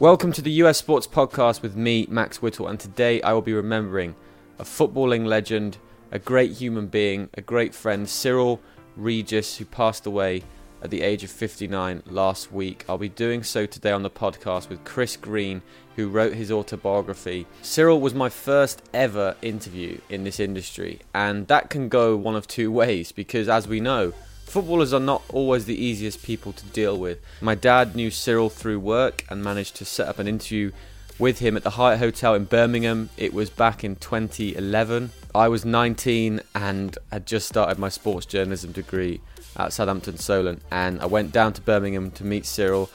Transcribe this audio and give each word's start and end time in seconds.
Welcome 0.00 0.32
to 0.32 0.42
the 0.42 0.50
US 0.64 0.78
Sports 0.78 1.06
Podcast 1.06 1.62
with 1.62 1.76
me, 1.76 2.08
Max 2.10 2.42
Whittle, 2.42 2.66
and 2.66 2.80
today 2.80 3.22
I 3.22 3.32
will 3.32 3.42
be 3.42 3.54
remembering 3.54 4.16
a 4.58 4.64
footballing 4.64 5.24
legend, 5.24 5.78
a 6.10 6.18
great 6.18 6.50
human 6.50 6.88
being, 6.88 7.30
a 7.34 7.40
great 7.40 7.72
friend, 7.72 8.04
Cyrille 8.08 8.58
Regis, 8.96 9.56
who 9.56 9.64
passed 9.64 10.04
away 10.04 10.42
at 10.82 10.90
the 10.90 11.02
age 11.02 11.22
of 11.22 11.30
59 11.30 12.02
last 12.06 12.50
week. 12.50 12.84
I'll 12.88 12.98
be 12.98 13.08
doing 13.08 13.44
so 13.44 13.66
today 13.66 13.92
on 13.92 14.02
the 14.02 14.10
podcast 14.10 14.68
with 14.68 14.82
Chris 14.82 15.16
Green, 15.16 15.62
who 15.94 16.08
wrote 16.08 16.34
his 16.34 16.50
autobiography. 16.50 17.46
Cyrille 17.62 18.00
was 18.00 18.14
my 18.14 18.28
first 18.28 18.82
ever 18.92 19.36
interview 19.42 20.00
in 20.08 20.24
this 20.24 20.40
industry, 20.40 21.02
and 21.14 21.46
that 21.46 21.70
can 21.70 21.88
go 21.88 22.16
one 22.16 22.34
of 22.34 22.48
two 22.48 22.72
ways 22.72 23.12
because, 23.12 23.48
as 23.48 23.68
we 23.68 23.78
know, 23.78 24.12
Footballers 24.46 24.92
are 24.92 25.00
not 25.00 25.22
always 25.32 25.64
the 25.64 25.74
easiest 25.74 26.22
people 26.22 26.52
to 26.52 26.64
deal 26.66 26.96
with. 26.96 27.18
My 27.40 27.54
dad 27.54 27.96
knew 27.96 28.10
Cyrille 28.10 28.52
through 28.52 28.78
work 28.78 29.24
and 29.28 29.42
managed 29.42 29.76
to 29.76 29.84
set 29.84 30.08
up 30.08 30.18
an 30.18 30.28
interview 30.28 30.70
with 31.18 31.40
him 31.40 31.56
at 31.56 31.62
the 31.62 31.70
Hyatt 31.70 31.98
Hotel 31.98 32.34
in 32.34 32.44
Birmingham. 32.44 33.10
It 33.16 33.32
was 33.32 33.50
back 33.50 33.84
in 33.84 33.96
2011. 33.96 35.10
I 35.34 35.48
was 35.48 35.64
19 35.64 36.40
and 36.54 36.96
had 37.10 37.26
just 37.26 37.48
started 37.48 37.78
my 37.78 37.88
sports 37.88 38.26
journalism 38.26 38.72
degree 38.72 39.20
at 39.56 39.72
Southampton 39.72 40.18
Solent, 40.18 40.62
and 40.70 41.00
I 41.00 41.06
went 41.06 41.32
down 41.32 41.52
to 41.54 41.60
Birmingham 41.60 42.10
to 42.12 42.24
meet 42.24 42.44
Cyrille. 42.44 42.90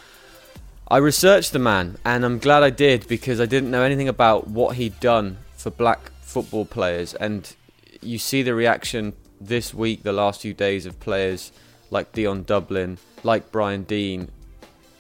I 0.87 0.97
researched 0.97 1.53
the 1.53 1.59
man, 1.59 1.97
and 2.03 2.25
I'm 2.25 2.39
glad 2.39 2.63
I 2.63 2.69
did 2.69 3.07
because 3.07 3.39
I 3.39 3.45
didn't 3.45 3.71
know 3.71 3.83
anything 3.83 4.07
about 4.07 4.47
what 4.47 4.75
he'd 4.75 4.99
done 4.99 5.37
for 5.55 5.69
black 5.69 6.11
football 6.21 6.65
players. 6.65 7.13
And 7.13 7.53
you 8.01 8.17
see 8.17 8.41
the 8.41 8.55
reaction 8.55 9.13
this 9.39 9.73
week, 9.73 10.03
the 10.03 10.13
last 10.13 10.41
few 10.41 10.53
days 10.53 10.85
of 10.85 10.99
players 10.99 11.51
like 11.91 12.11
Dion 12.11 12.43
Dublin, 12.43 12.97
like 13.23 13.51
Brian 13.51 13.83
Deane, 13.83 14.29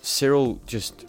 Cyrille 0.01 0.59
just 0.65 1.05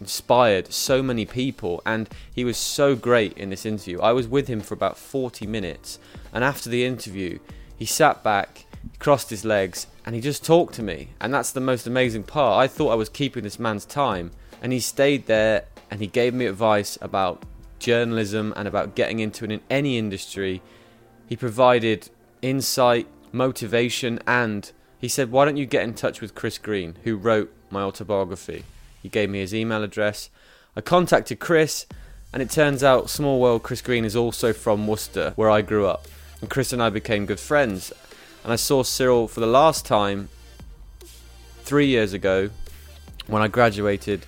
inspired 0.00 0.72
so 0.72 1.02
many 1.02 1.24
people 1.24 1.80
and 1.86 2.08
he 2.32 2.44
was 2.44 2.56
so 2.56 2.94
great 2.94 3.32
in 3.38 3.50
this 3.50 3.64
interview. 3.64 4.00
I 4.00 4.12
was 4.12 4.28
with 4.28 4.48
him 4.48 4.60
for 4.60 4.74
about 4.74 4.98
40 4.98 5.46
minutes 5.46 5.98
and 6.32 6.44
after 6.44 6.68
the 6.68 6.84
interview, 6.84 7.38
he 7.76 7.86
sat 7.86 8.22
back, 8.22 8.66
crossed 8.98 9.30
his 9.30 9.44
legs 9.44 9.86
and 10.04 10.14
he 10.14 10.20
just 10.20 10.44
talked 10.44 10.74
to 10.74 10.82
me. 10.82 11.10
And 11.20 11.32
that's 11.32 11.52
the 11.52 11.60
most 11.60 11.86
amazing 11.86 12.24
part. 12.24 12.62
I 12.62 12.68
thought 12.68 12.90
I 12.90 12.96
was 12.96 13.08
keeping 13.08 13.44
this 13.44 13.58
man's 13.58 13.84
time 13.84 14.32
and 14.62 14.72
he 14.72 14.80
stayed 14.80 15.26
there 15.26 15.64
and 15.90 16.00
he 16.00 16.06
gave 16.06 16.34
me 16.34 16.46
advice 16.46 16.98
about 17.00 17.44
journalism 17.78 18.52
and 18.56 18.66
about 18.66 18.94
getting 18.94 19.20
into 19.20 19.44
it 19.44 19.52
in 19.52 19.60
any 19.70 19.96
industry. 19.96 20.60
He 21.28 21.36
provided 21.36 22.10
insight, 22.44 23.08
motivation, 23.32 24.20
and 24.26 24.70
he 24.98 25.08
said, 25.08 25.30
Why 25.30 25.44
don't 25.44 25.56
you 25.56 25.66
get 25.66 25.82
in 25.82 25.94
touch 25.94 26.20
with 26.20 26.34
Chris 26.34 26.58
Green, 26.58 26.96
who 27.04 27.16
wrote 27.16 27.52
my 27.70 27.82
autobiography? 27.82 28.64
He 29.02 29.08
gave 29.08 29.30
me 29.30 29.40
his 29.40 29.54
email 29.54 29.82
address. 29.82 30.30
I 30.76 30.80
contacted 30.80 31.40
Chris, 31.40 31.86
and 32.32 32.42
it 32.42 32.50
turns 32.50 32.84
out, 32.84 33.10
small 33.10 33.40
world, 33.40 33.62
Chris 33.62 33.80
Green 33.80 34.04
is 34.04 34.14
also 34.14 34.52
from 34.52 34.86
Worcester, 34.86 35.32
where 35.36 35.50
I 35.50 35.62
grew 35.62 35.86
up. 35.86 36.06
And 36.40 36.50
Chris 36.50 36.72
and 36.72 36.82
I 36.82 36.90
became 36.90 37.26
good 37.26 37.40
friends. 37.40 37.92
And 38.42 38.52
I 38.52 38.56
saw 38.56 38.82
Cyrille 38.82 39.28
for 39.28 39.40
the 39.40 39.46
last 39.46 39.86
time 39.86 40.28
three 41.62 41.86
years 41.86 42.12
ago 42.12 42.50
when 43.26 43.40
I 43.40 43.48
graduated 43.48 44.26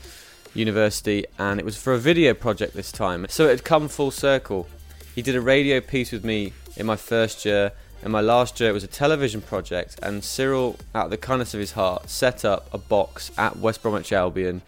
university, 0.54 1.26
and 1.38 1.60
it 1.60 1.66
was 1.66 1.76
for 1.76 1.92
a 1.92 1.98
video 1.98 2.32
project 2.32 2.72
this 2.74 2.90
time. 2.90 3.26
So 3.28 3.46
it 3.46 3.50
had 3.50 3.64
come 3.64 3.88
full 3.88 4.10
circle. 4.10 4.68
He 5.14 5.20
did 5.20 5.36
a 5.36 5.40
radio 5.40 5.80
piece 5.80 6.12
with 6.12 6.24
me 6.24 6.54
in 6.76 6.86
my 6.86 6.96
first 6.96 7.44
year, 7.44 7.72
in 8.02 8.10
my 8.10 8.20
last 8.20 8.60
year, 8.60 8.70
it 8.70 8.72
was 8.72 8.84
a 8.84 8.88
television 8.88 9.40
project, 9.40 9.98
and 10.02 10.22
Cyrille, 10.22 10.76
out 10.94 11.06
of 11.06 11.10
the 11.10 11.16
kindness 11.16 11.54
of 11.54 11.60
his 11.60 11.72
heart, 11.72 12.08
set 12.08 12.44
up 12.44 12.72
a 12.72 12.78
box 12.78 13.30
at 13.36 13.56
West 13.56 13.82
Bromwich 13.82 14.12
Albion. 14.12 14.62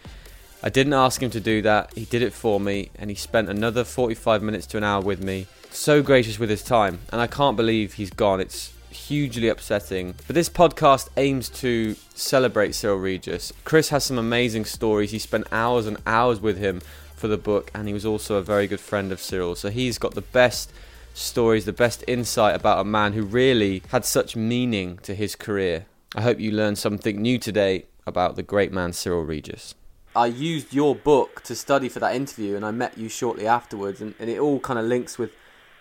I 0.62 0.70
didn't 0.70 0.94
ask 0.94 1.22
him 1.22 1.30
to 1.30 1.40
do 1.40 1.62
that, 1.62 1.92
he 1.94 2.04
did 2.04 2.22
it 2.22 2.32
for 2.32 2.58
me, 2.58 2.90
and 2.96 3.10
he 3.10 3.16
spent 3.16 3.48
another 3.48 3.84
45 3.84 4.42
minutes 4.42 4.66
to 4.68 4.76
an 4.76 4.84
hour 4.84 5.00
with 5.00 5.22
me. 5.22 5.46
So 5.70 6.02
gracious 6.02 6.38
with 6.38 6.50
his 6.50 6.62
time, 6.62 7.00
and 7.12 7.20
I 7.20 7.26
can't 7.26 7.56
believe 7.56 7.94
he's 7.94 8.10
gone. 8.10 8.40
It's 8.40 8.72
hugely 8.90 9.48
upsetting. 9.48 10.14
But 10.26 10.34
this 10.34 10.48
podcast 10.48 11.08
aims 11.16 11.48
to 11.50 11.94
celebrate 12.14 12.70
Cyrille 12.70 13.02
Regis. 13.02 13.52
Chris 13.64 13.90
has 13.90 14.04
some 14.04 14.18
amazing 14.18 14.64
stories. 14.64 15.10
He 15.12 15.18
spent 15.18 15.46
hours 15.52 15.86
and 15.86 15.98
hours 16.06 16.40
with 16.40 16.58
him 16.58 16.80
for 17.14 17.28
the 17.28 17.38
book, 17.38 17.70
and 17.74 17.86
he 17.86 17.94
was 17.94 18.06
also 18.06 18.36
a 18.36 18.42
very 18.42 18.66
good 18.66 18.80
friend 18.80 19.12
of 19.12 19.20
Cyrille. 19.20 19.56
So 19.56 19.70
he's 19.70 19.98
got 19.98 20.14
the 20.14 20.22
best 20.22 20.72
stories, 21.18 21.64
the 21.64 21.72
best 21.72 22.04
insight 22.06 22.54
about 22.54 22.80
a 22.80 22.84
man 22.84 23.12
who 23.12 23.22
really 23.22 23.82
had 23.90 24.04
such 24.04 24.36
meaning 24.36 24.98
to 25.02 25.14
his 25.14 25.34
career. 25.34 25.86
I 26.14 26.22
hope 26.22 26.40
you 26.40 26.50
learned 26.50 26.78
something 26.78 27.20
new 27.20 27.38
today 27.38 27.86
about 28.06 28.36
the 28.36 28.42
great 28.42 28.72
man 28.72 28.92
Cyrille 28.92 29.26
Regis. 29.26 29.74
I 30.16 30.26
used 30.26 30.72
your 30.72 30.94
book 30.94 31.42
to 31.44 31.54
study 31.54 31.88
for 31.88 32.00
that 32.00 32.16
interview, 32.16 32.56
and 32.56 32.64
I 32.64 32.70
met 32.70 32.96
you 32.96 33.08
shortly 33.08 33.46
afterwards, 33.46 34.00
and, 34.00 34.14
and 34.18 34.30
it 34.30 34.38
all 34.38 34.58
kind 34.58 34.78
of 34.78 34.86
links 34.86 35.18
with 35.18 35.30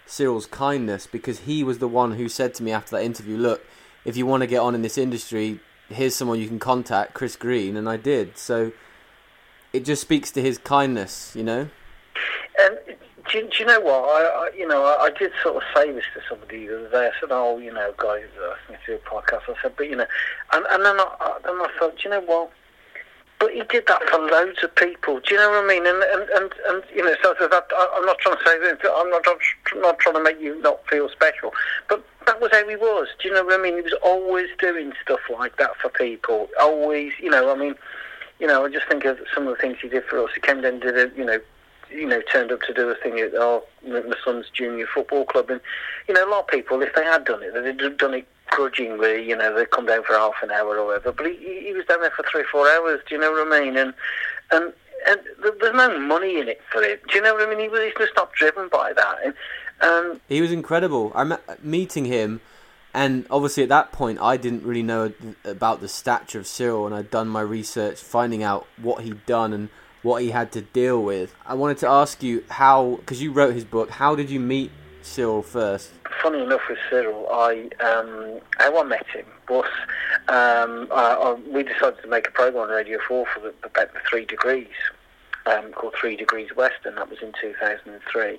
Cyrille's 0.05 0.45
kindness 0.45 1.07
because 1.07 1.39
he 1.39 1.63
was 1.63 1.79
the 1.79 1.87
one 1.87 2.13
who 2.13 2.29
said 2.29 2.53
to 2.55 2.63
me 2.63 2.71
after 2.71 2.95
that 2.97 3.03
interview, 3.03 3.37
"Look, 3.37 3.65
if 4.05 4.17
you 4.17 4.25
want 4.25 4.41
to 4.41 4.47
get 4.47 4.59
on 4.59 4.75
in 4.75 4.81
this 4.81 4.97
industry, 4.97 5.59
here's 5.89 6.15
someone 6.15 6.39
you 6.39 6.47
can 6.47 6.59
contact, 6.59 7.13
Chris 7.13 7.35
Green," 7.35 7.77
and 7.77 7.87
I 7.89 7.97
did. 7.97 8.37
So 8.37 8.73
it 9.73 9.85
just 9.85 10.01
speaks 10.01 10.31
to 10.31 10.41
his 10.41 10.57
kindness, 10.57 11.33
you 11.35 11.43
know. 11.43 11.69
Um, 12.63 12.77
do, 13.31 13.41
do 13.41 13.57
you 13.59 13.65
know 13.65 13.79
what? 13.79 14.03
I, 14.03 14.23
I 14.23 14.51
you 14.57 14.67
know, 14.67 14.83
I, 14.85 15.05
I, 15.05 15.09
did 15.11 15.31
sort 15.43 15.57
of 15.57 15.63
say 15.75 15.91
this 15.91 16.05
to 16.13 16.21
somebody 16.29 16.67
the 16.67 16.79
other 16.79 16.89
day. 16.89 17.07
I 17.07 17.19
said, 17.19 17.29
"Oh, 17.31 17.57
you 17.57 17.73
know, 17.73 17.93
guys, 17.97 18.25
uh, 18.41 18.51
asked 18.51 18.69
me 18.69 18.75
to 18.85 18.97
do 18.97 19.01
a 19.03 19.09
podcast." 19.09 19.43
I 19.47 19.61
said, 19.61 19.73
"But 19.77 19.89
you 19.89 19.95
know," 19.95 20.07
and, 20.53 20.65
and 20.71 20.85
then 20.85 20.99
I 20.99 21.38
then 21.43 21.55
I 21.55 21.69
thought, 21.79 21.97
do 21.97 22.03
you 22.03 22.09
know 22.09 22.21
what? 22.21 22.51
But 23.39 23.53
he 23.53 23.61
did 23.69 23.85
that 23.88 24.01
for 24.09 24.17
loads 24.17 24.63
of 24.63 24.73
people. 24.75 25.19
Do 25.19 25.35
you 25.35 25.39
know 25.39 25.51
what 25.51 25.63
I 25.63 25.67
mean? 25.67 25.85
And 25.85 26.01
and 26.03 26.29
and, 26.29 26.53
and 26.67 26.83
you 26.95 27.03
know, 27.03 27.15
so 27.21 27.35
that 27.39 27.67
I'm 27.75 28.05
not 28.05 28.17
trying 28.19 28.38
to 28.38 28.43
say 28.45 28.59
that 28.59 28.79
I'm 28.83 29.09
not 29.09 29.25
I'm 29.27 29.81
not 29.81 29.99
trying 29.99 30.15
to 30.15 30.23
make 30.23 30.39
you 30.39 30.59
not 30.61 30.88
feel 30.88 31.09
special, 31.09 31.53
but 31.88 32.03
that 32.25 32.41
was 32.41 32.51
how 32.51 32.67
he 32.67 32.75
was. 32.75 33.07
Do 33.21 33.29
you 33.29 33.33
know 33.33 33.45
what 33.45 33.59
I 33.59 33.63
mean? 33.63 33.75
He 33.75 33.81
was 33.81 33.95
always 34.03 34.47
doing 34.59 34.94
stuff 35.03 35.21
like 35.31 35.57
that 35.57 35.77
for 35.77 35.89
people. 35.89 36.49
Always, 36.59 37.13
you 37.21 37.29
know, 37.29 37.51
I 37.51 37.55
mean, 37.55 37.75
you 38.39 38.47
know, 38.47 38.65
I 38.65 38.69
just 38.69 38.88
think 38.88 39.05
of 39.05 39.19
some 39.33 39.47
of 39.47 39.55
the 39.55 39.61
things 39.61 39.77
he 39.81 39.89
did 39.89 40.03
for 40.05 40.23
us. 40.23 40.29
He 40.33 40.41
came 40.41 40.61
down 40.61 40.73
and 40.73 40.81
did 40.81 40.97
a, 40.97 41.15
you 41.15 41.25
know, 41.25 41.39
you 41.91 42.07
know, 42.07 42.21
turned 42.31 42.51
up 42.51 42.61
to 42.61 42.73
do 42.73 42.89
a 42.89 42.95
thing 42.95 43.19
at 43.19 43.35
our 43.35 43.61
my 43.85 44.01
son's 44.23 44.49
junior 44.49 44.87
football 44.93 45.25
club, 45.25 45.49
and 45.49 45.61
you 46.07 46.13
know, 46.13 46.27
a 46.27 46.29
lot 46.29 46.41
of 46.41 46.47
people, 46.47 46.81
if 46.81 46.93
they 46.95 47.03
had 47.03 47.25
done 47.25 47.43
it, 47.43 47.53
they'd 47.53 47.79
have 47.81 47.97
done 47.97 48.13
it 48.13 48.27
grudgingly. 48.47 49.27
You 49.27 49.35
know, 49.35 49.55
they'd 49.55 49.71
come 49.71 49.85
down 49.85 50.03
for 50.03 50.13
half 50.13 50.35
an 50.41 50.51
hour 50.51 50.77
or 50.77 50.85
whatever. 50.87 51.11
But 51.11 51.27
he, 51.27 51.65
he 51.65 51.73
was 51.73 51.85
down 51.85 52.01
there 52.01 52.11
for 52.11 52.25
three, 52.29 52.43
four 52.51 52.67
hours. 52.69 53.01
Do 53.07 53.15
you 53.15 53.21
know 53.21 53.31
what 53.31 53.53
I 53.53 53.59
mean? 53.59 53.77
And 53.77 53.93
and 54.51 54.73
and 55.07 55.19
there's 55.41 55.75
no 55.75 55.99
money 55.99 56.39
in 56.39 56.47
it 56.47 56.61
for 56.71 56.81
it. 56.81 57.05
Do 57.07 57.15
you 57.15 57.21
know 57.21 57.33
what 57.33 57.47
I 57.47 57.49
mean? 57.49 57.59
He 57.59 57.69
was 57.69 57.81
he's 57.81 57.93
just 57.97 58.13
not 58.15 58.33
driven 58.33 58.69
by 58.69 58.93
that. 58.93 59.15
And 59.23 59.33
um, 59.81 60.21
he 60.27 60.41
was 60.41 60.51
incredible. 60.51 61.11
I 61.15 61.23
met 61.23 61.63
meeting 61.63 62.05
him. 62.05 62.41
And 62.93 63.27
obviously, 63.29 63.61
at 63.61 63.69
that 63.69 63.91
point, 63.91 64.19
I 64.19 64.37
didn't 64.37 64.63
really 64.63 64.81
know 64.81 65.13
about 65.45 65.81
the 65.81 65.87
stature 65.87 66.39
of 66.39 66.45
Cyrille, 66.45 66.87
and 66.87 66.95
I'd 66.95 67.11
done 67.11 67.27
my 67.27 67.41
research, 67.41 67.99
finding 67.99 68.41
out 68.41 68.65
what 68.81 69.03
he'd 69.03 69.23
done 69.27 69.53
and 69.53 69.69
what 70.03 70.21
he 70.21 70.29
had 70.29 70.51
to 70.53 70.61
deal 70.61 71.03
with. 71.03 71.35
I 71.45 71.53
wanted 71.53 71.77
to 71.79 71.87
ask 71.87 72.23
you 72.23 72.43
how, 72.49 72.97
because 72.97 73.21
you 73.21 73.31
wrote 73.31 73.53
his 73.53 73.65
book, 73.65 73.89
how 73.89 74.15
did 74.15 74.29
you 74.29 74.39
meet 74.39 74.71
Cyrille 75.01 75.43
first? 75.43 75.91
Funny 76.21 76.41
enough 76.41 76.61
with 76.69 76.79
Cyrille, 76.89 77.27
I 77.31 77.69
um, 77.83 78.39
how 78.57 78.79
I 78.79 78.83
met 78.83 79.05
him 79.07 79.25
was 79.49 79.65
um, 80.27 80.87
I, 80.91 81.15
I, 81.21 81.33
we 81.53 81.63
decided 81.63 82.01
to 82.01 82.07
make 82.09 82.27
a 82.27 82.31
program 82.31 82.63
on 82.63 82.69
Radio 82.69 82.99
4 83.07 83.25
for 83.33 83.39
the, 83.39 83.53
about 83.63 83.93
the 83.93 83.99
Three 84.09 84.25
Degrees. 84.25 84.67
Um, 85.47 85.71
called 85.71 85.93
Three 85.97 86.17
Degrees 86.17 86.49
West, 86.57 86.79
and 86.83 86.97
that 86.97 87.09
was 87.09 87.19
in 87.21 87.31
2003. 87.39 88.37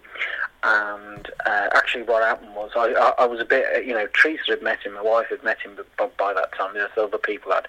And 0.62 1.30
uh, 1.46 1.68
actually, 1.72 2.02
what 2.02 2.22
happened 2.22 2.54
was 2.54 2.70
I, 2.76 2.92
I, 2.92 3.22
I, 3.22 3.26
was 3.26 3.40
a 3.40 3.46
bit, 3.46 3.86
you 3.86 3.94
know, 3.94 4.06
Teresa 4.12 4.42
had 4.48 4.62
met 4.62 4.80
him, 4.80 4.92
my 4.92 5.00
wife 5.00 5.28
had 5.30 5.42
met 5.42 5.58
him, 5.60 5.78
but 5.96 6.16
by 6.18 6.34
that 6.34 6.52
time, 6.52 6.74
there's 6.74 6.90
other 6.98 7.16
people 7.16 7.52
had. 7.52 7.64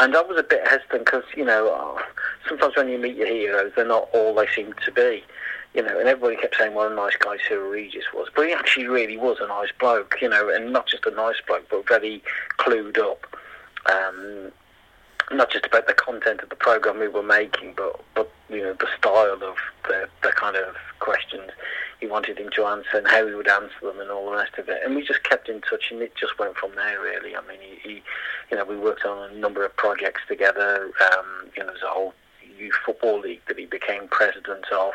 And 0.00 0.16
I 0.16 0.22
was 0.22 0.38
a 0.38 0.42
bit 0.42 0.66
hesitant 0.66 1.04
because, 1.04 1.24
you 1.36 1.44
know, 1.44 1.98
sometimes 2.48 2.76
when 2.76 2.88
you 2.88 2.98
meet 2.98 3.16
your 3.16 3.26
heroes, 3.26 3.72
they're 3.76 3.86
not 3.86 4.08
all 4.14 4.34
they 4.34 4.46
seem 4.54 4.72
to 4.84 4.92
be. 4.92 5.22
You 5.74 5.82
know, 5.82 5.98
and 5.98 6.08
everybody 6.08 6.36
kept 6.36 6.56
saying 6.56 6.74
what 6.74 6.92
a 6.92 6.94
nice 6.94 7.16
guy 7.16 7.38
Cyrille 7.48 7.70
Regis 7.70 8.04
was. 8.14 8.28
But 8.34 8.46
he 8.46 8.52
actually 8.52 8.86
really 8.86 9.16
was 9.16 9.38
a 9.40 9.46
nice 9.46 9.70
bloke, 9.78 10.16
you 10.20 10.28
know, 10.28 10.48
and 10.48 10.72
not 10.72 10.86
just 10.86 11.06
a 11.06 11.10
nice 11.10 11.40
bloke, 11.46 11.66
but 11.70 11.88
very 11.88 12.22
clued 12.58 12.98
up. 12.98 13.26
Um, 13.90 14.52
not 15.32 15.50
just 15.50 15.66
about 15.66 15.86
the 15.86 15.94
content 15.94 16.40
of 16.40 16.48
the 16.48 16.56
program 16.56 16.98
we 16.98 17.08
were 17.08 17.22
making, 17.22 17.74
but 17.76 18.02
but 18.14 18.30
you 18.48 18.62
know 18.62 18.74
the 18.74 18.88
style 18.98 19.32
of 19.42 19.56
the 19.88 20.08
the 20.22 20.32
kind 20.32 20.56
of 20.56 20.76
questions 21.00 21.50
he 22.00 22.06
wanted 22.08 22.36
him 22.36 22.50
to 22.50 22.64
answer 22.64 22.96
and 22.96 23.06
how 23.06 23.26
he 23.26 23.32
would 23.32 23.48
answer 23.48 23.74
them 23.80 24.00
and 24.00 24.10
all 24.10 24.26
the 24.26 24.36
rest 24.36 24.58
of 24.58 24.68
it. 24.68 24.80
And 24.84 24.96
we 24.96 25.06
just 25.06 25.22
kept 25.22 25.48
in 25.48 25.60
touch, 25.60 25.90
and 25.90 26.02
it 26.02 26.14
just 26.16 26.38
went 26.38 26.56
from 26.56 26.74
there. 26.74 27.00
Really, 27.00 27.36
I 27.36 27.40
mean, 27.42 27.58
he, 27.60 27.88
he 27.88 28.02
you 28.50 28.56
know, 28.56 28.64
we 28.64 28.76
worked 28.76 29.04
on 29.04 29.30
a 29.30 29.34
number 29.34 29.64
of 29.64 29.74
projects 29.76 30.22
together. 30.26 30.90
Um, 31.12 31.48
you 31.56 31.62
know, 31.62 31.68
there's 31.68 31.82
a 31.82 31.88
whole 31.88 32.12
youth 32.58 32.74
football 32.84 33.20
league 33.20 33.40
that 33.46 33.58
he 33.58 33.66
became 33.66 34.08
president 34.08 34.64
of. 34.72 34.92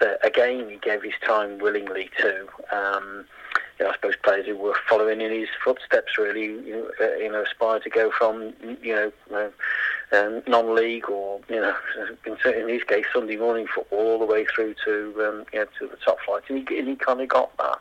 That 0.00 0.18
again, 0.26 0.68
he 0.68 0.76
gave 0.76 1.02
his 1.02 1.14
time 1.24 1.58
willingly 1.58 2.10
to. 2.18 2.48
Um, 2.72 3.26
you 3.80 3.86
know, 3.86 3.92
I 3.92 3.94
suppose 3.94 4.14
players 4.22 4.46
who 4.46 4.56
were 4.56 4.76
following 4.88 5.22
in 5.22 5.32
his 5.32 5.48
footsteps 5.64 6.18
really, 6.18 6.44
you 6.44 6.92
know, 7.00 7.06
uh, 7.06 7.16
aspire 7.42 7.80
to 7.80 7.90
go 7.90 8.10
from 8.16 8.52
you 8.82 8.94
know 8.94 9.12
uh, 9.34 9.48
um, 10.12 10.42
non-league 10.46 11.08
or 11.08 11.40
you 11.48 11.60
know, 11.60 11.74
in 12.44 12.68
his 12.68 12.82
case, 12.84 13.04
Sunday 13.12 13.36
morning 13.36 13.66
football 13.72 13.98
all 13.98 14.18
the 14.18 14.24
way 14.24 14.44
through 14.44 14.74
to 14.84 15.14
um, 15.26 15.44
you 15.52 15.60
know 15.60 15.66
to 15.78 15.86
the 15.86 15.96
top 16.04 16.18
flight, 16.24 16.42
and 16.48 16.68
he, 16.68 16.78
and 16.78 16.88
he 16.88 16.96
kind 16.96 17.20
of 17.20 17.28
got 17.28 17.56
that. 17.58 17.78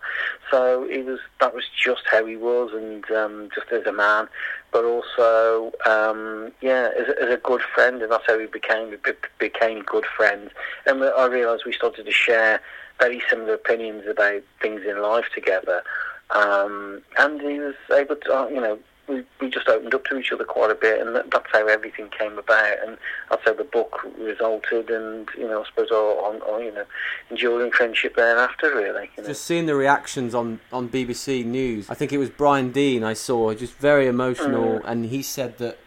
So 0.52 0.88
he 0.90 1.00
was 1.00 1.20
that 1.40 1.54
was 1.54 1.66
just 1.76 2.04
how 2.10 2.26
he 2.26 2.36
was, 2.36 2.72
and 2.74 3.10
um, 3.12 3.50
just 3.54 3.72
as 3.72 3.86
a 3.86 3.94
man, 3.94 4.28
but 4.72 4.86
also 4.86 5.72
um, 5.86 6.52
yeah, 6.62 6.90
as, 6.98 7.08
as, 7.22 7.34
a 7.34 7.38
good 7.38 7.62
friend, 7.62 8.02
and 8.02 8.12
that's 8.12 8.26
how 8.28 8.38
we 8.38 8.46
became 8.48 8.90
we 8.90 8.98
became 9.40 9.82
good 9.84 10.06
friends. 10.06 10.52
And 10.86 11.04
I 11.04 11.26
realised 11.26 11.64
we 11.66 11.74
started 11.74 12.06
to 12.06 12.12
share 12.12 12.62
very 13.00 13.22
similar 13.30 13.54
opinions 13.54 14.04
about 14.08 14.42
things 14.62 14.82
in 14.86 15.02
life 15.02 15.26
together. 15.34 15.84
Um, 16.32 17.02
and 17.18 17.42
he 17.42 17.60
was 17.60 17.76
able 17.92 18.16
to, 18.18 18.38
uh, 18.38 18.48
you 18.50 18.62
know, 18.62 18.78
we, 19.10 19.24
we 19.42 19.50
just 19.50 19.68
opened 19.68 19.94
up 19.94 20.06
to 20.06 20.18
each 20.18 20.32
other 20.32 20.44
quite 20.44 20.70
a 20.70 20.76
bit, 20.76 21.02
and 21.02 21.16
that, 21.16 21.32
that's 21.32 21.48
how 21.52 21.68
everything 21.68 22.10
came 22.10 22.38
about, 22.38 22.78
and 22.86 22.98
that's 23.30 23.44
how 23.44 23.54
the 23.54 23.64
book 23.64 24.06
resulted, 24.18 24.90
and 24.90 25.28
you 25.38 25.48
know, 25.48 25.62
I 25.62 25.66
suppose 25.66 25.90
on, 25.92 26.42
on 26.44 26.64
you 26.64 26.72
know, 26.72 26.86
enduring 27.30 27.72
friendship 27.72 28.16
thereafter, 28.16 28.74
really. 28.74 29.10
You 29.18 29.24
know. 29.24 29.30
Just 29.30 29.44
seeing 29.44 29.66
the 29.66 29.76
reactions 29.76 30.36
on 30.36 30.60
on 30.72 30.90
BBC 30.90 31.44
News, 31.44 31.90
I 31.90 31.96
think 31.96 32.14
it 32.14 32.18
was 32.20 32.30
Brian 32.30 32.72
Deane 32.72 33.04
I 33.04 33.14
saw, 33.14 33.54
just 33.54 33.74
very 33.74 34.08
emotional, 34.08 34.80
mm. 34.80 34.84
and 34.86 35.08
he 35.08 35.22
said 35.22 35.58
that 35.58 35.78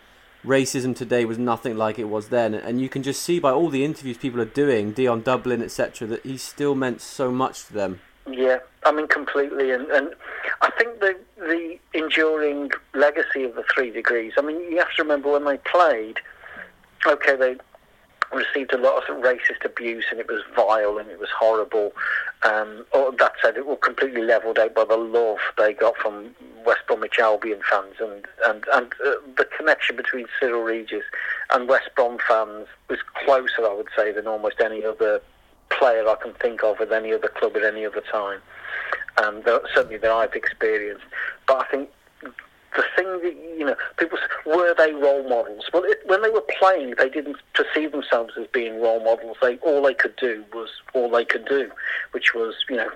racism 0.44 0.94
today 0.94 1.24
was 1.24 1.38
nothing 1.38 1.76
like 1.76 1.98
it 1.98 2.08
was 2.08 2.28
then, 2.28 2.54
and 2.54 2.80
you 2.80 2.88
can 2.88 3.02
just 3.02 3.22
see 3.22 3.38
by 3.38 3.50
all 3.50 3.68
the 3.68 3.84
interviews 3.84 4.18
people 4.18 4.40
are 4.40 4.44
doing, 4.44 4.92
Dion 4.92 5.22
Dublin, 5.22 5.62
etc., 5.62 6.08
that 6.08 6.24
he 6.24 6.36
still 6.36 6.74
meant 6.74 7.00
so 7.00 7.30
much 7.30 7.66
to 7.66 7.72
them. 7.72 8.00
Yeah, 8.28 8.58
I 8.84 8.92
mean 8.92 9.06
completely, 9.06 9.70
and, 9.70 9.86
and 9.90 10.14
I 10.60 10.70
think 10.70 11.00
the 11.00 11.16
the 11.38 11.78
enduring 11.94 12.70
legacy 12.94 13.44
of 13.44 13.54
the 13.54 13.64
three 13.72 13.90
degrees. 13.90 14.32
I 14.36 14.42
mean, 14.42 14.60
you 14.70 14.78
have 14.78 14.92
to 14.96 15.02
remember 15.02 15.30
when 15.30 15.44
they 15.44 15.58
played. 15.58 16.18
Okay, 17.06 17.36
they 17.36 17.56
received 18.32 18.72
a 18.72 18.78
lot 18.78 19.08
of 19.08 19.16
racist 19.22 19.64
abuse, 19.64 20.06
and 20.10 20.18
it 20.18 20.28
was 20.28 20.42
vile 20.56 20.98
and 20.98 21.10
it 21.10 21.18
was 21.18 21.28
horrible. 21.36 21.92
Um, 22.42 22.84
or 22.92 23.12
that 23.12 23.32
said, 23.42 23.56
it 23.56 23.66
was 23.66 23.78
completely 23.82 24.22
levelled 24.22 24.58
out 24.58 24.74
by 24.74 24.84
the 24.84 24.96
love 24.96 25.38
they 25.58 25.74
got 25.74 25.96
from 25.96 26.34
West 26.64 26.80
Bromwich 26.86 27.18
Albion 27.20 27.60
fans, 27.70 27.94
and 28.00 28.26
and 28.44 28.64
and 28.72 28.92
uh, 29.04 29.12
the 29.36 29.46
connection 29.56 29.96
between 29.96 30.26
Cyrille 30.40 30.64
Regis 30.64 31.04
and 31.52 31.68
West 31.68 31.90
Brom 31.94 32.18
fans 32.28 32.66
was 32.88 32.98
closer, 33.24 33.64
I 33.64 33.74
would 33.74 33.88
say, 33.96 34.12
than 34.12 34.26
almost 34.26 34.60
any 34.60 34.84
other 34.84 35.20
player 35.70 36.08
I 36.08 36.16
can 36.16 36.32
think 36.34 36.62
of 36.62 36.78
with 36.78 36.92
any 36.92 37.12
other 37.12 37.28
club 37.28 37.56
at 37.56 37.64
any 37.64 37.86
other 37.86 38.02
time. 38.10 38.40
Um, 39.22 39.42
certainly 39.74 39.98
that 39.98 40.10
I've 40.10 40.34
experienced. 40.34 41.04
But 41.46 41.66
I 41.66 41.70
think 41.70 41.90
the 42.76 42.84
thing 42.96 43.06
that 43.06 43.34
you 43.58 43.66
know, 43.66 43.76
people 43.98 44.18
were 44.46 44.74
they 44.76 44.92
role 44.92 45.28
models? 45.28 45.64
Well, 45.72 45.84
it, 45.84 45.98
when 46.06 46.22
they 46.22 46.30
were 46.30 46.44
playing, 46.58 46.94
they 46.96 47.08
didn't 47.08 47.36
perceive 47.54 47.92
themselves 47.92 48.34
as 48.40 48.46
being 48.52 48.80
role 48.80 49.04
models. 49.04 49.36
They 49.42 49.56
all 49.58 49.82
they 49.82 49.94
could 49.94 50.16
do 50.16 50.44
was 50.52 50.68
all 50.94 51.10
they 51.10 51.24
could 51.24 51.44
do, 51.46 51.70
which 52.12 52.34
was 52.34 52.54
you 52.68 52.76
know, 52.76 52.90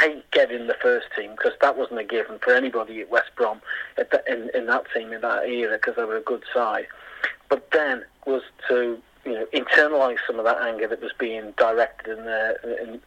hey, 0.00 0.22
get 0.32 0.50
in 0.50 0.66
the 0.66 0.76
first 0.82 1.06
team 1.16 1.32
because 1.32 1.52
that 1.60 1.76
wasn't 1.76 2.00
a 2.00 2.04
given 2.04 2.38
for 2.40 2.52
anybody 2.52 3.00
at 3.00 3.10
West 3.10 3.30
Brom 3.36 3.60
at 3.96 4.10
the, 4.10 4.22
in 4.26 4.50
in 4.54 4.66
that 4.66 4.84
team 4.94 5.12
in 5.12 5.20
that 5.20 5.48
era 5.48 5.78
because 5.78 5.96
they 5.96 6.04
were 6.04 6.16
a 6.16 6.22
good 6.22 6.44
side. 6.52 6.86
But 7.48 7.70
then 7.72 8.04
was 8.26 8.42
to 8.68 9.00
you 9.24 9.32
know, 9.32 9.46
internalize 9.52 10.18
some 10.26 10.38
of 10.38 10.44
that 10.44 10.60
anger 10.62 10.88
that 10.88 11.00
was 11.00 11.12
being 11.18 11.52
directed 11.56 12.18
in 12.18 12.24
their 12.24 12.56
in, 12.80 13.00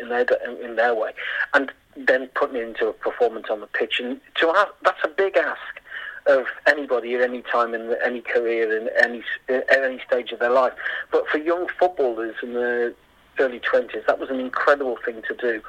in 0.00 0.08
their 0.08 0.26
in 0.62 0.76
their 0.76 0.94
way, 0.94 1.12
and 1.54 1.72
then 1.96 2.28
putting 2.34 2.56
it 2.56 2.62
into 2.62 2.88
a 2.88 2.92
performance 2.92 3.46
on 3.50 3.60
the 3.60 3.66
pitch. 3.66 4.00
And 4.00 4.20
to 4.36 4.52
have 4.52 4.68
that's 4.84 5.02
a 5.04 5.08
big 5.08 5.36
ask 5.36 5.80
of 6.26 6.46
anybody 6.66 7.14
at 7.14 7.20
any 7.20 7.42
time 7.42 7.74
in 7.74 7.96
any 8.04 8.20
career 8.20 8.76
in 8.76 8.88
any 9.02 9.22
at 9.48 9.82
any 9.82 10.00
stage 10.06 10.32
of 10.32 10.38
their 10.38 10.50
life. 10.50 10.72
But 11.10 11.28
for 11.28 11.38
young 11.38 11.68
footballers 11.78 12.36
in 12.42 12.52
the 12.52 12.94
early 13.38 13.60
twenties, 13.60 14.02
that 14.06 14.18
was 14.18 14.30
an 14.30 14.40
incredible 14.40 14.98
thing 15.04 15.22
to 15.28 15.34
do. 15.34 15.62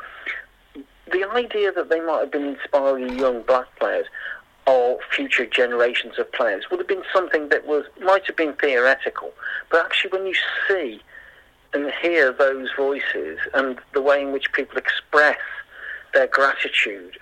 The 1.11 1.29
idea 1.31 1.71
that 1.71 1.89
they 1.89 2.01
might 2.01 2.19
have 2.19 2.31
been 2.31 2.55
inspiring 2.55 3.17
young 3.17 3.41
black 3.43 3.67
players 3.79 4.07
or 4.67 4.99
future 5.15 5.45
generations 5.45 6.19
of 6.19 6.31
players 6.33 6.65
would 6.69 6.79
have 6.79 6.87
been 6.87 7.03
something 7.13 7.49
that 7.49 7.65
was 7.65 7.85
might 8.01 8.25
have 8.27 8.35
been 8.35 8.53
theoretical, 8.53 9.31
but 9.71 9.83
actually 9.83 10.11
when 10.11 10.27
you 10.27 10.35
see 10.67 11.01
and 11.73 11.91
hear 12.01 12.31
those 12.31 12.69
voices 12.75 13.39
and 13.53 13.79
the 13.93 14.01
way 14.01 14.21
in 14.21 14.31
which 14.31 14.51
people 14.51 14.77
express 14.77 15.39
their 16.13 16.27
gratitude. 16.27 17.17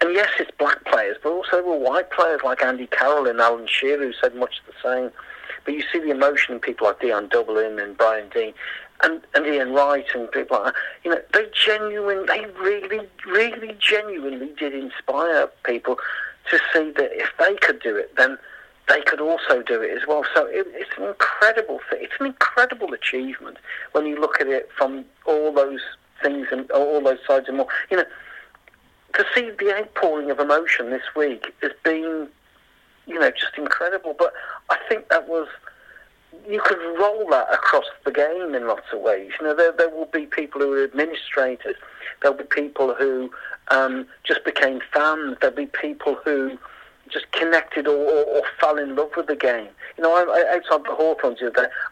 And 0.00 0.14
yes, 0.14 0.30
it's 0.40 0.50
black 0.58 0.84
players, 0.84 1.16
but 1.22 1.30
also 1.30 1.50
there 1.52 1.62
were 1.62 1.78
white 1.78 2.10
players 2.10 2.40
like 2.44 2.62
Andy 2.62 2.88
Carroll 2.88 3.28
and 3.28 3.40
Alan 3.40 3.68
Shearer 3.68 3.98
who 4.04 4.12
said 4.20 4.34
much 4.34 4.60
the 4.66 4.72
same. 4.82 5.10
But 5.64 5.74
you 5.74 5.84
see 5.92 6.00
the 6.00 6.10
emotion 6.10 6.54
in 6.54 6.60
people 6.60 6.88
like 6.88 7.00
Dion 7.00 7.28
Dublin 7.28 7.78
and 7.78 7.96
Brian 7.96 8.28
Deane 8.30 8.54
and, 9.04 9.20
and 9.34 9.46
Ian 9.46 9.72
Wright 9.72 10.06
and 10.14 10.30
people 10.32 10.58
like 10.58 10.74
that. 10.74 10.80
You 11.04 11.10
know, 11.12 11.20
they 11.32 11.46
genuinely, 11.52 12.26
they 12.26 12.46
really, 12.60 13.08
really 13.26 13.76
genuinely 13.78 14.50
did 14.58 14.74
inspire 14.74 15.48
people 15.64 15.98
to 16.50 16.58
see 16.72 16.90
that 16.92 17.10
if 17.12 17.30
they 17.38 17.54
could 17.56 17.80
do 17.80 17.96
it, 17.96 18.14
then 18.16 18.38
they 18.88 19.00
could 19.02 19.20
also 19.20 19.62
do 19.62 19.80
it 19.80 19.96
as 19.96 20.06
well. 20.06 20.24
So 20.34 20.46
it, 20.46 20.66
it's 20.70 20.90
an 20.98 21.04
incredible 21.04 21.80
thing. 21.88 22.00
It's 22.02 22.14
an 22.20 22.26
incredible 22.26 22.92
achievement 22.92 23.58
when 23.92 24.06
you 24.06 24.20
look 24.20 24.40
at 24.40 24.48
it 24.48 24.68
from 24.76 25.04
all 25.24 25.52
those 25.52 25.80
things 26.22 26.48
and 26.50 26.70
all 26.72 27.00
those 27.00 27.18
sides 27.26 27.46
and 27.48 27.58
more. 27.58 27.68
You 27.90 27.98
know, 27.98 28.04
to 29.14 29.24
see 29.34 29.50
the 29.50 29.76
outpouring 29.76 30.30
of 30.30 30.40
emotion 30.40 30.90
this 30.90 31.02
week 31.14 31.52
has 31.62 31.72
been, 31.84 32.28
you 33.06 33.18
know, 33.18 33.30
just 33.30 33.56
incredible. 33.56 34.14
But 34.18 34.32
I 34.70 34.78
think 34.88 35.08
that 35.08 35.28
was 35.28 35.48
you 36.48 36.60
could 36.64 36.78
roll 36.98 37.28
that 37.30 37.52
across 37.52 37.84
the 38.04 38.10
game 38.10 38.54
in 38.54 38.66
lots 38.66 38.86
of 38.92 39.00
ways. 39.00 39.30
You 39.40 39.46
know, 39.46 39.54
there 39.54 39.72
there 39.72 39.88
will 39.88 40.06
be 40.06 40.26
people 40.26 40.60
who 40.60 40.72
are 40.72 40.84
administrators. 40.84 41.76
There'll 42.20 42.36
be 42.36 42.44
people 42.44 42.94
who 42.94 43.30
um, 43.68 44.06
just 44.24 44.44
became 44.44 44.80
fans. 44.92 45.36
There'll 45.40 45.56
be 45.56 45.66
people 45.66 46.16
who 46.24 46.58
just 47.12 47.30
connected 47.32 47.86
or, 47.86 47.96
or, 47.96 48.24
or, 48.24 48.42
fell 48.58 48.78
in 48.78 48.96
love 48.96 49.10
with 49.16 49.26
the 49.26 49.36
game. 49.36 49.68
You 49.98 50.04
know, 50.04 50.14
I, 50.14 50.56
outside 50.56 50.84
the 50.84 50.94
Hawthorns 50.94 51.40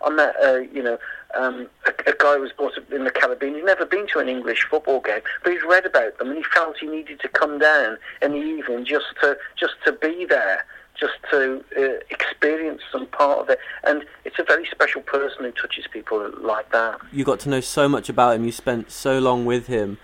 I 0.03 0.11
met, 0.11 0.35
uh, 0.43 0.61
you 0.73 0.83
know, 0.83 0.99
um, 1.35 1.69
a, 1.87 2.11
a, 2.11 2.15
guy 2.19 2.37
who 2.37 2.41
was 2.41 2.53
brought 2.53 2.79
up 2.79 2.91
in 2.91 3.05
the 3.05 3.11
Caribbean. 3.11 3.55
He'd 3.55 3.65
never 3.65 3.85
been 3.85 4.07
to 4.09 4.19
an 4.19 4.29
English 4.29 4.67
football 4.71 5.01
game, 5.01 5.21
but 5.45 5.53
he'd 5.53 5.63
read 5.63 5.87
about 5.87 6.19
them 6.19 6.29
and 6.29 6.39
he 6.39 6.45
felt 6.55 6.79
he 6.79 6.87
needed 6.87 7.21
to 7.21 7.29
come 7.29 7.59
down 7.59 7.99
in 8.23 8.33
the 8.33 8.39
evening 8.39 8.85
just 8.85 9.07
to 9.21 9.37
just 9.57 9.75
to 9.85 9.93
be 9.93 10.25
there, 10.25 10.65
just 11.01 11.15
to 11.31 11.65
uh, 11.77 11.99
experience 12.11 12.83
some 12.93 13.07
part 13.07 13.39
of 13.39 13.49
it. 13.49 13.59
And 13.85 14.05
it's 14.25 14.39
a 14.39 14.45
very 14.45 14.67
special 14.71 15.01
person 15.01 15.45
who 15.45 15.53
touches 15.53 15.87
people 15.91 16.31
like 16.41 16.71
that. 16.73 17.01
You 17.11 17.25
got 17.25 17.41
to 17.41 17.49
know 17.49 17.61
so 17.61 17.89
much 17.89 18.09
about 18.09 18.37
him. 18.37 18.45
You 18.45 18.53
spent 18.53 18.91
so 18.91 19.19
long 19.19 19.47
with 19.47 19.67
him. 19.67 19.99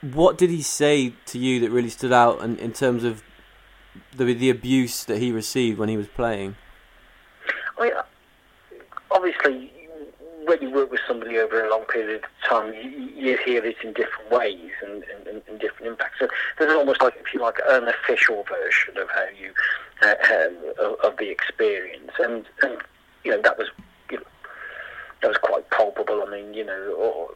What 0.00 0.38
did 0.38 0.48
he 0.48 0.62
say 0.62 1.14
to 1.26 1.38
you 1.38 1.60
that 1.60 1.70
really 1.70 1.90
stood 1.90 2.12
out 2.12 2.40
in, 2.40 2.56
in 2.58 2.72
terms 2.72 3.04
of 3.04 3.22
the 4.16 4.32
the 4.32 4.50
abuse 4.50 5.04
that 5.04 5.18
he 5.18 5.32
received 5.32 5.78
when 5.78 5.88
he 5.88 5.96
was 5.96 6.08
playing? 6.08 6.56
I 7.78 7.84
mean, 7.84 7.92
obviously, 9.10 9.72
when 10.50 10.60
you 10.60 10.68
work 10.68 10.90
with 10.90 10.98
somebody 11.06 11.38
over 11.38 11.64
a 11.64 11.70
long 11.70 11.84
period 11.84 12.24
of 12.24 12.48
time, 12.48 12.74
you, 12.74 12.90
you 13.14 13.38
hear 13.44 13.64
it 13.64 13.76
in 13.84 13.92
different 13.92 14.28
ways 14.32 14.72
and, 14.84 15.04
and, 15.04 15.40
and, 15.46 15.60
different 15.60 15.86
impacts. 15.86 16.18
So 16.18 16.26
there's 16.58 16.72
almost 16.72 17.00
like, 17.00 17.14
if 17.20 17.32
you 17.32 17.40
like, 17.40 17.58
an 17.68 17.86
official 17.86 18.42
version 18.42 18.98
of 18.98 19.08
how 19.10 19.26
you 19.40 19.52
uh, 20.02 20.14
of, 20.84 20.98
of, 21.04 21.16
the 21.18 21.30
experience, 21.30 22.10
and, 22.18 22.46
and 22.62 22.78
you 23.22 23.30
know 23.30 23.40
that 23.42 23.58
was 23.58 23.68
you 24.10 24.16
know, 24.16 24.24
that 25.22 25.28
was 25.28 25.36
quite 25.36 25.70
palpable. 25.70 26.24
I 26.26 26.28
mean, 26.28 26.52
you 26.52 26.64
know, 26.64 26.96
or, 26.98 27.34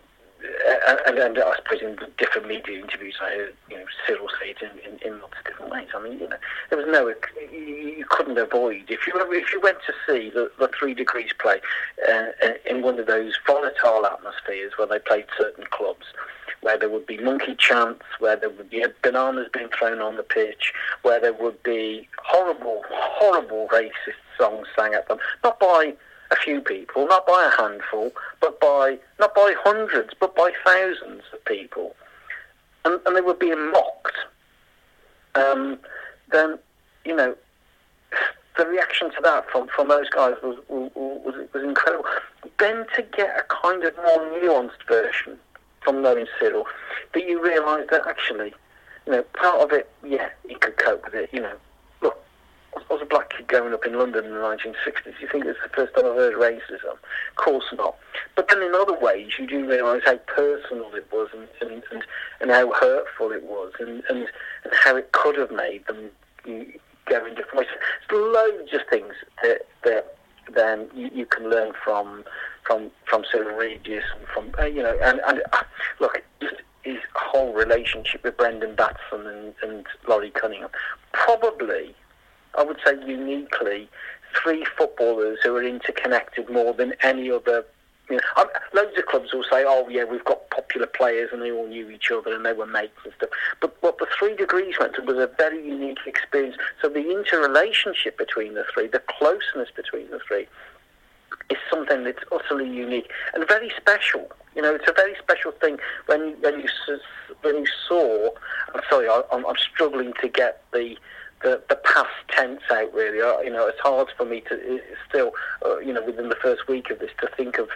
and, 1.07 1.19
and, 1.19 1.39
I 1.39 1.57
suppose 1.57 1.83
in 1.83 1.99
different 2.19 2.49
media 2.49 2.79
interviews, 2.79 3.17
I 3.21 3.31
heard 3.31 3.55
you 3.71 3.77
know 3.77 3.85
Cyrille 4.07 4.29
say 4.41 4.51
it 4.51 4.63
in, 4.63 4.93
in, 4.93 4.99
in, 5.07 5.21
lots 5.21 5.35
of 5.39 5.45
different 5.45 5.73
ways. 5.73 5.89
I 5.95 6.03
mean, 6.03 6.19
you 6.19 6.29
know, 6.29 6.37
there 6.71 6.79
was 6.79 6.87
no 6.89 7.13
you 7.53 8.05
couldn't 8.09 8.39
avoid 8.39 8.85
if 8.89 9.07
you 9.07 9.13
if 9.33 9.53
you 9.53 9.61
went 9.61 9.79
to 9.87 9.93
see 10.07 10.31
the, 10.31 10.51
the 10.59 10.69
Three 10.69 10.95
Degrees 10.95 11.31
play 11.39 11.61
uh, 12.09 12.13
uh, 12.43 12.53
in 12.69 12.83
one 12.83 12.99
of 12.99 13.07
those 13.07 13.39
volatile 13.47 14.07
atmospheres 14.07 14.73
where 14.77 14.87
they 14.87 14.99
played 14.99 15.27
certain 15.39 15.65
clubs, 15.71 16.07
where 16.61 16.79
there 16.79 16.91
would 16.91 17.07
be 17.07 17.19
monkey 17.19 17.55
chants, 17.57 18.05
where 18.19 18.37
there 18.37 18.51
would 18.51 18.71
be 18.71 18.85
bananas 19.03 19.49
being 19.53 19.69
thrown 19.69 20.01
on 20.01 20.17
the 20.17 20.23
pitch, 20.23 20.73
where 21.03 21.21
there 21.21 21.35
would 21.35 21.63
be 21.63 22.09
horrible, 22.19 22.83
horrible 22.91 23.69
racist 23.73 24.21
songs 24.39 24.67
sang 24.77 24.95
at 24.95 25.09
them, 25.09 25.19
not 25.43 25.59
by 25.61 25.95
a 26.35 26.43
few 26.45 26.61
people, 26.61 27.07
not 27.07 27.27
by 27.27 27.51
a 27.53 27.63
handful, 27.63 28.13
but 28.41 28.61
by 28.61 28.99
not 29.19 29.35
by 29.35 29.55
hundreds, 29.59 30.13
but 30.19 30.35
by 30.35 30.51
thousands 30.65 31.23
of 31.33 31.45
people, 31.45 31.95
and, 32.85 33.01
and 33.07 33.17
they 33.17 33.21
were 33.21 33.35
being 33.35 33.71
mocked. 33.71 34.17
Um, 35.35 35.79
then, 36.31 36.59
you 37.05 37.15
know, 37.15 37.35
the 38.57 38.67
reaction 38.67 39.11
to 39.11 39.17
that 39.23 39.51
from, 39.51 39.69
from 39.75 39.89
those 39.89 40.09
guys 40.11 40.35
was, 40.43 40.59
was, 40.69 41.49
was 41.53 41.63
incredible. 41.65 42.05
Then 42.59 42.87
to 42.95 43.03
get 43.03 43.37
a 43.37 43.45
kind 43.63 43.83
of 43.85 43.97
more 43.97 44.19
nuanced 44.19 44.87
version 44.89 45.39
from 45.81 46.03
knowing 46.03 46.27
Cyrille, 46.41 46.65
that 47.13 47.27
you 47.27 47.43
realise 47.43 47.87
that 47.91 48.07
actually, 48.07 48.55
you 49.07 49.13
know, 49.13 49.23
part 49.35 49.61
of 49.61 49.73
it, 49.73 49.91
yeah, 50.07 50.29
he 50.49 50.55
could 50.55 50.77
cope 50.77 51.05
with 51.05 51.15
it. 51.15 51.31
You 51.33 51.41
know, 51.41 51.57
was 52.91 53.01
a 53.03 53.07
black 53.07 53.31
kid 53.31 53.47
growing 53.47 53.73
up 53.73 53.85
in 53.87 53.99
London 53.99 54.25
in 54.25 54.33
the 54.33 54.39
1960s. 54.39 55.21
You 55.21 55.29
think 55.31 55.45
it's 55.47 55.59
the 55.63 55.69
first 55.75 55.95
time 55.95 56.07
I've 56.07 56.17
heard 56.17 56.35
racism? 56.35 56.93
Of 56.93 57.37
course 57.37 57.65
not. 57.77 57.97
But 58.37 58.49
then 58.49 58.63
in 58.63 58.75
other 58.75 58.99
ways, 58.99 59.33
you 59.39 59.47
do 59.47 59.69
realise 59.69 60.03
how 60.05 60.17
personal 60.17 60.95
it 60.95 61.07
was 61.13 61.29
and, 61.33 61.49
and, 61.61 61.83
and, 61.91 62.05
and 62.41 62.51
how 62.51 62.73
hurtful 62.73 63.33
it 63.33 63.45
was 63.45 63.73
and, 63.79 64.03
and, 64.09 64.29
and 64.65 64.73
how 64.73 64.97
it 64.97 65.13
could 65.13 65.37
have 65.37 65.51
made 65.51 65.87
them 65.87 66.11
go 66.45 67.27
in 67.27 67.35
different 67.35 67.57
ways. 67.57 67.69
There's 68.09 68.35
loads 68.35 68.73
of 68.73 68.81
things 68.89 69.15
that, 69.43 69.67
that 69.85 70.17
then 70.55 70.89
you, 70.95 71.11
you 71.13 71.27
can 71.27 71.49
learn 71.49 71.73
from 71.85 72.25
from 72.65 72.91
from 73.05 73.25
Cyrille 73.33 73.59
Regis 73.59 74.05
and 74.17 74.27
from 74.29 74.51
uh, 74.59 74.67
you 74.67 74.83
know 74.83 74.97
and, 75.03 75.21
and 75.27 75.43
uh, 75.53 75.63
look 76.01 76.23
his 76.83 76.99
whole 77.15 77.53
relationship 77.55 78.23
with 78.23 78.37
Brendan 78.37 78.75
Batson 78.75 79.27
and, 79.27 79.55
and 79.63 79.87
Laurie 80.07 80.31
Cunningham 80.31 80.69
probably 81.13 81.95
I 82.57 82.63
would 82.63 82.79
say 82.85 82.95
uniquely 83.07 83.89
three 84.43 84.65
footballers 84.77 85.39
who 85.43 85.57
are 85.57 85.63
interconnected 85.63 86.51
more 86.51 86.73
than 86.75 86.95
any 87.03 87.31
other. 87.31 87.65
You 88.11 88.17
know, 88.17 88.45
loads 88.75 88.99
of 88.99 89.07
clubs 89.07 89.33
will 89.33 89.45
say, 89.45 89.65
"Oh, 89.67 89.89
yeah, 89.89 90.05
we've 90.05 90.25
got 90.25 90.51
popular 90.51 90.87
players 90.87 91.31
and 91.33 91.41
they 91.41 91.51
all 91.51 91.67
knew 91.67 91.89
each 91.89 92.11
other 92.11 92.35
and 92.35 92.45
they 92.45 92.53
were 92.53 92.67
mates 92.67 92.99
and 93.05 93.15
stuff." 93.15 93.31
But 93.61 93.75
what 93.83 93.99
the 93.99 94.07
three 94.19 94.37
degrees 94.37 94.79
went 94.79 94.95
to 94.97 95.03
was 95.03 95.17
a 95.17 95.31
very 95.39 95.65
unique 95.65 96.01
experience. 96.07 96.57
So 96.83 96.89
the 96.89 97.11
interrelationship 97.11 98.19
between 98.19 98.55
the 98.55 98.65
three, 98.75 98.89
the 98.89 99.03
closeness 99.19 99.71
between 99.75 100.11
the 100.11 100.19
three, 100.19 100.47
is 101.51 101.57
something 101.71 102.05
that's 102.05 102.23
utterly 102.31 102.69
unique 102.69 103.11
and 103.35 103.47
very 103.49 103.71
special. 103.77 104.31
You 104.55 104.63
know, 104.63 104.75
it's 104.75 104.89
a 104.89 104.93
very 104.93 105.15
special 105.17 105.53
thing 105.53 105.79
when 106.07 106.35
when 106.41 106.61
you 106.61 106.69
when 107.41 107.57
you 107.57 107.67
saw. 107.89 108.31
I'm 108.75 108.83
sorry, 108.91 109.09
I, 109.09 109.23
I'm 109.33 109.45
struggling 109.57 110.13
to 110.21 110.29
get 110.29 110.63
the 110.73 110.97
the, 111.43 111.63
the 111.69 111.77
past 111.77 112.11
tense 112.29 112.63
out 112.71 112.93
really. 112.95 113.21
Uh, 113.21 113.41
you 113.41 113.51
know, 113.51 113.67
it's 113.67 113.81
hard 113.81 114.09
for 114.17 114.25
me 114.25 114.43
to 114.49 114.81
still, 115.09 115.33
uh, 115.65 115.79
you 115.79 115.93
know, 115.93 116.05
within 116.05 116.29
the 116.29 116.37
first 116.37 116.69
week 116.69 116.91
of 116.91 116.99
this 116.99 117.11
to 117.21 117.29
think 117.37 117.59
of 117.59 117.69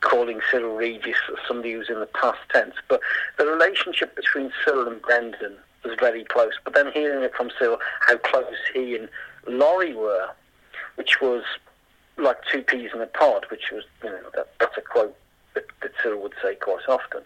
calling 0.00 0.40
Cyrille 0.50 0.76
Regis 0.76 1.16
somebody 1.48 1.72
who's 1.72 1.88
in 1.88 2.00
the 2.00 2.06
past 2.06 2.38
tense. 2.52 2.74
But 2.88 3.00
the 3.38 3.46
relationship 3.46 4.14
between 4.16 4.52
Cyrille 4.64 4.88
and 4.88 5.02
Brendan 5.02 5.56
was 5.84 5.94
very 5.98 6.24
close. 6.24 6.52
But 6.64 6.74
then 6.74 6.92
hearing 6.92 7.24
it 7.24 7.34
from 7.34 7.50
Cyrille, 7.58 7.78
how 8.00 8.16
close 8.18 8.54
he 8.72 8.96
and 8.96 9.08
Laurie 9.46 9.94
were, 9.94 10.28
which 10.96 11.20
was 11.20 11.42
like 12.16 12.38
two 12.50 12.62
peas 12.62 12.90
in 12.94 13.00
a 13.00 13.06
pod, 13.06 13.46
which 13.50 13.70
was, 13.72 13.84
you 14.02 14.10
know, 14.10 14.30
that, 14.34 14.52
that's 14.60 14.76
a 14.76 14.80
quote 14.80 15.16
that, 15.54 15.64
that 15.82 15.92
Cyrille 16.02 16.22
would 16.22 16.34
say 16.42 16.54
quite 16.54 16.88
often. 16.88 17.22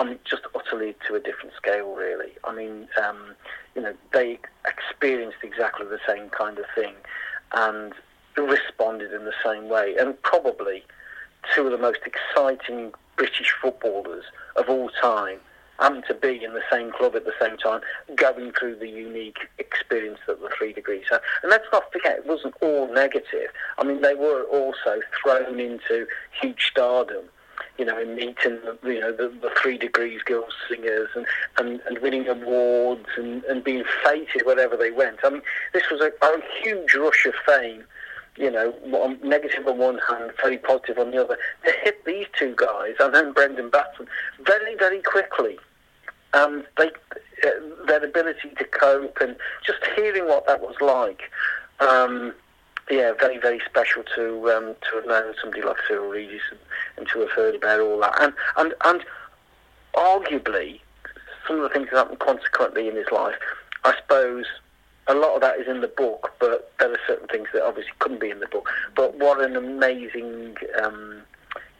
I 0.00 0.04
mean, 0.04 0.18
just 0.24 0.44
utterly 0.54 0.96
to 1.06 1.14
a 1.14 1.20
different 1.20 1.54
scale, 1.54 1.94
really. 1.94 2.32
I 2.44 2.54
mean, 2.54 2.88
um, 3.04 3.34
you 3.74 3.82
know, 3.82 3.92
they 4.14 4.38
experienced 4.66 5.36
exactly 5.42 5.86
the 5.86 6.00
same 6.08 6.30
kind 6.30 6.58
of 6.58 6.64
thing 6.74 6.94
and 7.52 7.92
responded 8.34 9.12
in 9.12 9.26
the 9.26 9.34
same 9.44 9.68
way. 9.68 9.96
And 10.00 10.20
probably 10.22 10.84
two 11.54 11.66
of 11.66 11.72
the 11.72 11.76
most 11.76 12.00
exciting 12.06 12.92
British 13.16 13.52
footballers 13.60 14.24
of 14.56 14.70
all 14.70 14.88
time 15.02 15.38
having 15.78 16.02
to 16.08 16.14
be 16.14 16.42
in 16.44 16.54
the 16.54 16.62
same 16.72 16.92
club 16.92 17.14
at 17.14 17.24
the 17.24 17.32
same 17.40 17.56
time, 17.56 17.80
going 18.14 18.52
through 18.52 18.76
the 18.76 18.88
unique 18.88 19.48
experience 19.58 20.18
that 20.26 20.40
the 20.40 20.48
three 20.56 20.72
degrees 20.72 21.04
had. 21.10 21.20
And 21.42 21.50
let's 21.50 21.64
not 21.72 21.90
forget, 21.92 22.18
it 22.18 22.26
wasn't 22.26 22.54
all 22.60 22.92
negative. 22.92 23.48
I 23.78 23.84
mean, 23.84 24.02
they 24.02 24.14
were 24.14 24.44
also 24.44 25.00
thrown 25.22 25.58
into 25.58 26.06
huge 26.40 26.68
stardom 26.70 27.24
you 27.80 27.86
know, 27.86 28.04
meeting 28.04 28.58
you 28.84 29.00
know 29.00 29.10
the, 29.10 29.32
the 29.40 29.50
Three 29.60 29.78
Degrees 29.78 30.20
Girls 30.22 30.52
singers 30.68 31.08
and, 31.16 31.24
and, 31.56 31.80
and 31.86 31.98
winning 32.00 32.28
awards 32.28 33.06
and, 33.16 33.42
and 33.44 33.64
being 33.64 33.84
feted 34.04 34.42
wherever 34.44 34.76
they 34.76 34.90
went. 34.90 35.20
I 35.24 35.30
mean, 35.30 35.42
this 35.72 35.84
was 35.90 36.02
a, 36.02 36.12
a 36.22 36.40
huge 36.62 36.94
rush 36.94 37.24
of 37.24 37.32
fame. 37.46 37.84
You 38.36 38.50
know, 38.50 39.16
negative 39.22 39.66
on 39.66 39.78
one 39.78 39.98
hand, 40.06 40.32
very 40.42 40.58
positive 40.58 40.98
on 40.98 41.10
the 41.10 41.24
other. 41.24 41.38
To 41.64 41.72
hit 41.82 42.04
these 42.04 42.26
two 42.38 42.54
guys 42.54 42.96
and 43.00 43.14
then 43.14 43.32
Brendan 43.32 43.70
Batson 43.70 44.06
very, 44.42 44.76
very 44.76 45.00
quickly. 45.00 45.58
And 46.34 46.64
they, 46.76 46.90
uh, 47.42 47.86
their 47.86 48.04
ability 48.04 48.50
to 48.58 48.64
cope 48.64 49.16
and 49.22 49.36
just 49.66 49.80
hearing 49.96 50.26
what 50.28 50.46
that 50.46 50.60
was 50.60 50.76
like. 50.82 51.22
Um, 51.80 52.34
yeah, 52.90 53.12
very, 53.18 53.38
very 53.38 53.60
special 53.68 54.02
to 54.16 54.50
um, 54.50 54.74
to 54.82 54.96
have 54.96 55.06
known 55.06 55.34
somebody 55.40 55.62
like 55.62 55.76
Cyrille 55.88 56.10
Regis 56.10 56.42
and, 56.50 56.58
and, 56.96 57.08
to 57.08 57.20
have 57.20 57.30
heard 57.30 57.54
about 57.54 57.80
all 57.80 58.00
that. 58.00 58.20
And, 58.20 58.34
and, 58.56 58.74
and 58.84 59.04
arguably, 59.94 60.80
some 61.46 61.56
of 61.56 61.62
the 61.62 61.68
things 61.68 61.88
that 61.90 61.98
happened 61.98 62.18
consequently 62.18 62.88
in 62.88 62.96
his 62.96 63.10
life, 63.12 63.34
I 63.84 63.94
suppose 63.96 64.46
a 65.06 65.14
lot 65.14 65.34
of 65.34 65.40
that 65.40 65.58
is 65.58 65.66
in 65.66 65.80
the 65.80 65.88
book, 65.88 66.32
but 66.38 66.72
there 66.78 66.92
are 66.92 66.98
certain 67.06 67.28
things 67.28 67.48
that 67.52 67.64
obviously 67.64 67.92
couldn't 67.98 68.20
be 68.20 68.30
in 68.30 68.40
the 68.40 68.46
book. 68.46 68.68
But 68.94 69.18
what 69.18 69.40
an 69.40 69.56
amazing 69.56 70.56
um, 70.82 71.22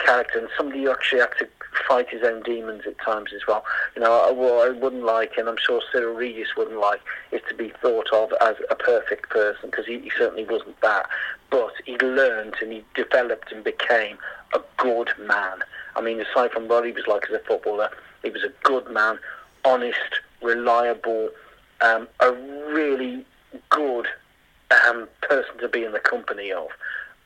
character 0.04 0.38
and 0.38 0.49
somebody 0.57 0.83
who 0.83 0.90
actually 0.90 1.21
had 1.21 1.30
to 1.38 1.49
fight 1.88 2.09
his 2.09 2.23
own 2.23 2.42
demons 2.42 2.83
at 2.87 2.99
times 2.99 3.30
as 3.35 3.42
well. 3.47 3.64
You 3.95 4.02
know, 4.02 4.33
what 4.33 4.69
I 4.69 4.71
wouldn't 4.71 5.04
like, 5.04 5.37
and 5.37 5.49
I'm 5.49 5.57
sure 5.57 5.80
Cyrille 5.92 6.16
Regis 6.16 6.57
wouldn't 6.57 6.78
like, 6.78 7.00
is 7.33 7.40
to 7.49 7.54
be 7.54 7.73
thought 7.83 8.09
of 8.12 8.33
as 8.40 8.57
a 8.71 8.75
perfect 8.75 9.30
person 9.30 9.71
because 9.71 9.87
he, 9.87 10.00
he 10.00 10.11
certainly 10.16 10.45
wasn't 10.45 10.80
that. 10.80 11.07
But 11.50 11.73
he 11.85 11.97
learned 11.99 12.54
and 12.61 12.73
he 12.73 12.85
developed 12.95 13.52
and 13.52 13.64
became 13.64 14.19
a 14.54 14.61
good 14.76 15.11
man. 15.19 15.59
I 15.97 16.00
mean, 16.00 16.21
aside 16.21 16.52
from 16.52 16.69
what 16.69 16.85
he 16.85 16.92
was 16.92 17.07
like 17.07 17.25
as 17.28 17.35
a 17.35 17.40
footballer, 17.40 17.90
he 18.23 18.30
was 18.30 18.42
a 18.42 18.52
good 18.62 18.90
man, 18.90 19.19
honest, 19.64 20.21
reliable, 20.42 21.30
um, 21.80 22.09
a 22.21 22.33
really 22.33 23.25
good 23.71 24.07
um, 24.87 25.09
person 25.23 25.59
to 25.59 25.69
be 25.69 25.85
in 25.85 25.92
the 25.92 26.00
company 26.00 26.52
of, 26.52 26.69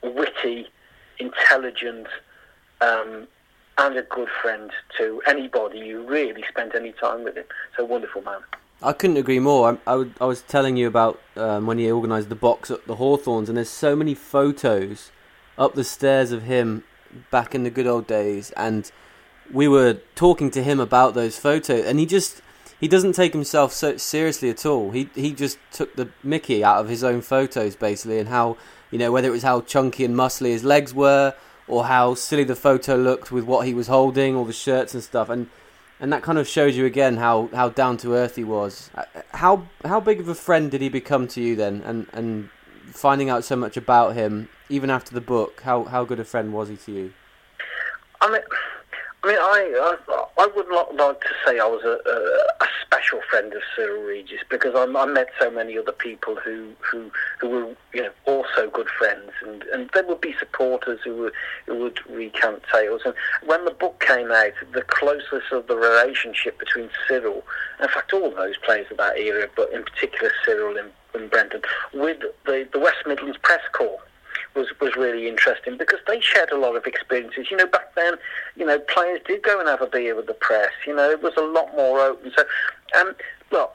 witty, 0.02 0.66
intelligent, 1.18 2.06
um, 2.84 3.26
and 3.78 3.96
a 3.96 4.02
good 4.02 4.28
friend 4.42 4.70
to 4.98 5.20
anybody 5.26 5.90
who 5.90 6.06
really 6.06 6.44
spent 6.48 6.74
any 6.74 6.92
time 6.92 7.24
with 7.24 7.36
him. 7.36 7.44
So 7.76 7.84
wonderful 7.84 8.22
man. 8.22 8.40
I 8.82 8.92
couldn't 8.92 9.16
agree 9.16 9.38
more. 9.38 9.78
I, 9.86 9.94
I, 9.94 10.06
I 10.20 10.24
was 10.26 10.42
telling 10.42 10.76
you 10.76 10.86
about 10.86 11.20
um, 11.36 11.66
when 11.66 11.78
he 11.78 11.90
organised 11.90 12.28
the 12.28 12.34
box 12.34 12.70
at 12.70 12.86
the 12.86 12.96
Hawthorns, 12.96 13.48
and 13.48 13.56
there's 13.56 13.70
so 13.70 13.96
many 13.96 14.14
photos 14.14 15.10
up 15.56 15.74
the 15.74 15.84
stairs 15.84 16.32
of 16.32 16.42
him 16.42 16.84
back 17.30 17.54
in 17.54 17.62
the 17.62 17.70
good 17.70 17.86
old 17.86 18.06
days, 18.06 18.50
and 18.52 18.90
we 19.52 19.68
were 19.68 19.98
talking 20.14 20.50
to 20.50 20.62
him 20.62 20.80
about 20.80 21.14
those 21.14 21.38
photos, 21.38 21.84
and 21.84 21.98
he 21.98 22.06
just 22.06 22.42
he 22.80 22.88
doesn't 22.88 23.14
take 23.14 23.32
himself 23.32 23.72
so 23.72 23.96
seriously 23.96 24.50
at 24.50 24.66
all. 24.66 24.90
He 24.90 25.08
he 25.14 25.32
just 25.32 25.58
took 25.72 25.94
the 25.96 26.10
Mickey 26.22 26.62
out 26.62 26.78
of 26.78 26.88
his 26.88 27.02
own 27.02 27.22
photos 27.22 27.76
basically, 27.76 28.18
and 28.18 28.28
how 28.28 28.56
you 28.90 28.98
know 28.98 29.12
whether 29.12 29.28
it 29.28 29.32
was 29.32 29.44
how 29.44 29.60
chunky 29.62 30.04
and 30.04 30.14
muscly 30.14 30.50
his 30.50 30.64
legs 30.64 30.92
were, 30.92 31.34
or 31.66 31.84
how 31.84 32.14
silly 32.14 32.44
the 32.44 32.56
photo 32.56 32.96
looked 32.96 33.32
with 33.32 33.44
what 33.44 33.66
he 33.66 33.74
was 33.74 33.86
holding, 33.86 34.36
all 34.36 34.44
the 34.44 34.52
shirts 34.52 34.94
and 34.94 35.02
stuff, 35.02 35.28
and 35.28 35.48
and 36.00 36.12
that 36.12 36.22
kind 36.22 36.38
of 36.38 36.48
shows 36.48 36.76
you 36.76 36.84
again 36.84 37.16
how, 37.16 37.48
how 37.54 37.68
down 37.68 37.96
to 37.98 38.14
earth 38.14 38.36
he 38.36 38.44
was. 38.44 38.90
Uh, 38.94 39.04
how 39.30 39.66
how 39.84 40.00
big 40.00 40.20
of 40.20 40.28
a 40.28 40.34
friend 40.34 40.70
did 40.70 40.80
he 40.80 40.88
become 40.88 41.28
to 41.28 41.40
you 41.40 41.56
then? 41.56 41.82
And 41.82 42.06
and 42.12 42.50
finding 42.92 43.30
out 43.30 43.44
so 43.44 43.56
much 43.56 43.76
about 43.76 44.14
him, 44.14 44.48
even 44.68 44.90
after 44.90 45.14
the 45.14 45.20
book, 45.20 45.62
how 45.62 45.84
how 45.84 46.04
good 46.04 46.20
a 46.20 46.24
friend 46.24 46.52
was 46.52 46.68
he 46.68 46.76
to 46.76 46.92
you? 46.92 47.12
I 48.20 48.30
mean, 48.30 48.42
I 49.22 49.28
mean, 49.28 49.36
I 49.38 49.96
I, 50.08 50.42
I 50.42 50.46
would 50.54 50.68
not 50.68 50.94
like 50.94 51.20
to 51.20 51.30
say 51.46 51.58
I 51.58 51.66
was 51.66 51.82
a, 51.84 51.98
a, 52.10 52.63
a 52.63 52.63
special 53.04 53.20
friend 53.28 53.52
of 53.52 53.62
Cyrille 53.76 54.06
Regis 54.06 54.40
because 54.50 54.74
I, 54.74 54.84
I, 54.84 55.06
met 55.06 55.28
so 55.40 55.50
many 55.50 55.76
other 55.78 55.92
people 55.92 56.36
who 56.36 56.72
who 56.78 57.10
who 57.40 57.48
were 57.48 57.76
you 57.92 58.02
know 58.02 58.10
also 58.26 58.70
good 58.70 58.88
friends, 58.88 59.30
and, 59.44 59.62
and 59.64 59.90
there 59.94 60.04
would 60.06 60.20
be 60.20 60.34
supporters 60.38 61.00
who 61.04 61.16
would 61.16 61.32
who 61.66 61.76
would 61.76 61.98
recount 62.08 62.62
tales. 62.72 63.02
And 63.04 63.14
when 63.44 63.64
the 63.64 63.70
book 63.70 64.00
came 64.00 64.30
out, 64.30 64.52
the 64.72 64.82
closeness 64.82 65.44
of 65.52 65.66
the 65.66 65.76
relationship 65.76 66.58
between 66.58 66.90
Cyrille, 67.08 67.42
in 67.80 67.88
fact, 67.88 68.12
all 68.12 68.30
those 68.30 68.56
players 68.58 68.90
of 68.90 68.96
that 68.98 69.18
era, 69.18 69.48
but 69.54 69.72
in 69.72 69.84
particular 69.84 70.30
Cyrille 70.46 70.78
and, 70.78 70.90
and 71.14 71.30
Brendan, 71.30 71.62
with 71.92 72.20
the 72.46 72.68
the 72.72 72.78
West 72.78 73.06
Midlands 73.06 73.38
Press 73.42 73.62
Corps 73.72 74.00
was 74.54 74.68
was 74.80 74.96
really 74.96 75.28
interesting 75.28 75.76
because 75.76 76.00
they 76.06 76.20
shared 76.20 76.50
a 76.50 76.58
lot 76.58 76.76
of 76.76 76.86
experiences. 76.86 77.50
You 77.50 77.56
know, 77.56 77.66
back 77.66 77.94
then, 77.94 78.14
you 78.56 78.64
know, 78.64 78.78
players 78.78 79.20
did 79.26 79.42
go 79.42 79.58
and 79.58 79.68
have 79.68 79.82
a 79.82 79.86
beer 79.86 80.14
with 80.14 80.26
the 80.26 80.34
press. 80.34 80.72
You 80.86 80.94
know, 80.96 81.10
it 81.10 81.22
was 81.22 81.34
a 81.36 81.42
lot 81.42 81.74
more 81.76 82.00
open. 82.00 82.32
So, 82.36 82.44
um, 82.98 83.14
look, 83.50 83.74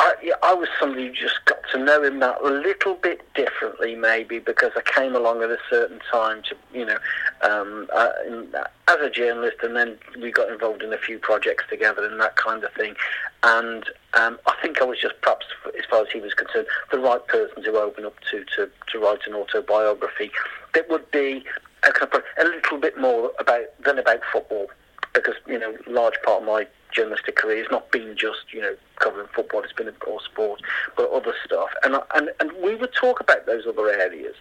I, 0.00 0.32
I 0.44 0.54
was 0.54 0.68
somebody 0.78 1.08
who 1.08 1.12
just 1.12 1.44
got 1.44 1.58
to 1.72 1.78
know 1.78 2.02
him 2.02 2.20
that 2.20 2.42
little 2.44 2.94
bit 2.94 3.20
differently, 3.34 3.96
maybe 3.96 4.38
because 4.38 4.70
I 4.76 4.82
came 4.82 5.16
along 5.16 5.42
at 5.42 5.50
a 5.50 5.58
certain 5.68 5.98
time 6.10 6.42
to, 6.42 6.56
you 6.72 6.86
know, 6.86 6.98
um, 7.42 7.88
uh, 7.92 8.10
uh, 8.54 8.64
as 8.86 8.96
a 9.00 9.10
journalist, 9.10 9.56
and 9.62 9.74
then 9.74 9.98
we 10.20 10.30
got 10.30 10.50
involved 10.50 10.82
in 10.82 10.92
a 10.92 10.98
few 10.98 11.18
projects 11.18 11.64
together 11.68 12.04
and 12.04 12.20
that 12.20 12.36
kind 12.36 12.62
of 12.62 12.72
thing. 12.74 12.94
And 13.42 13.84
um, 14.14 14.38
I 14.46 14.54
think 14.62 14.80
I 14.80 14.84
was 14.84 15.00
just 15.00 15.20
perhaps, 15.20 15.46
as 15.76 15.84
far 15.90 16.02
as 16.02 16.08
he 16.12 16.20
was 16.20 16.32
concerned, 16.32 16.68
the 16.92 16.98
right 16.98 17.26
person 17.26 17.62
to 17.64 17.72
open 17.76 18.04
up 18.04 18.14
to 18.30 18.44
to, 18.56 18.70
to 18.92 18.98
write 19.00 19.26
an 19.26 19.34
autobiography 19.34 20.30
that 20.74 20.88
would 20.88 21.10
be 21.10 21.44
a, 21.84 22.42
a 22.42 22.44
little 22.44 22.78
bit 22.78 22.98
more 22.98 23.32
about 23.40 23.64
than 23.84 23.98
about 23.98 24.20
football 24.32 24.68
because 25.12 25.34
you 25.46 25.58
know, 25.58 25.74
large 25.86 26.14
part 26.24 26.42
of 26.42 26.46
my 26.46 26.66
journalistic 26.92 27.36
career. 27.36 27.62
It's 27.62 27.70
not 27.70 27.90
been 27.90 28.16
just 28.16 28.52
you 28.52 28.60
know 28.60 28.74
covering 28.96 29.28
football. 29.34 29.62
It's 29.62 29.72
been 29.72 29.90
course 29.92 30.24
sport, 30.24 30.60
but 30.96 31.10
other 31.10 31.34
stuff. 31.44 31.68
And 31.84 31.96
and 32.14 32.30
and 32.40 32.52
we 32.62 32.74
would 32.74 32.92
talk 32.94 33.20
about 33.20 33.46
those 33.46 33.66
other 33.66 33.88
areas, 33.88 34.34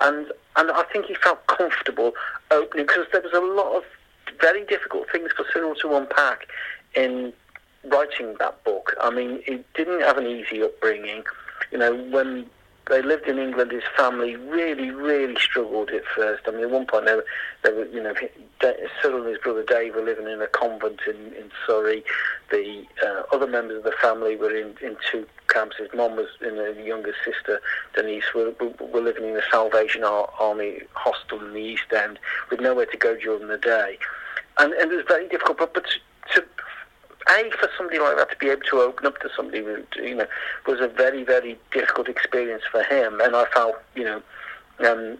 and 0.00 0.26
and 0.56 0.70
I 0.70 0.84
think 0.92 1.06
he 1.06 1.14
felt 1.14 1.46
comfortable 1.46 2.12
opening 2.50 2.86
because 2.86 3.06
there 3.12 3.22
was 3.22 3.32
a 3.32 3.40
lot 3.40 3.76
of 3.76 3.84
very 4.40 4.64
difficult 4.64 5.10
things 5.10 5.30
for 5.36 5.44
Cyrille 5.52 5.76
to 5.80 5.96
unpack 5.96 6.48
in 6.94 7.32
writing 7.84 8.36
that 8.38 8.62
book. 8.64 8.94
I 9.00 9.10
mean, 9.10 9.42
he 9.46 9.60
didn't 9.74 10.00
have 10.00 10.18
an 10.18 10.26
easy 10.26 10.62
upbringing. 10.62 11.24
You 11.70 11.78
know, 11.78 11.94
when 12.10 12.46
they 12.88 13.02
lived 13.02 13.26
in 13.26 13.38
England. 13.38 13.72
His 13.72 13.82
family 13.96 14.36
really, 14.36 14.90
really 14.90 15.36
struggled 15.36 15.90
at 15.90 16.02
first. 16.14 16.42
I 16.46 16.50
mean, 16.50 16.62
at 16.62 16.70
one 16.70 16.86
point 16.86 17.06
they 17.06 17.14
were, 17.14 17.24
they 17.64 17.72
were 17.72 17.86
you 17.86 18.02
know, 18.02 18.14
Cyrille 18.62 19.20
and 19.20 19.26
his 19.26 19.38
brother 19.38 19.64
Dave 19.64 19.94
were 19.94 20.02
living 20.02 20.28
in 20.28 20.40
a 20.40 20.46
convent 20.46 21.00
in, 21.06 21.34
in 21.34 21.50
Surrey. 21.66 22.04
The 22.50 22.84
uh, 23.04 23.22
other 23.32 23.46
members 23.46 23.78
of 23.78 23.84
the 23.84 23.92
family 24.00 24.36
were 24.36 24.54
in, 24.54 24.76
in 24.82 24.96
two 25.10 25.26
camps. 25.48 25.76
His 25.78 25.88
mum 25.94 26.16
was, 26.16 26.28
and 26.40 26.58
the 26.58 26.82
younger 26.82 27.14
sister 27.24 27.60
Denise 27.94 28.32
were, 28.34 28.54
were 28.80 29.00
living 29.00 29.24
in 29.24 29.34
the 29.34 29.42
Salvation 29.50 30.04
Army 30.04 30.80
hostel 30.92 31.44
in 31.44 31.52
the 31.52 31.60
East 31.60 31.92
End 31.94 32.18
with 32.50 32.60
nowhere 32.60 32.86
to 32.86 32.96
go 32.96 33.16
during 33.16 33.48
the 33.48 33.58
day. 33.58 33.98
And, 34.58 34.72
and 34.74 34.92
it 34.92 34.96
was 34.96 35.06
very 35.08 35.28
difficult, 35.28 35.58
but, 35.58 35.74
but 35.74 35.86
to, 36.34 36.44
a 37.30 37.50
for 37.50 37.68
somebody 37.76 37.98
like 37.98 38.16
that 38.16 38.30
to 38.30 38.36
be 38.36 38.50
able 38.50 38.62
to 38.62 38.80
open 38.80 39.06
up 39.06 39.18
to 39.20 39.30
somebody, 39.36 39.64
you 39.96 40.14
know, 40.14 40.26
was 40.66 40.80
a 40.80 40.88
very 40.88 41.24
very 41.24 41.58
difficult 41.70 42.08
experience 42.08 42.62
for 42.70 42.82
him, 42.82 43.20
and 43.20 43.34
I 43.34 43.46
felt 43.46 43.76
you 43.94 44.04
know, 44.04 44.22
um, 44.86 45.18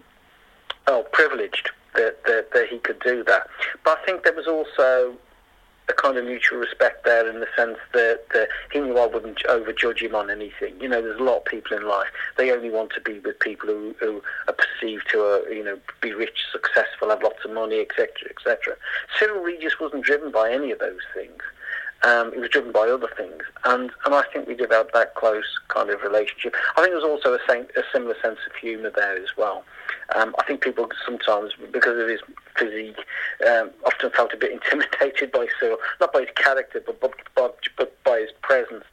oh 0.87 1.05
privileged 1.11 1.71
that, 1.95 2.23
that 2.25 2.51
that 2.53 2.67
he 2.69 2.79
could 2.79 2.99
do 2.99 3.23
that. 3.25 3.47
But 3.83 3.99
I 3.99 4.05
think 4.05 4.23
there 4.23 4.33
was 4.33 4.47
also 4.47 5.17
a 5.89 5.93
kind 5.93 6.17
of 6.17 6.25
mutual 6.25 6.59
respect 6.59 7.03
there 7.03 7.29
in 7.29 7.39
the 7.39 7.47
sense 7.57 7.77
that, 7.93 8.21
that 8.33 8.47
he 8.71 8.79
knew 8.79 8.97
I 8.97 9.05
wouldn't 9.05 9.43
overjudge 9.43 10.01
him 10.01 10.15
on 10.15 10.29
anything. 10.29 10.79
You 10.79 10.87
know, 10.87 11.01
there's 11.01 11.19
a 11.19 11.23
lot 11.23 11.39
of 11.39 11.45
people 11.45 11.75
in 11.75 11.87
life. 11.87 12.07
They 12.37 12.51
only 12.51 12.69
want 12.69 12.93
to 12.93 13.01
be 13.01 13.19
with 13.19 13.39
people 13.39 13.67
who, 13.67 13.95
who 13.99 14.21
are 14.47 14.53
perceived 14.53 15.09
to, 15.11 15.23
uh, 15.23 15.49
you 15.49 15.63
know, 15.63 15.77
be 16.01 16.13
rich, 16.13 16.45
successful, 16.51 17.09
have 17.09 17.21
lots 17.21 17.43
of 17.43 17.51
money, 17.51 17.81
etc., 17.81 18.07
etc. 18.29 18.77
Cyrille 19.19 19.43
Regis 19.43 19.79
wasn't 19.79 20.05
driven 20.05 20.31
by 20.31 20.51
any 20.51 20.71
of 20.71 20.79
those 20.79 21.01
things. 21.13 21.41
Um, 22.03 22.33
it 22.33 22.39
was 22.39 22.49
driven 22.49 22.73
by 22.73 22.89
other 22.89 23.07
things, 23.15 23.43
and 23.63 23.89
and 24.05 24.13
I 24.13 24.23
think 24.31 24.47
we 24.47 24.55
developed 24.55 24.93
that 24.93 25.15
close 25.15 25.45
kind 25.69 25.89
of 25.89 26.01
relationship. 26.01 26.53
I 26.75 26.81
think 26.81 26.89
there 26.89 27.01
was 27.01 27.05
also 27.05 27.33
a, 27.33 27.39
same, 27.47 27.65
a 27.77 27.81
similar 27.93 28.15
sense 28.21 28.39
of 28.45 28.55
humour 28.55 28.91
there 28.93 29.15
as 29.15 29.29
well. 29.37 29.63
Um, 30.13 30.35
I 30.37 30.43
think 30.43 30.61
people 30.61 30.89
sometimes, 31.05 31.53
because 31.71 31.97
of 31.97 32.09
his 32.09 32.19
physique, 32.57 32.99
um, 33.47 33.71
often 33.85 34.11
felt 34.11 34.33
a 34.33 34.37
bit 34.37 34.51
intimidated 34.57 35.31
by 35.31 35.47
Cyrille, 35.59 35.77
not 36.01 36.11
by 36.11 36.21
his 36.21 36.29
character, 36.35 36.83
but 36.85 36.99
but, 36.99 37.13
but, 37.35 37.57
but 37.77 38.03
by 38.03 38.19
his 38.19 38.31
presence. 38.41 38.83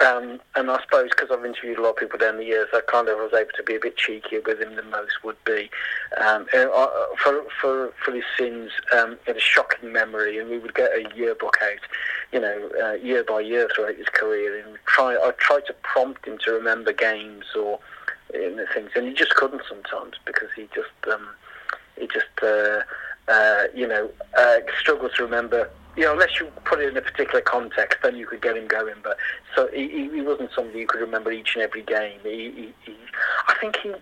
Um, 0.00 0.40
and 0.56 0.70
I 0.70 0.80
suppose 0.82 1.10
because 1.10 1.30
I've 1.30 1.44
interviewed 1.44 1.78
a 1.78 1.82
lot 1.82 1.90
of 1.90 1.96
people 1.96 2.18
down 2.18 2.38
the 2.38 2.44
years, 2.44 2.68
I 2.72 2.80
kind 2.80 3.08
of 3.08 3.18
was 3.18 3.34
able 3.34 3.50
to 3.54 3.62
be 3.62 3.76
a 3.76 3.80
bit 3.80 3.98
cheekier 3.98 4.44
with 4.46 4.60
him 4.60 4.76
than 4.76 4.88
most 4.88 5.22
would 5.22 5.42
be. 5.44 5.70
Um, 6.18 6.46
uh, 6.54 6.86
for, 7.18 7.44
for, 7.60 7.92
for 8.02 8.12
his 8.12 8.24
sins, 8.38 8.70
um, 8.96 9.18
a 9.26 9.38
shocking 9.38 9.92
memory, 9.92 10.38
and 10.38 10.48
we 10.48 10.58
would 10.58 10.74
get 10.74 10.90
a 10.92 11.04
yearbook 11.14 11.58
out, 11.62 11.80
you 12.32 12.40
know, 12.40 12.70
uh, 12.82 12.92
year 12.92 13.24
by 13.24 13.40
year 13.40 13.68
throughout 13.74 13.96
his 13.96 14.08
career. 14.08 14.64
And 14.64 14.78
try, 14.86 15.16
I 15.16 15.32
tried 15.32 15.66
to 15.66 15.74
prompt 15.82 16.26
him 16.26 16.38
to 16.46 16.52
remember 16.52 16.94
games 16.94 17.44
or 17.54 17.78
you 18.32 18.56
know, 18.56 18.64
things, 18.72 18.90
and 18.96 19.06
he 19.06 19.12
just 19.12 19.34
couldn't 19.34 19.62
sometimes 19.68 20.14
because 20.24 20.48
he 20.56 20.66
just, 20.74 21.12
um, 21.12 21.28
he 21.98 22.06
just, 22.06 22.26
uh, 22.42 22.80
uh, 23.28 23.64
you 23.74 23.86
know, 23.86 24.10
uh, 24.38 24.60
struggled 24.78 25.12
to 25.16 25.24
remember 25.24 25.68
you 25.96 26.04
know, 26.04 26.12
unless 26.12 26.38
you 26.38 26.46
put 26.64 26.80
it 26.80 26.88
in 26.88 26.96
a 26.96 27.02
particular 27.02 27.40
context, 27.40 27.98
then 28.02 28.16
you 28.16 28.26
could 28.26 28.42
get 28.42 28.56
him 28.56 28.68
going. 28.68 28.94
But 29.02 29.16
so 29.54 29.68
he, 29.72 30.08
he 30.10 30.20
wasn't 30.20 30.50
somebody 30.54 30.80
who 30.80 30.86
could 30.86 31.00
remember 31.00 31.32
each 31.32 31.54
and 31.54 31.62
every 31.62 31.82
game. 31.82 32.20
He, 32.22 32.50
he, 32.50 32.74
he, 32.86 32.96
I 33.48 33.54
think 33.60 33.76
he 33.82 33.92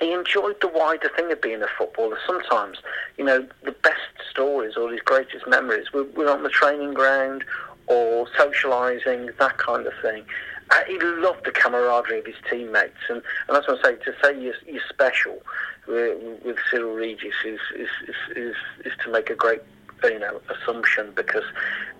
he 0.00 0.12
enjoyed 0.12 0.60
the 0.60 0.68
wider 0.68 1.08
thing 1.16 1.30
of 1.30 1.40
being 1.40 1.62
a 1.62 1.68
footballer. 1.78 2.18
Sometimes, 2.26 2.78
you 3.16 3.24
know, 3.24 3.46
the 3.62 3.72
best 3.72 4.00
stories 4.30 4.76
or 4.76 4.90
his 4.90 5.00
greatest 5.00 5.46
memories 5.46 5.92
were, 5.92 6.04
were 6.16 6.28
on 6.28 6.42
the 6.42 6.48
training 6.48 6.94
ground 6.94 7.44
or 7.86 8.26
socialising, 8.38 9.36
that 9.38 9.58
kind 9.58 9.86
of 9.86 9.92
thing. 10.02 10.24
Uh, 10.70 10.80
he 10.86 10.98
loved 10.98 11.44
the 11.44 11.50
camaraderie 11.50 12.18
of 12.18 12.26
his 12.26 12.34
teammates, 12.50 12.96
and, 13.08 13.22
and 13.46 13.56
that's 13.56 13.68
what 13.68 13.78
I 13.84 13.90
say. 13.90 13.96
To 14.04 14.14
say 14.22 14.42
you're, 14.42 14.54
you're 14.66 14.82
special 14.88 15.38
with, 15.86 16.42
with 16.44 16.56
Cyrille 16.70 16.96
Regis 16.96 17.34
is, 17.44 17.60
is, 17.76 17.88
is, 18.08 18.36
is, 18.36 18.56
is 18.84 18.92
to 19.04 19.12
make 19.12 19.28
a 19.30 19.34
great 19.34 19.60
you 20.08 20.18
know 20.18 20.40
assumption 20.50 21.12
because 21.14 21.44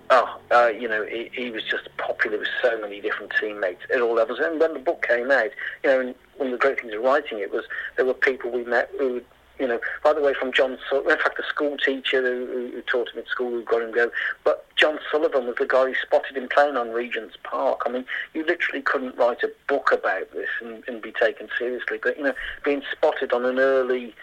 oh 0.09 0.39
uh, 0.51 0.67
you 0.67 0.87
know 0.87 1.05
he, 1.05 1.29
he, 1.33 1.51
was 1.51 1.63
just 1.63 1.89
popular 1.97 2.37
with 2.37 2.47
so 2.61 2.79
many 2.79 3.01
different 3.01 3.31
teammates 3.39 3.81
at 3.93 4.01
all 4.01 4.15
levels. 4.15 4.39
And 4.41 4.59
when 4.59 4.73
the 4.73 4.79
book 4.79 5.05
came 5.07 5.31
out, 5.31 5.49
you 5.83 5.89
know, 5.89 6.15
one 6.37 6.47
of 6.47 6.51
the 6.51 6.57
great 6.57 6.79
things 6.79 6.93
of 6.93 7.01
writing 7.01 7.39
it 7.39 7.51
was 7.51 7.65
there 7.95 8.05
were 8.05 8.13
people 8.13 8.51
we 8.51 8.63
met 8.63 8.89
who. 8.97 9.21
You 9.57 9.69
know, 9.69 9.79
by 10.03 10.11
the 10.11 10.19
way, 10.19 10.33
from 10.33 10.51
John, 10.51 10.71
in 10.71 10.77
fact, 11.05 11.37
the 11.37 11.43
school 11.47 11.77
teacher 11.77 12.21
who, 12.21 12.71
who 12.73 12.81
taught 12.81 13.07
him 13.13 13.19
at 13.19 13.29
school 13.29 13.51
who 13.51 13.63
got 13.63 13.81
him 13.81 13.93
go. 13.93 14.11
But 14.43 14.65
John 14.75 14.99
Sullivan 15.09 15.47
was 15.47 15.55
the 15.57 15.65
guy 15.65 15.85
who 15.85 15.95
spotted 15.95 16.35
him 16.35 16.49
playing 16.49 16.75
on 16.75 16.91
Regent's 16.91 17.37
Park. 17.41 17.83
I 17.85 17.89
mean, 17.89 18.03
you 18.33 18.45
literally 18.45 18.81
couldn't 18.81 19.15
write 19.15 19.43
a 19.43 19.51
book 19.69 19.93
about 19.93 20.29
this 20.33 20.49
and, 20.59 20.83
and 20.89 21.01
be 21.01 21.13
taken 21.13 21.47
seriously. 21.57 21.99
But 22.03 22.17
you 22.17 22.25
know, 22.25 22.33
being 22.65 22.81
spotted 22.91 23.31
on 23.31 23.45
an 23.45 23.57
early 23.57 24.13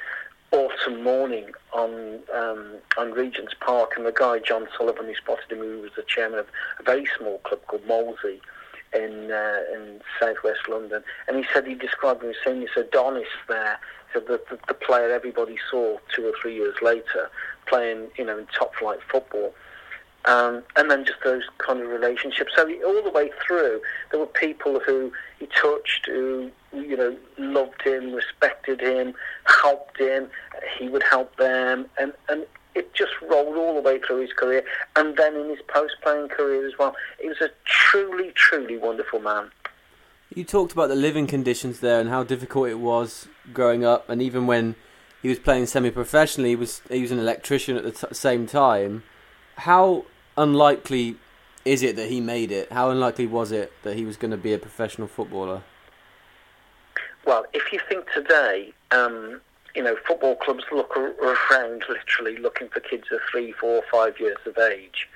autumn 0.53 1.03
morning 1.03 1.51
on 1.73 2.21
um, 2.35 2.77
on 2.99 3.13
Regent's 3.13 3.55
Park, 3.61 3.93
and 3.97 4.07
the 4.07 4.13
guy 4.13 4.39
John 4.39 4.69
Sullivan 4.77 5.07
who 5.07 5.15
spotted 5.15 5.51
him, 5.51 5.59
who 5.59 5.81
was 5.81 5.93
the 5.97 6.03
chairman 6.03 6.39
of 6.39 6.47
a 6.79 6.83
very 6.83 7.07
small 7.19 7.39
club 7.39 7.61
called 7.67 7.87
Molesey 7.87 8.41
in 8.95 9.31
uh, 9.33 9.61
in 9.75 10.01
southwest 10.21 10.69
London, 10.69 11.03
and 11.27 11.37
he 11.37 11.45
said 11.53 11.67
he 11.67 11.75
described 11.75 12.23
him 12.23 12.31
as 12.31 12.37
saying 12.45 12.61
he's 12.61 12.71
Adonis 12.77 13.29
there. 13.49 13.79
The, 14.15 14.39
the 14.69 14.75
player 14.75 15.11
everybody 15.11 15.57
saw 15.71 15.97
two 16.15 16.27
or 16.27 16.35
three 16.41 16.55
years 16.55 16.75
later 16.83 17.31
playing, 17.67 18.09
you 18.19 18.27
know, 18.27 18.37
in 18.39 18.47
top 18.47 18.75
flight 18.75 18.99
football. 19.11 19.55
Um, 20.25 20.63
and 20.77 20.89
then 20.89 21.05
just 21.05 21.19
those 21.25 21.43
kind 21.59 21.81
of 21.81 21.89
relationships. 21.89 22.53
So 22.55 22.63
all 22.87 23.03
the 23.03 23.11
way 23.11 23.33
through, 23.45 23.81
there 24.11 24.21
were 24.21 24.27
people 24.27 24.79
who 24.79 25.13
he 25.41 25.47
touched, 25.47 26.07
who 26.07 26.51
you 26.73 26.97
know 26.97 27.17
loved 27.39 27.83
him, 27.83 28.13
respected 28.13 28.81
him, 28.81 29.15
helped 29.63 29.99
him. 29.99 30.29
He 30.79 30.89
would 30.89 31.03
help 31.03 31.37
them, 31.37 31.87
and 31.99 32.13
and 32.29 32.47
it 32.75 32.95
just 32.95 33.13
rolled 33.21 33.57
all 33.57 33.75
the 33.75 33.81
way 33.81 33.99
through 33.99 34.21
his 34.21 34.33
career, 34.33 34.65
and 34.97 35.17
then 35.17 35.35
in 35.35 35.49
his 35.49 35.59
post-playing 35.69 36.29
career 36.29 36.67
as 36.67 36.75
well. 36.79 36.95
He 37.21 37.29
was 37.29 37.41
a 37.41 37.51
truly, 37.65 38.31
truly 38.35 38.79
wonderful 38.79 39.21
man. 39.21 39.51
You 40.35 40.45
talked 40.45 40.73
about 40.73 40.89
the 40.89 40.95
living 40.95 41.27
conditions 41.27 41.81
there 41.81 42.01
and 42.01 42.09
how 42.09 42.23
difficult 42.23 42.69
it 42.69 42.79
was 42.79 43.29
growing 43.53 43.85
up, 43.85 44.09
and 44.09 44.23
even 44.23 44.47
when 44.47 44.77
he 45.21 45.29
was 45.29 45.39
playing 45.39 45.67
semi-professionally, 45.67 46.51
he 46.51 46.57
was 46.57 46.81
he 46.89 47.03
was 47.03 47.11
an 47.11 47.19
electrician 47.19 47.77
at 47.77 47.85
the 47.85 47.93
t- 47.93 48.15
same 48.15 48.47
time. 48.47 49.03
How 49.57 50.07
unlikely 50.37 51.17
is 51.65 51.83
it 51.83 51.97
that 51.97 52.09
he 52.09 52.21
made 52.21 52.51
it? 52.51 52.73
How 52.73 52.91
unlikely 52.91 53.27
was 53.27 53.53
it 53.53 53.73
that 53.83 53.97
he 53.97 54.05
was 54.05 54.17
going 54.17 54.33
to 54.33 54.37
be 54.37 54.53
a 54.53 54.59
professional 54.59 55.07
footballer? 55.07 55.63
Well, 57.25 57.47
if 57.53 57.73
you 57.73 57.81
think 57.89 58.07
today, 58.13 58.73
um, 58.91 59.41
you 59.77 59.83
know, 59.83 59.97
football 60.07 60.35
clubs 60.35 60.65
look 60.73 60.97
around 60.97 61.85
literally 61.89 62.37
looking 62.37 62.69
for 62.69 62.81
kids 62.81 63.05
of 63.13 63.21
three, 63.31 63.53
four, 63.53 63.83
five 63.93 64.19
years 64.19 64.39
of 64.45 64.59
age, 64.59 65.09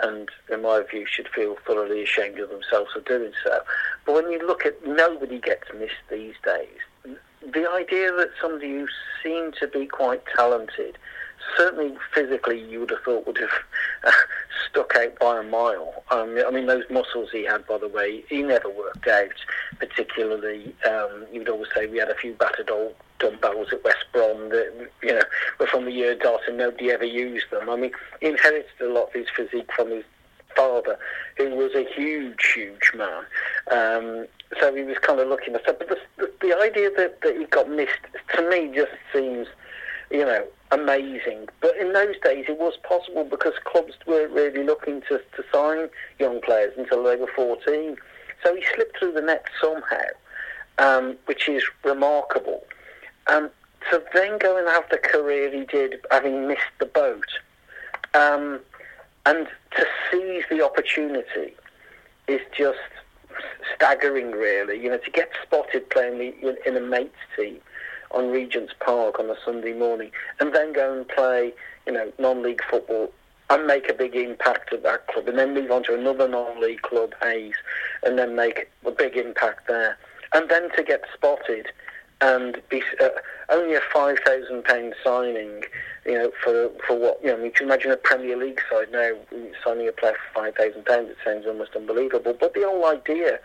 and 0.00 0.28
in 0.50 0.62
my 0.62 0.82
view, 0.90 1.06
should 1.06 1.28
feel 1.28 1.56
thoroughly 1.66 2.02
ashamed 2.02 2.38
of 2.38 2.48
themselves 2.48 2.92
for 2.92 3.00
doing 3.00 3.32
so. 3.44 3.60
But 4.06 4.14
when 4.14 4.30
you 4.30 4.44
look 4.44 4.64
at 4.64 4.86
nobody 4.86 5.38
gets 5.38 5.68
missed 5.78 5.94
these 6.10 6.34
days, 6.44 7.16
the 7.42 7.70
idea 7.70 8.10
that 8.12 8.30
somebody 8.40 8.70
who 8.70 8.88
seemed 9.22 9.54
to 9.60 9.68
be 9.68 9.86
quite 9.86 10.22
talented 10.34 10.96
certainly 11.56 11.96
physically 12.14 12.60
you 12.60 12.80
would 12.80 12.90
have 12.90 13.02
thought 13.04 13.26
would 13.26 13.38
have 13.38 14.14
stuck 14.70 14.94
out 14.96 15.18
by 15.18 15.40
a 15.40 15.42
mile. 15.42 16.02
Um, 16.10 16.38
I 16.46 16.50
mean, 16.50 16.66
those 16.66 16.84
muscles 16.90 17.30
he 17.32 17.44
had, 17.44 17.66
by 17.66 17.78
the 17.78 17.88
way, 17.88 18.24
he 18.28 18.42
never 18.42 18.68
worked 18.68 19.06
out 19.06 19.32
particularly. 19.78 20.74
Um, 20.88 21.26
you 21.32 21.40
would 21.40 21.48
always 21.48 21.68
say 21.74 21.86
we 21.86 21.98
had 21.98 22.10
a 22.10 22.14
few 22.14 22.34
battered 22.34 22.70
old 22.70 22.94
dumbbells 23.18 23.68
at 23.72 23.84
West 23.84 24.04
Brom 24.12 24.50
that, 24.50 24.88
you 25.02 25.14
know, 25.14 25.22
were 25.58 25.66
from 25.66 25.84
the 25.84 25.92
year 25.92 26.14
dot 26.14 26.40
and 26.48 26.58
nobody 26.58 26.90
ever 26.90 27.04
used 27.04 27.50
them. 27.50 27.70
I 27.70 27.76
mean, 27.76 27.92
he 28.20 28.28
inherited 28.28 28.66
a 28.80 28.86
lot 28.86 29.08
of 29.08 29.12
his 29.12 29.26
physique 29.34 29.70
from 29.74 29.90
his 29.90 30.04
father, 30.56 30.98
who 31.36 31.50
was 31.50 31.74
a 31.74 31.84
huge, 31.84 32.52
huge 32.54 32.92
man. 32.94 33.24
Um, 33.70 34.26
so 34.60 34.74
he 34.74 34.82
was 34.82 34.98
kind 34.98 35.20
of 35.20 35.28
looking 35.28 35.54
at 35.54 35.64
that. 35.66 35.78
But 35.78 35.88
the, 35.88 35.98
the, 36.16 36.32
the 36.40 36.58
idea 36.60 36.90
that, 36.96 37.20
that 37.22 37.36
he 37.36 37.44
got 37.46 37.68
missed, 37.68 37.98
to 38.34 38.48
me, 38.48 38.72
just 38.74 38.92
seems, 39.12 39.48
you 40.10 40.24
know, 40.24 40.46
amazing. 40.74 41.48
But 41.60 41.76
in 41.76 41.92
those 41.92 42.16
days, 42.22 42.46
it 42.48 42.58
was 42.58 42.74
possible 42.82 43.24
because 43.24 43.54
clubs 43.64 43.94
weren't 44.06 44.32
really 44.32 44.64
looking 44.64 45.02
to, 45.02 45.18
to 45.18 45.44
sign 45.52 45.88
young 46.18 46.40
players 46.40 46.74
until 46.76 47.02
they 47.02 47.16
were 47.16 47.30
14. 47.34 47.96
So 48.42 48.54
he 48.54 48.64
slipped 48.74 48.98
through 48.98 49.12
the 49.12 49.20
net 49.20 49.44
somehow, 49.60 50.08
um, 50.78 51.16
which 51.26 51.48
is 51.48 51.62
remarkable. 51.84 52.64
Um, 53.26 53.50
to 53.90 54.02
then 54.12 54.38
go 54.38 54.56
and 54.56 54.66
have 54.68 54.84
the 54.90 54.98
career 54.98 55.50
he 55.50 55.64
did, 55.64 56.00
having 56.10 56.48
missed 56.48 56.62
the 56.78 56.86
boat, 56.86 57.28
um, 58.14 58.60
and 59.26 59.46
to 59.76 59.86
seize 60.10 60.44
the 60.50 60.64
opportunity 60.64 61.54
is 62.26 62.40
just 62.56 62.78
staggering, 63.74 64.32
really. 64.32 64.82
You 64.82 64.90
know, 64.90 64.98
to 64.98 65.10
get 65.10 65.30
spotted 65.42 65.88
playing 65.90 66.34
in 66.66 66.76
a 66.76 66.80
mates 66.80 67.14
team 67.36 67.60
on 68.14 68.30
Regent's 68.30 68.72
Park 68.80 69.18
on 69.18 69.28
a 69.28 69.36
Sunday 69.44 69.72
morning, 69.72 70.10
and 70.40 70.54
then 70.54 70.72
go 70.72 70.96
and 70.96 71.06
play, 71.08 71.52
you 71.86 71.92
know, 71.92 72.12
non-league 72.18 72.62
football 72.70 73.12
and 73.50 73.66
make 73.66 73.90
a 73.90 73.94
big 73.94 74.14
impact 74.14 74.72
at 74.72 74.82
that 74.82 75.06
club, 75.08 75.28
and 75.28 75.38
then 75.38 75.52
move 75.52 75.70
on 75.70 75.82
to 75.84 75.94
another 75.94 76.26
non-league 76.26 76.82
club, 76.82 77.12
Hayes, 77.22 77.54
and 78.02 78.18
then 78.18 78.34
make 78.34 78.70
a 78.86 78.90
big 78.90 79.16
impact 79.16 79.68
there, 79.68 79.98
and 80.32 80.48
then 80.48 80.70
to 80.76 80.82
get 80.82 81.02
spotted 81.12 81.66
and 82.20 82.60
be 82.70 82.82
uh, 83.02 83.08
only 83.50 83.74
a 83.74 83.80
five 83.92 84.18
thousand 84.24 84.64
pound 84.64 84.94
signing, 85.04 85.62
you 86.06 86.14
know, 86.14 86.30
for 86.42 86.70
for 86.86 86.98
what 86.98 87.20
you 87.22 87.28
know. 87.28 87.42
you 87.44 87.50
can 87.50 87.66
imagine 87.66 87.90
a 87.90 87.96
Premier 87.96 88.36
League 88.36 88.60
side 88.70 88.90
now 88.92 89.12
signing 89.62 89.88
a 89.88 89.92
player 89.92 90.14
for 90.14 90.42
five 90.42 90.54
thousand 90.54 90.86
pounds. 90.86 91.10
It 91.10 91.16
sounds 91.24 91.46
almost 91.46 91.76
unbelievable. 91.76 92.34
But 92.38 92.54
the 92.54 92.62
whole 92.62 92.86
idea, 92.86 93.40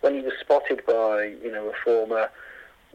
when 0.00 0.14
he 0.14 0.20
was 0.20 0.32
spotted 0.40 0.84
by 0.86 1.34
you 1.42 1.52
know 1.52 1.68
a 1.68 1.74
former 1.84 2.28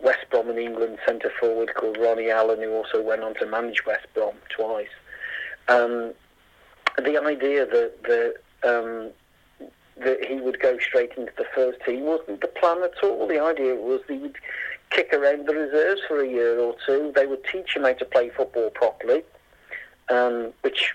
West 0.02 0.26
Brom 0.30 0.50
in 0.50 0.58
England 0.58 0.98
centre 1.06 1.32
forward 1.40 1.74
called 1.76 1.98
Ronnie 1.98 2.30
Allen, 2.30 2.62
who 2.62 2.74
also 2.74 3.02
went 3.02 3.24
on 3.24 3.36
to 3.36 3.46
manage 3.46 3.86
West 3.86 4.08
Brom 4.14 4.36
twice. 4.50 4.88
Um, 5.68 6.14
the 6.98 7.22
idea 7.22 7.66
that 7.66 8.04
that 8.04 8.36
um, 8.64 9.12
that 9.98 10.24
he 10.26 10.36
would 10.36 10.60
go 10.60 10.78
straight 10.80 11.12
into 11.18 11.32
the 11.38 11.46
first 11.54 11.80
team 11.86 12.02
wasn't 12.02 12.42
the 12.42 12.48
plan 12.48 12.82
at 12.84 13.04
all. 13.04 13.28
The 13.28 13.42
idea 13.42 13.76
was 13.76 14.02
he 14.08 14.18
would 14.18 14.38
kick 14.90 15.14
around 15.14 15.48
the 15.48 15.54
reserves 15.54 16.02
for 16.08 16.22
a 16.22 16.28
year 16.28 16.60
or 16.60 16.76
two. 16.86 17.12
They 17.16 17.26
would 17.26 17.44
teach 17.46 17.76
him 17.76 17.84
how 17.84 17.94
to 17.94 18.06
play 18.06 18.30
football 18.30 18.70
properly, 18.72 19.24
um, 20.10 20.54
which 20.62 20.94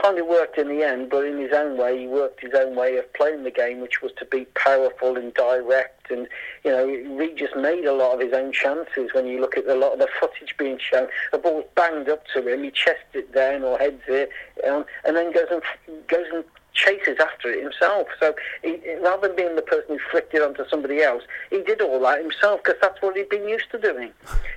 kind 0.00 0.18
of 0.18 0.26
worked 0.26 0.58
in 0.58 0.68
the 0.68 0.82
end, 0.82 1.10
but 1.10 1.24
in 1.24 1.38
his 1.38 1.52
own 1.52 1.76
way, 1.76 1.98
he 1.98 2.06
worked 2.06 2.40
his 2.40 2.54
own 2.54 2.76
way 2.76 2.96
of 2.96 3.12
playing 3.14 3.44
the 3.44 3.50
game, 3.50 3.80
which 3.80 4.00
was 4.02 4.12
to 4.18 4.24
be 4.24 4.44
powerful 4.54 5.16
and 5.16 5.34
direct. 5.34 6.10
And, 6.10 6.28
you 6.64 6.70
know, 6.70 6.86
Regis 7.16 7.50
made 7.56 7.84
a 7.84 7.92
lot 7.92 8.14
of 8.14 8.20
his 8.20 8.32
own 8.32 8.52
chances 8.52 9.10
when 9.12 9.26
you 9.26 9.40
look 9.40 9.56
at 9.56 9.66
a 9.66 9.74
lot 9.74 9.92
of 9.92 9.98
the 9.98 10.08
footage 10.20 10.56
being 10.56 10.78
shown. 10.78 11.08
The 11.32 11.38
ball 11.38 11.68
banged 11.74 12.08
up 12.08 12.24
to 12.34 12.46
him, 12.46 12.64
he 12.64 12.70
chests 12.70 13.14
it 13.14 13.32
down 13.32 13.62
or 13.62 13.78
heads 13.78 14.02
it, 14.08 14.30
um, 14.68 14.84
and 15.04 15.16
then 15.16 15.32
goes 15.32 15.46
and, 15.50 15.62
goes 16.06 16.26
and 16.32 16.44
chases 16.78 17.18
after 17.20 17.50
it 17.50 17.62
himself. 17.62 18.06
So 18.20 18.34
he, 18.62 18.78
rather 19.02 19.28
than 19.28 19.36
being 19.36 19.56
the 19.56 19.62
person 19.62 19.86
who 19.88 19.98
flicked 20.10 20.34
it 20.34 20.42
onto 20.42 20.68
somebody 20.68 21.02
else, 21.02 21.22
he 21.50 21.62
did 21.62 21.80
all 21.80 22.00
that 22.00 22.22
himself 22.22 22.60
because 22.62 22.80
that's 22.80 23.00
what 23.02 23.16
he'd 23.16 23.28
been 23.28 23.48
used 23.48 23.70
to 23.72 23.78
doing. 23.78 24.12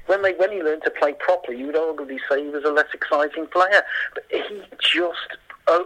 When 0.06 0.22
they 0.22 0.34
when 0.34 0.52
he 0.52 0.62
learned 0.62 0.84
to 0.84 0.92
play 0.92 1.14
properly, 1.14 1.58
you 1.60 1.68
would 1.68 1.76
arguably 1.76 2.20
say 2.30 2.44
he 2.44 2.50
was 2.50 2.64
a 2.64 2.72
less 2.72 2.94
exciting 2.94 3.48
player. 3.48 3.84
But 4.14 4.24
he 4.30 4.62
just, 4.80 5.38
uh, 5.68 5.84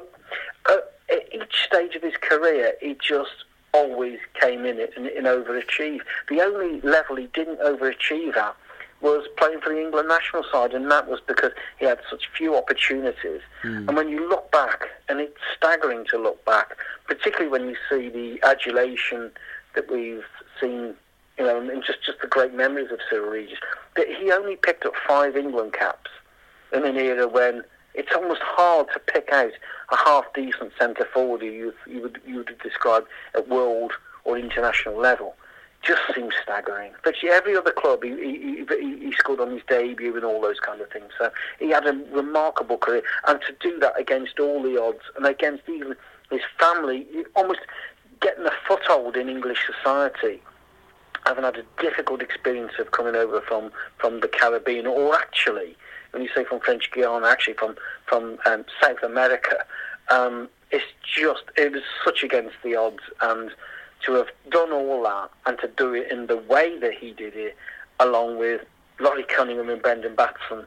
uh, 0.70 0.78
at 1.10 1.34
each 1.34 1.56
stage 1.66 1.96
of 1.96 2.04
his 2.04 2.16
career, 2.22 2.74
he 2.82 2.98
just 3.02 3.46
always 3.74 4.20
came 4.40 4.66
in 4.66 4.80
it 4.80 4.94
and, 4.96 5.08
and 5.08 5.26
overachieved. 5.26 6.02
The 6.30 6.42
only 6.42 6.82
level 6.82 7.18
he 7.18 7.28
didn't 7.34 7.60
overachieve 7.60 8.38
at 8.38 8.56
was 9.02 9.26
playing 9.38 9.62
for 9.62 9.70
the 9.70 9.80
England 9.80 10.08
national 10.08 10.44
side, 10.52 10.74
and 10.74 10.90
that 10.90 11.08
was 11.08 11.20
because 11.28 11.52
he 11.80 11.86
had 11.86 12.00
such 12.10 12.30
few 12.36 12.56
opportunities. 12.56 13.42
Mm. 13.64 13.88
And 13.88 13.96
when 13.96 14.10
you 14.10 14.28
look 14.28 14.52
back, 14.52 14.86
and 15.10 15.20
it's 15.20 15.38
staggering 15.56 16.06
to 16.10 16.18
look 16.18 16.44
back, 16.46 16.78
particularly 17.06 17.50
when 17.50 17.70
you 17.70 17.76
see 17.90 18.10
the 18.10 18.40
adulation 18.44 19.32
that 19.76 19.92
we've 19.92 20.24
seen, 20.60 20.96
you 21.38 21.46
know, 21.46 21.60
and 21.60 21.84
just, 21.84 22.04
just 22.06 22.22
the 22.22 22.28
great 22.28 22.54
memories 22.54 22.92
of 22.92 23.00
Cyrille 23.10 23.32
Regis, 23.32 23.60
that 23.96 24.08
he 24.08 24.32
only 24.32 24.56
picked 24.56 24.86
up 24.86 24.94
five 25.08 25.36
England 25.36 25.74
caps 25.74 26.12
in 26.74 26.86
an 26.86 26.98
era 26.98 27.28
when 27.28 27.64
it's 27.94 28.14
almost 28.16 28.42
hard 28.42 28.88
to 28.94 29.00
pick 29.00 29.30
out 29.32 29.52
a 29.92 29.98
half 29.98 30.26
decent 30.34 30.72
centre 30.80 31.08
forward 31.14 31.42
who 31.42 31.48
you, 31.48 31.74
you, 31.88 32.02
would, 32.02 32.20
you 32.26 32.38
would 32.38 32.58
describe 32.64 33.06
at 33.36 33.48
world 33.48 33.94
or 34.24 34.38
international 34.38 34.98
level 34.98 35.36
just 35.86 36.02
seems 36.14 36.34
staggering. 36.42 36.92
But 37.04 37.16
every 37.24 37.56
other 37.56 37.72
club, 37.72 38.04
he, 38.04 38.10
he, 38.10 38.98
he, 39.00 39.12
scored 39.14 39.40
on 39.40 39.52
his 39.52 39.62
debut 39.68 40.16
and 40.16 40.26
all 40.26 40.42
those 40.42 40.60
kind 40.60 40.82
of 40.82 40.90
things. 40.90 41.12
So 41.18 41.32
he 41.60 41.70
had 41.70 41.86
a 41.86 41.94
remarkable 42.12 42.78
career. 42.78 43.04
And 43.28 43.40
to 43.42 43.54
do 43.60 43.80
that 43.80 44.00
against 44.00 44.40
all 44.40 44.62
the 44.62 44.82
odds 44.82 45.02
and 45.16 45.26
against 45.26 45.68
even 45.70 45.96
his 46.32 46.42
family, 46.60 47.06
almost 47.36 47.60
getting 48.22 48.46
a 48.46 48.52
foothold 48.68 49.16
in 49.16 49.30
English 49.30 49.60
society, 49.66 50.42
having 51.26 51.44
had 51.44 51.58
a 51.58 51.64
difficult 51.82 52.22
experience 52.22 52.74
of 52.80 52.92
coming 52.92 53.16
over 53.16 53.42
from, 53.42 53.72
from 53.98 54.22
the 54.22 54.28
Caribbean, 54.28 54.88
or 54.88 55.16
actually, 55.16 55.76
when 56.12 56.24
you 56.24 56.30
say 56.34 56.44
from 56.44 56.60
French 56.60 56.90
Guiana, 56.92 57.28
actually 57.28 57.54
from, 57.54 57.76
from 58.08 58.38
um, 58.46 58.66
South 58.82 59.04
America, 59.04 59.58
um, 60.10 60.50
it's 60.72 60.86
just, 61.04 61.44
it 61.58 61.72
was 61.72 61.84
such 62.04 62.24
against 62.24 62.56
the 62.64 62.76
odds. 62.76 63.04
and 63.22 63.52
to 64.06 64.14
have 64.14 64.28
done 64.50 64.72
all 64.72 65.04
that 65.04 65.30
and 65.46 65.58
to 65.60 65.68
do 65.68 65.94
it 65.94 66.12
in 66.12 66.28
the 66.28 66.38
way 66.38 66.78
that 66.80 66.94
he 66.94 67.12
did 67.12 67.36
it, 67.36 67.56
along 68.00 68.38
with 68.38 68.62
Laurie 69.00 69.24
Cunningham 69.24 69.70
and 69.70 69.82
Brendan 69.82 70.16
Batson, 70.16 70.66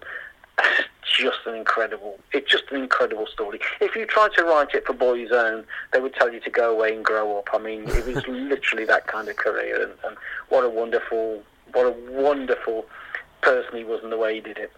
just 1.18 1.38
an 1.46 1.54
incredible, 1.54 2.18
it's 2.32 2.50
just 2.50 2.64
an 2.70 2.82
incredible 2.82 3.26
story. 3.26 3.60
If 3.80 3.94
you 3.96 4.06
tried 4.06 4.32
to 4.34 4.44
write 4.44 4.74
it 4.74 4.86
for 4.86 4.92
Boys 4.92 5.30
Own, 5.32 5.64
they 5.92 6.00
would 6.00 6.14
tell 6.14 6.32
you 6.32 6.40
to 6.40 6.50
go 6.50 6.74
away 6.74 6.94
and 6.94 7.04
grow 7.04 7.38
up. 7.38 7.48
I 7.52 7.58
mean, 7.58 7.88
it 7.88 8.06
was 8.06 8.26
literally 8.28 8.84
that 8.86 9.06
kind 9.06 9.28
of 9.28 9.36
career, 9.36 9.82
and, 9.82 9.92
and, 10.04 10.16
what 10.48 10.64
a 10.64 10.68
wonderful, 10.68 11.42
what 11.72 11.86
a 11.86 11.94
wonderful 12.10 12.86
person 13.42 13.76
he 13.76 13.84
was 13.84 14.02
in 14.02 14.10
the 14.10 14.18
way 14.18 14.34
he 14.34 14.40
did 14.40 14.58
it. 14.58 14.72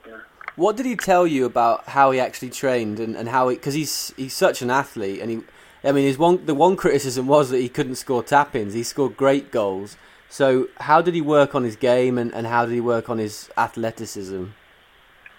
What 0.57 0.77
did 0.77 0.85
he 0.85 0.96
tell 0.96 1.27
you 1.27 1.46
about 1.46 1.88
how 1.88 2.11
he 2.11 2.20
actually 2.20 2.51
trained 2.51 3.01
and, 3.01 3.16
and 3.16 3.29
how 3.29 3.49
he? 3.49 3.57
Because 3.57 3.75
he's 3.75 4.12
he's 4.16 4.35
such 4.35 4.62
an 4.62 4.70
athlete, 4.70 5.20
and 5.20 5.31
he 5.31 5.40
I 5.83 5.93
mean, 5.93 6.07
his 6.07 6.19
one 6.19 6.45
the 6.45 6.55
one 6.55 6.77
criticism 6.77 7.27
was 7.27 7.51
that 7.51 7.59
he 7.59 7.69
couldn't 7.69 7.97
score 7.97 8.23
tap-ins. 8.23 8.75
He 8.75 8.83
scored 8.83 9.16
great 9.16 9.51
goals. 9.51 9.97
So, 10.29 10.69
how 10.79 11.03
did 11.03 11.14
he 11.14 11.21
work 11.21 11.55
on 11.55 11.64
his 11.64 11.75
game, 11.75 12.16
and, 12.16 12.33
and 12.33 12.47
how 12.47 12.64
did 12.64 12.75
he 12.75 12.81
work 12.81 13.09
on 13.09 13.19
his 13.19 13.51
athleticism? 13.57 14.45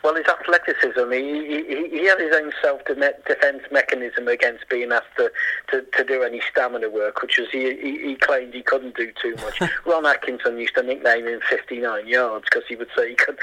Well, 0.03 0.15
his 0.15 0.25
athleticism, 0.25 1.11
he, 1.11 1.63
he, 1.67 1.89
he 1.89 2.05
had 2.05 2.19
his 2.19 2.35
own 2.35 2.51
self-defense 2.61 3.63
mechanism 3.71 4.27
against 4.27 4.67
being 4.69 4.91
asked 4.91 5.15
to, 5.17 5.31
to, 5.69 5.81
to 5.95 6.03
do 6.03 6.23
any 6.23 6.41
stamina 6.51 6.89
work, 6.89 7.21
which 7.21 7.37
was 7.37 7.49
he, 7.51 7.75
he, 7.75 8.09
he 8.09 8.15
claimed 8.15 8.53
he 8.53 8.63
couldn't 8.63 8.95
do 8.95 9.11
too 9.21 9.35
much. 9.35 9.61
Ron 9.85 10.05
Atkinson 10.05 10.57
used 10.57 10.75
to 10.75 10.83
nickname 10.83 11.27
him 11.27 11.39
59 11.47 12.07
yards 12.07 12.45
because 12.45 12.63
he 12.67 12.75
would 12.75 12.89
say 12.97 13.09
he 13.09 13.15
could, 13.15 13.37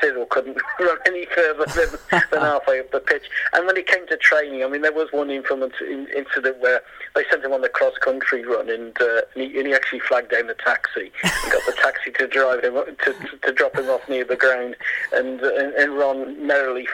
Cyrille 0.00 0.28
couldn't 0.28 0.58
run 0.80 0.98
any 1.06 1.26
further 1.26 1.66
than, 1.66 2.20
than 2.30 2.40
halfway 2.40 2.80
up 2.80 2.90
the 2.90 3.00
pitch. 3.00 3.24
And 3.52 3.66
when 3.66 3.76
it 3.76 3.86
came 3.86 4.06
to 4.08 4.16
training, 4.16 4.64
I 4.64 4.68
mean, 4.68 4.82
there 4.82 4.92
was 4.92 5.08
one 5.12 5.30
incident 5.30 6.58
where 6.58 6.82
they 7.14 7.24
sent 7.30 7.44
him 7.44 7.52
on 7.52 7.60
the 7.60 7.68
cross-country 7.68 8.44
run 8.44 8.70
and, 8.70 8.96
uh, 9.00 9.22
and, 9.34 9.50
he, 9.50 9.58
and 9.58 9.68
he 9.68 9.74
actually 9.74 10.00
flagged 10.00 10.30
down 10.30 10.46
the 10.46 10.54
taxi 10.54 11.12
and 11.22 11.52
got 11.52 11.62
the 11.66 11.76
taxi 11.80 12.10
to 12.12 12.26
drive 12.26 12.64
him 12.64 12.74
to, 12.74 13.12
to, 13.12 13.36
to 13.42 13.52
drop 13.52 13.76
him 13.76 13.88
off 13.88 14.08
near 14.08 14.24
the 14.24 14.36
ground 14.36 14.76
and, 15.12 15.40
and, 15.40 15.74
and 15.74 15.91
Ron 15.92 16.46
merrily, 16.46 16.88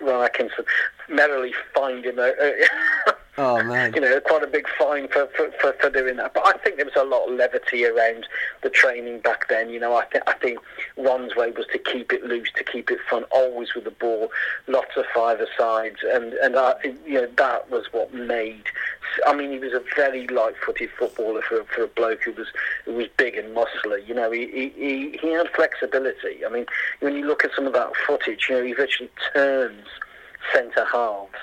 Ron 0.00 0.24
Atkinson, 0.24 0.64
merrily 1.08 1.54
fined 1.74 2.04
him. 2.04 2.18
Uh, 2.18 3.12
oh 3.38 3.62
man! 3.62 3.92
You 3.94 4.00
know, 4.00 4.20
quite 4.20 4.42
a 4.42 4.46
big 4.46 4.66
fine 4.78 5.08
for, 5.08 5.28
for, 5.36 5.50
for, 5.60 5.72
for, 5.74 5.90
doing 5.90 6.16
that. 6.16 6.34
But 6.34 6.46
I 6.46 6.58
think 6.58 6.76
there 6.76 6.84
was 6.84 6.96
a 6.96 7.04
lot 7.04 7.28
of 7.28 7.34
levity 7.34 7.84
around 7.84 8.26
the 8.62 8.70
training 8.70 9.20
back 9.20 9.48
then. 9.48 9.70
You 9.70 9.80
know, 9.80 9.96
I 9.96 10.04
think 10.06 10.24
I 10.26 10.34
think 10.34 10.58
Ron's 10.96 11.36
way 11.36 11.50
was 11.50 11.66
to 11.72 11.78
keep 11.78 12.12
it 12.12 12.24
loose, 12.24 12.50
to 12.56 12.64
keep 12.64 12.90
it 12.90 12.98
fun, 13.08 13.24
always 13.30 13.74
with 13.74 13.84
the 13.84 13.90
ball, 13.90 14.30
lots 14.66 14.96
of 14.96 15.04
five 15.14 15.40
sides, 15.58 15.98
and 16.02 16.32
and 16.34 16.56
I, 16.56 16.74
you 17.06 17.14
know 17.14 17.28
that 17.36 17.70
was 17.70 17.86
what 17.92 18.12
made. 18.14 18.64
I 19.26 19.34
mean, 19.34 19.50
he 19.50 19.58
was 19.58 19.72
a 19.72 19.82
very 19.94 20.26
light-footed 20.26 20.90
footballer 20.98 21.42
for 21.42 21.64
for 21.64 21.84
a 21.84 21.88
bloke 21.88 22.22
who 22.24 22.32
was 22.32 22.48
who 22.84 22.94
was 22.94 23.06
big 23.16 23.36
and 23.36 23.54
muscular. 23.54 23.98
You 23.98 24.14
know, 24.14 24.30
he 24.30 24.70
he 24.76 25.18
he 25.20 25.32
had 25.32 25.48
flexibility. 25.50 26.44
I 26.44 26.48
mean, 26.48 26.66
when 27.00 27.14
you 27.14 27.26
look 27.26 27.44
at 27.44 27.50
some 27.54 27.66
of 27.66 27.72
that 27.74 27.92
footage, 28.06 28.46
you 28.48 28.56
know, 28.56 28.64
he 28.64 28.72
virtually 28.72 29.10
turns 29.32 29.86
centre 30.52 30.84
halves 30.84 31.38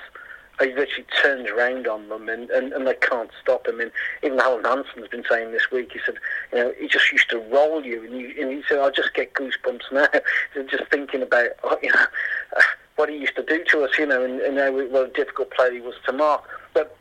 he 0.60 0.68
literally 0.68 1.06
turns 1.20 1.48
around 1.50 1.86
on 1.86 2.08
them 2.08 2.28
and, 2.28 2.48
and, 2.50 2.72
and 2.72 2.86
they 2.86 2.94
can't 2.94 3.30
stop 3.42 3.66
him. 3.66 3.80
And 3.80 3.90
even 4.22 4.38
Alan 4.38 4.64
Hansen's 4.64 5.08
been 5.08 5.24
saying 5.28 5.50
this 5.50 5.70
week, 5.72 5.92
he 5.92 6.00
said, 6.06 6.14
you 6.52 6.58
know, 6.58 6.72
he 6.78 6.86
just 6.86 7.10
used 7.10 7.28
to 7.30 7.38
roll 7.38 7.84
you. 7.84 8.04
And, 8.04 8.18
you, 8.18 8.34
and 8.40 8.52
he 8.52 8.62
said, 8.68 8.78
I 8.78 8.90
just 8.90 9.14
get 9.14 9.34
goosebumps 9.34 9.92
now, 9.92 10.06
just 10.70 10.84
thinking 10.90 11.22
about, 11.22 11.48
oh, 11.64 11.78
you 11.82 11.90
know, 11.90 12.06
what 12.96 13.08
he 13.08 13.16
used 13.18 13.36
to 13.36 13.42
do 13.42 13.64
to 13.70 13.84
us, 13.84 13.90
you 13.98 14.06
know, 14.06 14.24
and, 14.24 14.40
and 14.40 14.58
how 14.58 14.70
what 14.72 15.08
a 15.08 15.12
difficult 15.12 15.50
player 15.50 15.72
he 15.72 15.80
was 15.80 15.94
to 16.06 16.12
mark. 16.12 16.44
But 16.72 16.96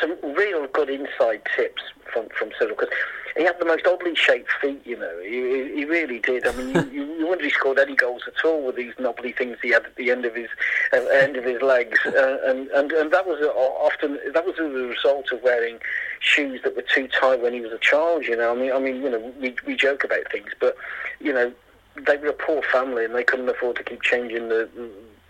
some 0.00 0.16
real 0.34 0.66
good 0.68 0.90
inside 0.90 1.42
tips 1.56 1.82
from, 2.12 2.28
from 2.38 2.50
Cyrille, 2.50 2.76
because 2.78 2.90
he 3.36 3.44
had 3.44 3.58
the 3.58 3.64
most 3.64 3.86
oddly 3.86 4.14
shaped 4.14 4.50
feet, 4.60 4.80
you 4.84 4.96
know. 4.96 5.18
He, 5.22 5.74
he 5.74 5.84
really 5.84 6.18
did. 6.18 6.46
I 6.46 6.52
mean, 6.52 6.74
you, 6.92 7.04
you 7.18 7.26
wonder 7.26 7.44
he 7.44 7.50
scored 7.50 7.78
any 7.78 7.94
goals 7.94 8.22
at 8.26 8.44
all 8.44 8.66
with 8.66 8.76
these 8.76 8.94
knobbly 8.98 9.32
things 9.32 9.58
he 9.62 9.70
had 9.70 9.84
at 9.84 9.96
the 9.96 10.10
end 10.10 10.24
of 10.24 10.34
his 10.34 10.48
uh, 10.92 11.04
end 11.06 11.36
of 11.36 11.44
his 11.44 11.62
legs, 11.62 11.98
uh, 12.06 12.38
and, 12.44 12.68
and 12.70 12.92
and 12.92 13.12
that 13.12 13.26
was 13.26 13.40
uh, 13.40 13.48
often 13.48 14.18
that 14.32 14.44
was 14.44 14.56
the 14.56 14.64
result 14.64 15.30
of 15.32 15.42
wearing 15.42 15.78
shoes 16.20 16.60
that 16.64 16.76
were 16.76 16.84
too 16.94 17.08
tight 17.08 17.40
when 17.40 17.52
he 17.52 17.60
was 17.60 17.72
a 17.72 17.78
child. 17.78 18.24
You 18.24 18.36
know, 18.36 18.52
I 18.52 18.56
mean, 18.56 18.72
I 18.72 18.78
mean, 18.78 19.02
you 19.02 19.10
know, 19.10 19.32
we 19.40 19.54
we 19.66 19.76
joke 19.76 20.04
about 20.04 20.30
things, 20.30 20.50
but 20.58 20.76
you 21.20 21.32
know, 21.32 21.52
they 21.96 22.16
were 22.16 22.28
a 22.28 22.32
poor 22.32 22.62
family 22.62 23.04
and 23.04 23.14
they 23.14 23.24
couldn't 23.24 23.48
afford 23.48 23.76
to 23.76 23.84
keep 23.84 24.02
changing 24.02 24.48
the 24.48 24.68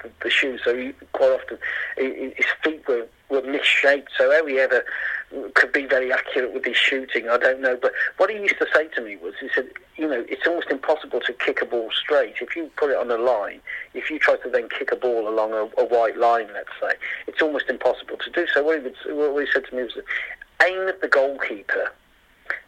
the, 0.02 0.10
the 0.22 0.30
shoes, 0.30 0.60
so 0.64 0.76
he, 0.76 0.92
quite 1.12 1.30
often 1.30 1.58
his 1.96 2.46
feet 2.62 2.86
were 2.88 3.06
were 3.30 3.42
misshaped. 3.42 4.10
So 4.16 4.46
he 4.46 4.58
ever 4.58 4.84
could 5.54 5.72
be 5.72 5.86
very 5.86 6.12
accurate 6.12 6.52
with 6.52 6.64
his 6.64 6.76
shooting, 6.76 7.28
I 7.28 7.38
don't 7.38 7.60
know. 7.60 7.78
But 7.80 7.92
what 8.16 8.30
he 8.30 8.36
used 8.36 8.58
to 8.58 8.66
say 8.74 8.88
to 8.88 9.00
me 9.00 9.16
was, 9.16 9.34
he 9.40 9.48
said, 9.54 9.68
you 9.96 10.08
know, 10.08 10.24
it's 10.28 10.46
almost 10.46 10.70
impossible 10.70 11.20
to 11.20 11.32
kick 11.32 11.62
a 11.62 11.66
ball 11.66 11.90
straight. 11.92 12.34
If 12.40 12.56
you 12.56 12.70
put 12.76 12.90
it 12.90 12.96
on 12.96 13.10
a 13.10 13.16
line, 13.16 13.60
if 13.94 14.10
you 14.10 14.18
try 14.18 14.36
to 14.36 14.50
then 14.50 14.68
kick 14.68 14.90
a 14.92 14.96
ball 14.96 15.28
along 15.28 15.52
a, 15.52 15.68
a 15.80 15.84
white 15.84 16.18
line, 16.18 16.48
let's 16.52 16.70
say, 16.80 16.94
it's 17.26 17.40
almost 17.40 17.68
impossible 17.68 18.16
to 18.16 18.30
do. 18.30 18.46
So 18.52 18.64
what 18.64 18.78
he, 18.78 18.84
would, 18.84 18.96
what 19.32 19.46
he 19.46 19.52
said 19.52 19.66
to 19.66 19.76
me 19.76 19.84
was, 19.84 19.92
aim 20.62 20.88
at 20.88 21.00
the 21.00 21.08
goalkeeper 21.08 21.92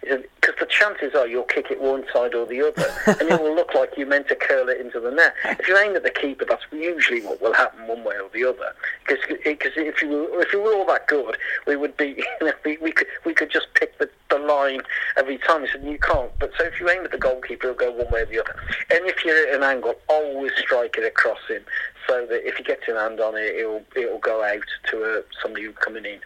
because 0.02 0.58
the 0.58 0.66
chances 0.66 1.14
are 1.14 1.26
you'll 1.26 1.44
kick 1.44 1.70
it 1.70 1.80
one 1.80 2.04
side 2.12 2.34
or 2.34 2.46
the 2.46 2.60
other, 2.60 2.92
and 3.20 3.30
it 3.30 3.40
will 3.40 3.54
look 3.54 3.74
like 3.74 3.96
you 3.96 4.06
meant 4.06 4.28
to 4.28 4.34
curl 4.34 4.68
it 4.68 4.80
into 4.80 4.98
the 4.98 5.10
net. 5.10 5.34
If 5.44 5.68
you 5.68 5.76
aim 5.78 5.94
at 5.94 6.02
the 6.02 6.10
keeper, 6.10 6.44
that's 6.44 6.64
usually 6.72 7.22
what 7.22 7.40
will 7.40 7.54
happen 7.54 7.86
one 7.86 8.02
way 8.02 8.16
or 8.16 8.28
the 8.34 8.44
other. 8.44 8.74
Because 9.06 9.72
if 9.76 10.02
you 10.02 10.08
were 10.08 10.42
if 10.42 10.52
you 10.52 10.60
were 10.60 10.74
all 10.74 10.86
that 10.86 11.06
good, 11.06 11.36
we 11.66 11.76
would 11.76 11.96
be 11.96 12.24
you 12.40 12.46
know, 12.46 12.52
we, 12.64 12.76
we 12.78 12.92
could 12.92 13.06
we 13.24 13.34
could 13.34 13.50
just 13.50 13.68
pick 13.74 13.96
the, 13.98 14.10
the 14.30 14.38
line 14.38 14.82
every 15.16 15.38
time. 15.38 15.64
So 15.72 15.78
you 15.78 15.98
can't. 15.98 16.30
But 16.38 16.52
so 16.58 16.64
if 16.64 16.80
you 16.80 16.90
aim 16.90 17.04
at 17.04 17.12
the 17.12 17.18
goalkeeper, 17.18 17.68
it'll 17.68 17.78
go 17.78 17.92
one 17.92 18.12
way 18.12 18.22
or 18.22 18.26
the 18.26 18.40
other. 18.40 18.56
And 18.90 19.06
if 19.06 19.24
you're 19.24 19.48
at 19.48 19.54
an 19.54 19.62
angle, 19.62 19.94
always 20.08 20.52
strike 20.58 20.96
it 20.98 21.04
across 21.04 21.38
him, 21.48 21.62
so 22.08 22.26
that 22.26 22.46
if 22.46 22.56
he 22.56 22.64
gets 22.64 22.82
an 22.88 22.96
hand 22.96 23.20
on 23.20 23.36
it, 23.36 23.54
it'll 23.56 23.84
it'll 23.94 24.18
go 24.18 24.42
out 24.42 24.64
to 24.90 25.02
a, 25.04 25.18
uh, 25.20 25.22
somebody 25.40 25.66
who's 25.66 25.76
coming 25.76 26.04
in. 26.04 26.18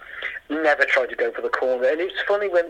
Never 0.49 0.85
try 0.85 1.07
to 1.07 1.16
go 1.16 1.33
for 1.33 1.42
the 1.42 1.49
corner. 1.49 1.87
And 1.88 2.01
it's 2.01 2.21
funny 2.27 2.49
when 2.49 2.64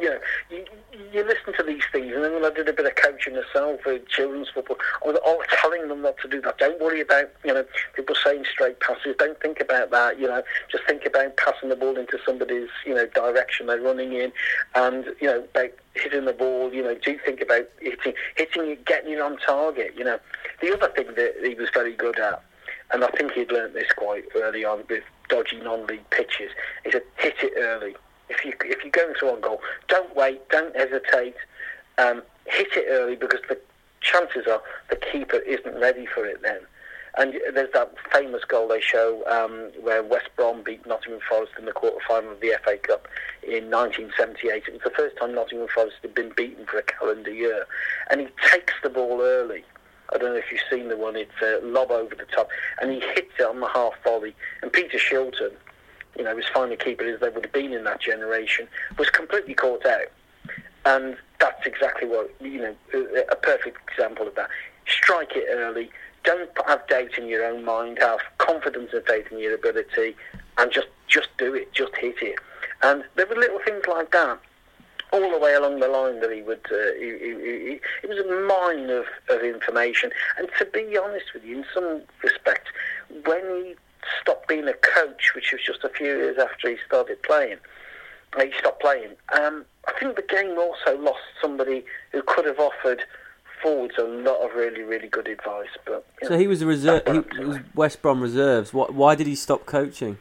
you 0.00 0.10
know, 0.10 0.18
you, 0.50 0.64
you 1.12 1.24
listen 1.24 1.54
to 1.56 1.62
these 1.62 1.82
things, 1.92 2.12
and 2.14 2.24
then 2.24 2.34
when 2.34 2.44
I 2.44 2.50
did 2.50 2.68
a 2.68 2.72
bit 2.72 2.86
of 2.86 2.94
coaching 2.96 3.34
myself 3.34 3.80
for 3.82 3.98
children's 4.00 4.48
football, 4.48 4.76
I 5.04 5.08
was 5.08 5.18
always 5.24 5.48
telling 5.60 5.88
them 5.88 6.02
not 6.02 6.16
to 6.18 6.28
do 6.28 6.40
that. 6.42 6.58
Don't 6.58 6.80
worry 6.80 7.00
about, 7.00 7.30
you 7.44 7.52
know, 7.52 7.64
people 7.94 8.14
saying 8.24 8.44
straight 8.50 8.80
passes. 8.80 9.16
Don't 9.18 9.38
think 9.40 9.60
about 9.60 9.90
that. 9.90 10.18
You 10.18 10.26
know, 10.26 10.42
just 10.70 10.84
think 10.86 11.04
about 11.06 11.36
passing 11.36 11.68
the 11.68 11.76
ball 11.76 11.96
into 11.96 12.18
somebody's, 12.24 12.68
you 12.84 12.94
know, 12.94 13.06
direction 13.06 13.66
they're 13.66 13.80
running 13.80 14.12
in, 14.12 14.32
and 14.74 15.06
you 15.20 15.28
know, 15.28 15.44
about 15.54 15.70
hitting 15.94 16.24
the 16.24 16.32
ball. 16.32 16.72
You 16.72 16.82
know, 16.82 16.94
do 16.94 17.18
think 17.24 17.40
about 17.40 17.68
hitting, 17.80 18.14
hitting 18.36 18.70
it, 18.70 18.84
getting 18.84 19.12
it 19.12 19.20
on 19.20 19.38
target. 19.38 19.94
You 19.96 20.04
know, 20.04 20.18
the 20.60 20.74
other 20.74 20.88
thing 20.88 21.08
that 21.16 21.34
he 21.42 21.54
was 21.54 21.68
very 21.72 21.94
good 21.94 22.18
at, 22.18 22.42
and 22.92 23.04
I 23.04 23.08
think 23.08 23.32
he'd 23.32 23.52
learnt 23.52 23.74
this 23.74 23.90
quite 23.96 24.24
early 24.34 24.64
on 24.64 24.84
with 24.88 25.02
dodgy 25.28 25.60
non-league 25.60 26.08
pitches, 26.10 26.50
is 26.84 26.92
to 26.92 27.02
hit 27.16 27.34
it 27.42 27.54
early 27.56 27.96
if 28.28 28.44
you 28.44 28.52
if 28.64 28.82
you're 28.82 28.90
going 28.90 29.14
through 29.18 29.30
on 29.30 29.40
goal, 29.40 29.60
don't 29.88 30.14
wait, 30.16 30.48
don't 30.48 30.74
hesitate, 30.76 31.36
um, 31.98 32.22
hit 32.46 32.68
it 32.76 32.86
early 32.88 33.16
because 33.16 33.40
the 33.48 33.58
chances 34.00 34.46
are 34.46 34.62
the 34.90 34.96
keeper 34.96 35.38
isn't 35.38 35.74
ready 35.80 36.06
for 36.06 36.26
it 36.26 36.42
then. 36.42 36.60
And 37.18 37.34
there's 37.54 37.72
that 37.72 37.94
famous 38.12 38.44
goal 38.44 38.68
they 38.68 38.80
show 38.80 39.24
um, 39.26 39.70
where 39.82 40.02
West 40.02 40.28
Brom 40.36 40.62
beat 40.62 40.86
Nottingham 40.86 41.20
Forest 41.26 41.52
in 41.58 41.64
the 41.64 41.72
quarter 41.72 41.96
final 42.06 42.32
of 42.32 42.40
the 42.40 42.58
FA 42.62 42.76
Cup 42.76 43.08
in 43.42 43.70
1978. 43.70 44.64
It 44.68 44.72
was 44.74 44.82
the 44.84 44.90
first 44.90 45.16
time 45.16 45.34
Nottingham 45.34 45.68
Forest 45.68 45.96
had 46.02 46.14
been 46.14 46.30
beaten 46.36 46.66
for 46.66 46.78
a 46.78 46.82
calendar 46.82 47.32
year. 47.32 47.66
And 48.10 48.20
he 48.20 48.28
takes 48.50 48.74
the 48.82 48.90
ball 48.90 49.22
early. 49.22 49.64
I 50.14 50.18
don't 50.18 50.34
know 50.34 50.38
if 50.38 50.52
you've 50.52 50.60
seen 50.70 50.88
the 50.88 50.96
one. 50.96 51.16
It's 51.16 51.32
a 51.42 51.58
lob 51.64 51.90
over 51.90 52.14
the 52.14 52.26
top, 52.26 52.48
and 52.80 52.92
he 52.92 53.00
hits 53.00 53.32
it 53.38 53.46
on 53.46 53.60
the 53.60 53.68
half 53.68 53.94
volley. 54.04 54.34
And 54.62 54.72
Peter 54.72 54.98
Shilton, 54.98 55.52
you 56.18 56.24
know, 56.24 56.36
as 56.36 56.44
fine 56.52 56.72
a 56.72 56.76
keeper 56.76 57.04
as 57.04 57.20
they 57.20 57.28
would 57.28 57.44
have 57.44 57.52
been 57.52 57.72
in 57.72 57.84
that 57.84 58.00
generation, 58.00 58.68
was 58.98 59.10
completely 59.10 59.54
caught 59.54 59.84
out. 59.86 60.10
And 60.84 61.16
that's 61.40 61.66
exactly 61.66 62.08
what, 62.08 62.32
you 62.40 62.60
know, 62.60 62.76
a 63.30 63.36
perfect 63.36 63.78
example 63.90 64.28
of 64.28 64.34
that. 64.36 64.48
Strike 64.86 65.32
it 65.34 65.46
early. 65.50 65.90
Don't 66.24 66.50
have 66.66 66.86
doubt 66.86 67.18
in 67.18 67.26
your 67.28 67.44
own 67.44 67.64
mind. 67.64 67.98
Have 68.00 68.20
confidence 68.38 68.90
and 68.92 69.04
faith 69.04 69.26
in 69.30 69.38
your 69.38 69.54
ability, 69.54 70.16
and 70.58 70.72
just 70.72 70.88
just 71.08 71.28
do 71.38 71.54
it. 71.54 71.72
Just 71.72 71.94
hit 71.96 72.16
it. 72.22 72.38
And 72.82 73.04
there 73.14 73.26
were 73.26 73.36
little 73.36 73.60
things 73.64 73.84
like 73.88 74.12
that 74.12 74.38
all 75.12 75.30
the 75.30 75.38
way 75.38 75.54
along 75.54 75.80
the 75.80 75.88
line 75.88 76.20
that 76.20 76.32
he 76.32 76.42
would. 76.42 76.66
Uh, 76.70 76.92
he, 76.98 77.06
he, 77.18 77.30
he, 77.30 77.80
it 78.02 78.08
was 78.08 78.18
a 78.18 78.46
mine 78.46 78.90
of, 78.90 79.06
of 79.28 79.44
information. 79.44 80.10
And 80.38 80.48
to 80.58 80.64
be 80.66 80.98
honest 80.98 81.26
with 81.32 81.44
you, 81.44 81.58
in 81.58 81.64
some 81.72 82.02
respects, 82.22 82.70
when 83.24 83.42
he 83.64 83.74
stopped 84.20 84.48
being 84.48 84.68
a 84.68 84.74
coach, 84.74 85.34
which 85.34 85.52
was 85.52 85.60
just 85.64 85.84
a 85.84 85.88
few 85.88 86.06
years 86.06 86.38
after 86.38 86.70
he 86.70 86.76
started 86.86 87.22
playing. 87.22 87.58
He 88.40 88.52
stopped 88.58 88.80
playing. 88.80 89.10
Um, 89.40 89.64
I 89.88 89.92
think 89.98 90.16
the 90.16 90.22
game 90.22 90.58
also 90.58 90.98
lost 90.98 91.20
somebody 91.40 91.84
who 92.12 92.22
could 92.22 92.44
have 92.44 92.58
offered 92.58 93.02
forwards 93.62 93.94
a 93.98 94.04
lot 94.04 94.38
of 94.44 94.54
really, 94.54 94.82
really 94.82 95.08
good 95.08 95.28
advice. 95.28 95.68
But 95.84 96.06
so 96.22 96.30
know, 96.30 96.38
he 96.38 96.46
was 96.46 96.62
a 96.62 96.66
reserve. 96.66 97.02
He 97.06 97.44
was 97.44 97.58
West 97.74 98.02
Brom 98.02 98.20
reserves. 98.20 98.74
What, 98.74 98.94
why 98.94 99.14
did 99.14 99.26
he 99.26 99.34
stop 99.34 99.66
coaching? 99.66 100.18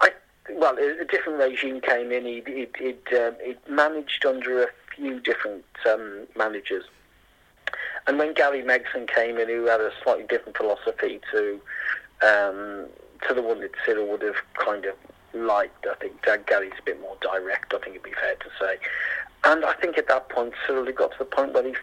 I 0.00 0.10
well, 0.52 0.76
a 0.78 1.04
different 1.04 1.38
regime 1.38 1.80
came 1.80 2.12
in. 2.12 2.24
He 2.24 2.42
he 2.46 2.66
he'd, 2.78 3.18
um, 3.18 3.34
he'd 3.44 3.58
managed 3.68 4.24
under 4.24 4.62
a 4.62 4.68
few 4.94 5.20
different 5.20 5.64
um, 5.88 6.26
managers. 6.36 6.84
And 8.06 8.18
when 8.18 8.32
Gary 8.32 8.62
Megson 8.62 9.06
came 9.06 9.36
in, 9.36 9.48
who 9.48 9.66
had 9.66 9.80
a 9.80 9.90
slightly 10.02 10.24
different 10.28 10.56
philosophy 10.56 11.20
to 11.30 11.60
um, 12.22 12.86
to 13.26 13.34
the 13.34 13.42
one 13.42 13.60
that 13.60 13.72
Cyrille 13.86 14.08
would 14.08 14.22
have 14.22 14.36
kind 14.54 14.84
of 14.84 14.94
liked. 15.34 15.86
I 15.86 15.94
think 15.94 16.22
Gary's 16.46 16.72
a 16.78 16.82
bit 16.82 17.00
more 17.00 17.16
direct. 17.20 17.74
I 17.74 17.78
think 17.78 17.96
it'd 17.96 18.02
be 18.02 18.12
fair 18.12 18.34
to 18.36 18.46
say. 18.58 18.78
And 19.44 19.64
I 19.64 19.74
think 19.74 19.98
at 19.98 20.08
that 20.08 20.28
point, 20.28 20.54
Cyrille 20.66 20.86
had 20.86 20.96
got 20.96 21.12
to 21.12 21.18
the 21.18 21.24
point 21.24 21.52
where 21.52 21.64
he 21.64 21.74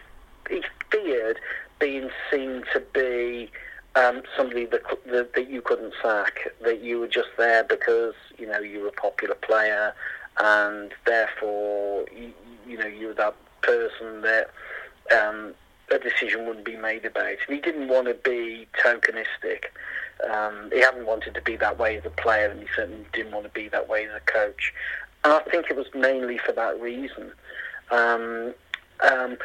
he 0.48 0.62
feared 0.90 1.40
being 1.78 2.10
seen 2.30 2.62
to 2.72 2.80
be 2.94 3.50
um, 3.96 4.22
somebody 4.36 4.66
that, 4.66 4.82
that, 5.06 5.34
that 5.34 5.50
you 5.50 5.60
couldn't 5.60 5.94
sack, 6.02 6.52
that 6.62 6.82
you 6.82 7.00
were 7.00 7.08
just 7.08 7.28
there 7.38 7.64
because 7.64 8.14
you 8.38 8.46
know 8.46 8.58
you 8.58 8.80
were 8.80 8.88
a 8.88 8.92
popular 8.92 9.34
player, 9.34 9.94
and 10.38 10.92
therefore 11.06 12.04
you, 12.14 12.32
you 12.66 12.78
know 12.78 12.86
you 12.86 13.08
were 13.08 13.14
that 13.14 13.34
person 13.62 14.22
that 14.22 14.50
um, 15.16 15.54
a 15.90 15.98
decision 15.98 16.46
wouldn't 16.46 16.64
be 16.64 16.76
made 16.76 17.04
about. 17.04 17.36
And 17.46 17.56
he 17.56 17.60
didn't 17.60 17.88
want 17.88 18.06
to 18.08 18.14
be 18.14 18.66
tokenistic. 18.84 19.66
Um, 20.30 20.70
he 20.72 20.80
hadn't 20.80 21.06
wanted 21.06 21.34
to 21.34 21.42
be 21.42 21.56
that 21.56 21.78
way 21.78 21.96
as 21.96 22.06
a 22.06 22.10
player, 22.10 22.48
and 22.48 22.60
he 22.60 22.66
certainly 22.74 23.06
didn't 23.12 23.32
want 23.32 23.44
to 23.44 23.52
be 23.52 23.68
that 23.68 23.88
way 23.88 24.06
as 24.06 24.12
a 24.14 24.20
coach. 24.20 24.72
And 25.24 25.32
I 25.32 25.40
think 25.50 25.66
it 25.70 25.76
was 25.76 25.86
mainly 25.94 26.38
for 26.38 26.52
that 26.52 26.80
reason. 26.80 27.32
Um, 27.90 28.54
um, 29.02 29.36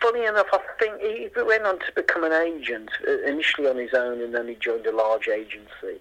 funny 0.00 0.24
enough, 0.24 0.46
I 0.52 0.60
think 0.78 1.00
he 1.00 1.28
went 1.42 1.64
on 1.64 1.78
to 1.80 1.92
become 1.94 2.24
an 2.24 2.32
agent 2.32 2.90
uh, 3.06 3.22
initially 3.22 3.68
on 3.68 3.76
his 3.76 3.94
own, 3.94 4.20
and 4.20 4.34
then 4.34 4.48
he 4.48 4.54
joined 4.54 4.86
a 4.86 4.94
large 4.94 5.28
agency 5.28 6.00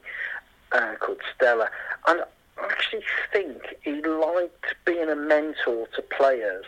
uh, 0.71 0.95
called 0.99 1.21
Stellar. 1.35 1.69
And 2.07 2.21
I 2.21 2.65
actually 2.65 3.03
think 3.31 3.75
he 3.81 4.01
liked 4.01 4.75
being 4.85 5.09
a 5.09 5.15
mentor 5.15 5.87
to 5.95 6.01
players 6.01 6.65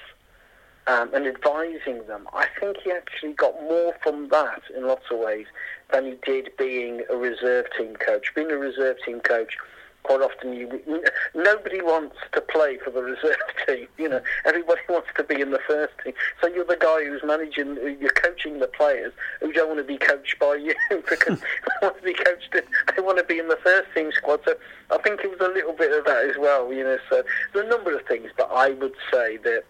um, 0.87 1.13
and 1.13 1.25
advising 1.25 2.05
them. 2.07 2.27
I 2.33 2.47
think 2.59 2.77
he 2.83 2.91
actually 2.91 3.33
got 3.33 3.59
more 3.63 3.93
from 4.03 4.29
that 4.29 4.61
in 4.75 4.87
lots 4.87 5.05
of 5.11 5.19
ways 5.19 5.47
than 5.91 6.05
he 6.05 6.15
did 6.25 6.49
being 6.57 7.01
a 7.09 7.15
reserve 7.15 7.65
team 7.77 7.95
coach. 7.95 8.33
Being 8.35 8.51
a 8.51 8.57
reserve 8.57 8.97
team 9.05 9.19
coach, 9.19 9.57
quite 10.03 10.21
often 10.21 10.53
you 10.53 11.03
nobody 11.33 11.81
wants 11.81 12.15
to 12.33 12.41
play 12.41 12.77
for 12.83 12.91
the 12.91 13.01
reserve 13.13 13.35
team. 13.67 13.87
You 13.97 14.09
know, 14.09 14.21
everybody 14.45 14.81
wants 14.89 15.07
to 15.17 15.23
be 15.23 15.41
in 15.41 15.51
the 15.51 15.59
first 15.67 15.93
team. 16.03 16.13
So 16.41 16.47
you're 16.47 16.65
the 16.65 16.77
guy 16.77 17.03
who's 17.03 17.23
managing, 17.23 17.77
you're 17.99 18.09
coaching 18.11 18.59
the 18.59 18.67
players 18.67 19.13
who 19.41 19.51
don't 19.51 19.67
want 19.67 19.79
to 19.79 19.83
be 19.83 19.97
coached 19.97 20.37
by 20.39 20.55
you 20.61 20.75
because 21.09 21.39
they 21.39 21.71
want 21.81 21.97
to 21.97 22.03
be 22.03 22.13
coached. 22.13 22.55
They 22.95 23.01
want 23.01 23.17
to 23.17 23.23
be 23.23 23.39
in 23.39 23.47
the 23.47 23.59
first 23.63 23.87
team 23.95 24.11
squad. 24.11 24.41
So 24.45 24.55
I 24.91 24.99
think 24.99 25.21
it 25.23 25.31
was 25.31 25.39
a 25.41 25.51
little 25.51 25.73
bit 25.73 25.91
of 25.97 26.05
that 26.05 26.25
as 26.29 26.37
well. 26.37 26.71
You 26.71 26.83
know, 26.83 26.97
so 27.09 27.23
there's 27.53 27.65
a 27.65 27.69
number 27.69 27.95
of 27.97 28.05
things, 28.05 28.29
but 28.37 28.49
I 28.51 28.69
would 28.69 28.93
say 29.11 29.37
that 29.37 29.63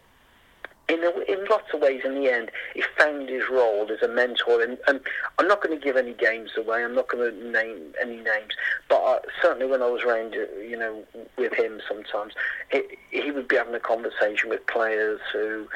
in, 0.87 1.03
a, 1.03 1.09
in 1.31 1.45
lots 1.49 1.73
of 1.73 1.81
ways, 1.81 2.01
in 2.05 2.15
the 2.15 2.31
end, 2.31 2.51
he 2.73 2.83
found 2.97 3.29
his 3.29 3.43
role 3.49 3.87
as 3.91 4.01
a 4.01 4.11
mentor. 4.11 4.61
And, 4.61 4.77
and 4.87 4.99
I'm 5.39 5.47
not 5.47 5.63
going 5.63 5.77
to 5.77 5.83
give 5.83 5.97
any 5.97 6.13
games 6.13 6.51
away. 6.57 6.83
I'm 6.83 6.95
not 6.95 7.07
going 7.09 7.31
to 7.31 7.51
name 7.51 7.93
any 8.01 8.17
names. 8.17 8.53
But 8.87 9.01
uh, 9.03 9.19
certainly, 9.41 9.67
when 9.67 9.81
I 9.81 9.89
was 9.89 10.03
around, 10.03 10.35
uh, 10.35 10.59
you 10.59 10.77
know, 10.77 11.03
with 11.37 11.53
him, 11.53 11.81
sometimes 11.87 12.33
it, 12.71 12.97
he 13.11 13.31
would 13.31 13.47
be 13.47 13.55
having 13.55 13.75
a 13.75 13.79
conversation 13.79 14.49
with 14.49 14.65
players 14.67 15.19
who 15.33 15.67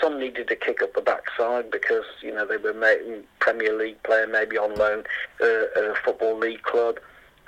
some 0.00 0.18
needed 0.18 0.48
to 0.48 0.56
kick 0.56 0.82
up 0.82 0.94
the 0.94 1.00
backside 1.00 1.70
because 1.70 2.04
you 2.20 2.32
know 2.34 2.46
they 2.46 2.58
were 2.58 2.74
Premier 3.38 3.76
League 3.76 4.02
player, 4.02 4.26
maybe 4.26 4.58
on 4.58 4.74
loan 4.74 5.04
uh, 5.40 5.64
at 5.76 5.84
a 5.84 5.94
football 6.04 6.38
league 6.38 6.62
club 6.62 6.98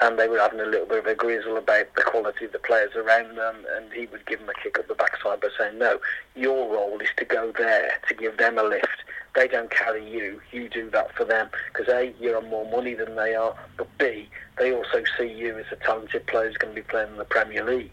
and 0.01 0.19
they 0.19 0.29
were 0.29 0.39
having 0.39 0.61
a 0.61 0.65
little 0.65 0.87
bit 0.87 0.99
of 0.99 1.07
a 1.07 1.15
grizzle 1.15 1.57
about 1.57 1.93
the 1.95 2.03
quality 2.03 2.45
of 2.45 2.53
the 2.53 2.59
players 2.59 2.95
around 2.95 3.37
them, 3.37 3.67
and 3.77 3.93
he 3.93 4.07
would 4.07 4.25
give 4.27 4.39
them 4.39 4.49
a 4.49 4.55
kick 4.63 4.79
up 4.79 4.87
the 4.87 4.95
backside 4.95 5.41
by 5.41 5.49
saying, 5.59 5.79
"No, 5.79 6.01
your 6.37 6.73
role 6.73 7.01
is 7.01 7.09
to 7.17 7.25
go 7.25 7.53
there 7.53 7.95
to 8.09 8.15
give 8.15 8.37
them 8.37 8.59
a 8.59 8.63
lift. 8.63 9.03
They 9.35 9.49
don't 9.49 9.71
carry 9.71 10.09
you. 10.09 10.41
You 10.53 10.69
do 10.69 10.89
that 10.91 11.15
for 11.15 11.25
them 11.25 11.51
because 11.73 11.89
a, 11.89 12.15
you're 12.21 12.37
on 12.37 12.49
more 12.49 12.69
money 12.71 12.95
than 12.95 13.17
they 13.17 13.35
are, 13.35 13.55
but 13.77 13.89
b, 13.99 14.29
they 14.57 14.73
also 14.73 15.03
see 15.17 15.29
you 15.29 15.59
as 15.59 15.67
a 15.73 15.77
talented 15.77 16.27
player 16.27 16.49
who's 16.49 16.57
going 16.57 16.75
to 16.75 16.81
be 16.81 16.87
playing 16.87 17.11
in 17.11 17.19
the 17.19 17.25
Premier 17.25 17.65
League. 17.65 17.93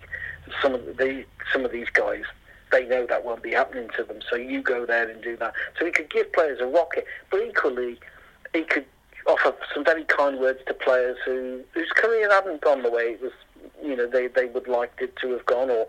Some 0.61 0.75
of 0.75 0.85
the 0.97 1.25
some 1.51 1.65
of 1.65 1.71
these 1.71 1.89
guys." 1.89 2.23
They 2.71 2.83
know 2.85 3.05
that 3.05 3.23
won't 3.23 3.43
be 3.43 3.51
happening 3.51 3.89
to 3.95 4.03
them, 4.03 4.19
so 4.27 4.35
you 4.35 4.61
go 4.61 4.85
there 4.85 5.07
and 5.07 5.21
do 5.21 5.37
that. 5.37 5.53
So 5.77 5.85
he 5.85 5.91
could 5.91 6.09
give 6.09 6.33
players 6.33 6.59
a 6.59 6.65
rocket, 6.65 7.05
but 7.29 7.41
equally, 7.41 7.99
he 8.53 8.63
could 8.63 8.85
offer 9.27 9.55
some 9.73 9.83
very 9.83 10.03
kind 10.03 10.39
words 10.39 10.59
to 10.67 10.73
players 10.73 11.17
who 11.25 11.61
whose 11.73 11.89
career 11.91 12.29
hadn't 12.31 12.61
gone 12.61 12.83
the 12.83 12.91
way 12.91 13.13
it 13.13 13.21
was 13.21 13.31
you 13.83 13.95
know 13.95 14.07
they 14.07 14.27
they 14.27 14.45
would 14.45 14.67
like 14.67 14.93
it 14.99 15.15
to 15.17 15.31
have 15.31 15.45
gone 15.45 15.69
or 15.69 15.87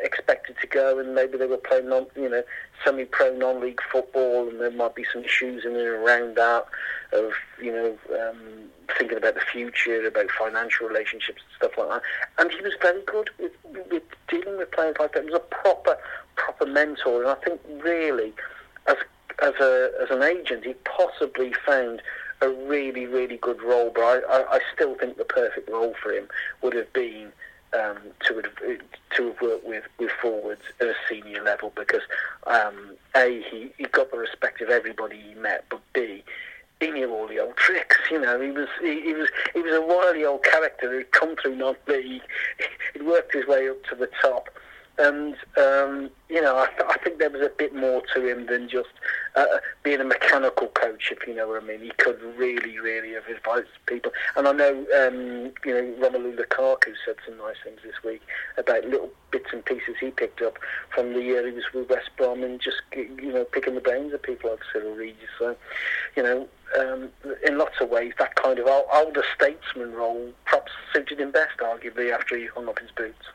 expected 0.00 0.56
to 0.60 0.66
go, 0.66 0.98
and 0.98 1.14
maybe 1.14 1.36
they 1.36 1.46
were 1.46 1.56
playing 1.56 1.88
non 1.88 2.06
you 2.16 2.28
know 2.28 2.42
semi-pro 2.84 3.34
non-league 3.36 3.80
football, 3.90 4.48
and 4.48 4.60
there 4.60 4.70
might 4.70 4.94
be 4.94 5.04
some 5.12 5.24
issues 5.24 5.64
in 5.64 5.72
and 5.74 5.86
around 5.86 6.36
that 6.36 6.66
of 7.12 7.32
you 7.60 7.72
know 7.72 7.98
um, 8.18 8.70
thinking 8.98 9.16
about 9.16 9.34
the 9.34 9.40
future, 9.40 10.06
about 10.06 10.30
financial 10.30 10.86
relationships 10.86 11.42
and 11.42 11.56
stuff 11.56 11.78
like 11.78 11.88
that. 11.88 12.02
And 12.38 12.52
he 12.52 12.62
was 12.62 12.74
very 12.80 13.02
good 13.02 13.30
with, 13.38 13.52
with 13.90 14.02
dealing 14.28 14.58
with 14.58 14.70
players 14.72 14.96
like 14.98 15.12
that. 15.14 15.24
He 15.24 15.30
was 15.30 15.40
a 15.40 15.54
proper 15.54 15.98
proper 16.36 16.66
mentor, 16.66 17.22
and 17.22 17.30
I 17.30 17.34
think 17.34 17.60
really 17.82 18.32
as 18.86 18.96
as 19.42 19.54
a 19.60 19.90
as 20.02 20.10
an 20.10 20.22
agent, 20.22 20.64
he 20.64 20.74
possibly 20.84 21.52
found 21.66 22.02
a 22.40 22.48
really, 22.48 23.06
really 23.06 23.36
good 23.36 23.62
role, 23.62 23.90
but 23.94 24.02
I, 24.02 24.18
I, 24.28 24.56
I 24.56 24.60
still 24.74 24.94
think 24.96 25.16
the 25.16 25.24
perfect 25.24 25.70
role 25.70 25.94
for 26.02 26.12
him 26.12 26.28
would 26.62 26.74
have 26.74 26.92
been 26.92 27.32
um, 27.74 27.98
to 28.26 28.36
have, 28.36 28.78
to 29.16 29.26
have 29.26 29.40
worked 29.40 29.66
with, 29.66 29.84
with 29.98 30.10
forwards 30.22 30.62
at 30.80 30.86
a 30.86 30.94
senior 31.08 31.42
level 31.42 31.72
because 31.74 32.02
um, 32.46 32.96
a 33.14 33.42
he, 33.50 33.72
he 33.76 33.84
got 33.84 34.10
the 34.10 34.18
respect 34.18 34.60
of 34.60 34.70
everybody 34.70 35.20
he 35.20 35.34
met, 35.34 35.64
but 35.68 35.80
b 35.92 36.22
he 36.80 36.90
knew 36.90 37.10
all 37.10 37.26
the 37.26 37.38
old 37.38 37.56
tricks. 37.56 37.96
You 38.10 38.20
know, 38.20 38.40
he 38.40 38.50
was 38.50 38.68
he, 38.80 39.00
he 39.00 39.14
was 39.14 39.28
he 39.54 39.60
was 39.60 39.74
a 39.74 39.80
wily 39.80 40.24
old 40.24 40.44
character 40.44 40.90
who'd 40.90 41.10
come 41.12 41.36
through 41.36 41.56
non-league. 41.56 42.22
He'd 42.92 43.02
worked 43.06 43.34
his 43.34 43.46
way 43.46 43.68
up 43.68 43.82
to 43.86 43.94
the 43.94 44.08
top, 44.20 44.50
and 44.98 45.36
um, 45.56 46.10
you 46.28 46.40
know, 46.40 46.56
I, 46.56 46.66
th- 46.66 46.88
I 46.88 46.96
think 46.98 47.18
there 47.18 47.30
was 47.30 47.42
a 47.42 47.50
bit 47.50 47.74
more 47.74 48.02
to 48.14 48.26
him 48.26 48.46
than 48.46 48.68
just 48.68 48.88
uh, 49.36 49.44
being 49.82 50.00
a 50.00 50.04
mechanical 50.04 50.68
coach, 50.68 51.12
if 51.12 51.26
you 51.26 51.34
know 51.34 51.48
what 51.48 51.62
I 51.62 51.66
mean. 51.66 51.80
He 51.80 51.92
could 51.98 52.20
really, 52.36 52.78
really 52.78 53.12
have 53.12 53.26
advised 53.26 53.68
people. 53.86 54.12
And 54.36 54.48
I 54.48 54.52
know, 54.52 54.72
um, 54.96 55.52
you 55.64 55.72
know, 55.74 55.94
Romelu 56.00 56.36
Lukaku 56.36 56.94
said 57.04 57.16
some 57.26 57.38
nice 57.38 57.56
things 57.62 57.80
this 57.84 58.02
week 58.04 58.22
about 58.56 58.84
little 58.86 59.10
bits 59.30 59.46
and 59.52 59.64
pieces 59.64 59.96
he 60.00 60.10
picked 60.10 60.42
up 60.42 60.58
from 60.94 61.12
the 61.12 61.22
year 61.22 61.46
he 61.46 61.52
was 61.52 61.64
with 61.72 61.88
West 61.90 62.10
Brom 62.16 62.42
and 62.42 62.60
just, 62.60 62.82
you 62.94 63.32
know, 63.32 63.44
picking 63.44 63.74
the 63.74 63.80
brains 63.80 64.12
of 64.12 64.22
people 64.22 64.50
like 64.50 64.60
Cyrille 64.72 64.96
Regis. 64.96 65.28
So, 65.38 65.56
you 66.16 66.22
know, 66.22 66.48
um, 66.78 67.10
in 67.46 67.58
lots 67.58 67.76
of 67.80 67.90
ways, 67.90 68.14
that 68.18 68.34
kind 68.34 68.58
of 68.58 68.66
older 68.66 69.24
statesman 69.34 69.92
role 69.92 70.32
perhaps 70.44 70.72
suited 70.92 71.20
him 71.20 71.30
best, 71.30 71.58
arguably, 71.58 72.12
after 72.12 72.36
he 72.36 72.46
hung 72.46 72.68
up 72.68 72.80
his 72.80 72.90
boots. 72.90 73.26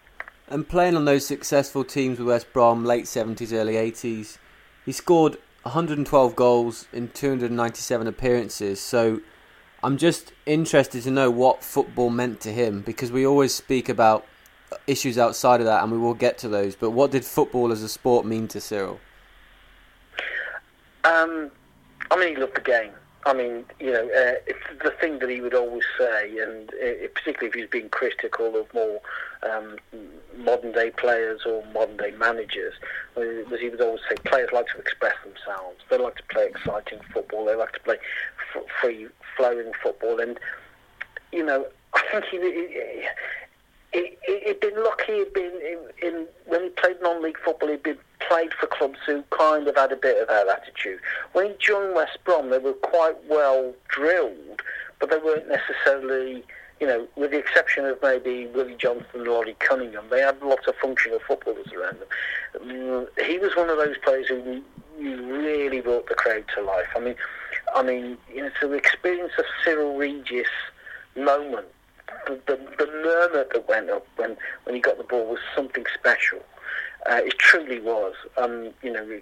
And 0.52 0.68
playing 0.68 0.98
on 0.98 1.06
those 1.06 1.26
successful 1.26 1.86
teams 1.86 2.20
with 2.20 2.28
West 2.28 2.52
Brom, 2.52 2.84
late 2.84 3.06
70s, 3.06 3.54
early 3.54 3.76
80s, 3.76 4.38
he 4.86 4.92
scored 4.92 5.38
112 5.64 6.36
goals 6.36 6.88
in 6.92 7.08
297 7.08 8.06
appearances. 8.06 8.82
So 8.82 9.22
I'm 9.82 9.98
just 9.98 10.34
interested 10.46 11.04
to 11.04 11.12
know 11.12 11.32
what 11.32 11.64
football 11.64 12.10
meant 12.10 12.42
to 12.42 12.52
him 12.52 12.82
because 12.82 13.14
we 13.14 13.26
always 13.26 13.54
speak 13.54 13.88
about 13.88 14.26
issues 14.88 15.18
outside 15.18 15.62
of 15.62 15.68
that 15.68 15.84
and 15.84 15.92
we 15.92 15.98
will 15.98 16.14
get 16.14 16.38
to 16.40 16.50
those. 16.50 16.76
But 16.76 16.90
what 16.90 17.12
did 17.12 17.24
football 17.24 17.72
as 17.72 17.82
a 17.82 17.88
sport 17.88 18.26
mean 18.26 18.50
to 18.50 18.58
Cyrille? 18.58 19.00
Um, 21.06 21.50
I 22.12 22.18
mean, 22.18 22.36
he 22.36 22.42
loved 22.42 22.58
the 22.58 22.62
game. 22.62 22.92
I 23.26 23.34
mean, 23.34 23.66
you 23.80 23.92
know, 23.92 24.06
uh, 24.06 24.42
it's 24.48 24.84
the 24.84 24.90
thing 24.90 25.20
that 25.20 25.30
he 25.30 25.42
would 25.42 25.54
always 25.54 25.84
say, 25.98 26.40
and 26.40 26.70
uh, 26.72 27.08
particularly 27.14 27.48
if 27.50 27.54
he 27.54 27.62
was 27.62 27.70
being 27.70 27.90
critical 27.90 28.56
of 28.60 28.74
more 28.74 29.00
um, 29.44 29.78
modern 30.36 30.72
day 30.72 30.90
players 30.90 31.42
or 31.46 31.64
modern 31.68 31.98
day 31.98 32.12
managers, 32.12 32.74
was 33.16 33.60
he 33.60 33.70
would 33.70 33.82
always 33.82 34.02
say 34.10 34.18
players 34.26 34.50
like 34.52 34.68
to 34.74 34.80
express 34.80 35.16
themselves. 35.24 35.82
They 35.90 35.98
like 36.00 36.16
to 36.16 36.24
play 36.32 36.48
exciting 36.48 37.00
football. 37.14 37.46
They 37.46 37.56
like 37.56 37.74
to 37.74 37.80
play 37.82 37.98
f- 38.56 38.64
free 38.82 39.08
flowing 39.38 39.72
football, 39.84 40.20
and 40.20 40.40
you 41.32 41.46
know, 41.46 41.68
I 41.94 42.22
think 42.30 42.44
he. 42.44 43.06
He 43.94 44.18
he, 44.26 44.40
he'd 44.46 44.60
been 44.60 44.82
lucky. 44.84 45.14
He'd 45.14 45.34
been 45.34 45.54
in, 45.62 45.80
in 46.02 46.28
when 46.46 46.64
he 46.64 46.70
played 46.70 46.98
non-league 47.02 47.38
football. 47.44 47.70
He'd 47.70 47.84
been 47.84 47.98
played 48.28 48.54
for 48.54 48.68
clubs 48.68 49.00
who 49.06 49.24
kind 49.38 49.68
of 49.68 49.76
had 49.76 49.92
a 49.92 49.96
bit 49.96 50.22
of 50.22 50.28
that 50.30 50.48
attitude. 50.48 51.00
When 51.34 51.48
he 51.48 51.56
joined 51.60 51.96
West 51.96 52.18
Brom, 52.24 52.50
they 52.50 52.58
were 52.58 52.74
quite 52.74 53.16
well 53.30 53.74
drilled, 53.90 54.62
but 55.00 55.10
they 55.10 55.18
weren't 55.18 55.50
necessarily, 55.50 56.44
you 56.80 56.88
know, 56.88 57.08
with 57.16 57.32
the 57.32 57.38
exception 57.38 57.86
of 57.86 57.98
maybe 58.02 58.48
Willie 58.48 58.76
Johnston 58.76 59.22
and 59.22 59.28
Laurie 59.28 59.56
Cunningham, 59.60 60.06
they 60.10 60.22
had 60.22 60.42
lots 60.42 60.68
of 60.68 60.76
functional 60.76 61.20
footballers 61.28 61.72
around 61.74 62.00
them. 62.00 62.08
Mm, 62.66 63.08
he 63.26 63.38
was 63.38 63.56
one 63.56 63.70
of 63.70 63.78
those 63.78 63.98
players 64.04 64.28
who 64.28 64.62
really 64.98 65.82
brought 65.82 66.08
the 66.08 66.16
crowd 66.16 66.46
to 66.56 66.62
life. 66.62 66.88
I 66.96 67.00
mean, 67.00 67.16
I 67.76 67.84
mean, 67.84 68.18
you 68.34 68.44
know, 68.44 68.52
so 68.60 68.68
the 68.68 68.76
experience 68.76 69.34
of 69.38 69.46
Cyrille 69.64 69.98
Regis 69.98 70.48
moment 71.16 71.68
the, 72.28 72.40
the, 72.48 72.58
the 72.78 72.86
murmur 72.88 73.46
that 73.52 73.68
went 73.68 73.90
up 73.90 74.06
when, 74.16 74.38
when 74.64 74.76
he 74.76 74.82
got 74.82 74.98
the 74.98 75.04
ball 75.04 75.28
was 75.28 75.40
something 75.56 75.86
special. 75.94 76.40
Uh, 77.10 77.22
it 77.24 77.38
truly 77.40 77.80
was. 77.80 78.14
Um, 78.38 78.72
you 78.84 78.92
know, 78.92 79.20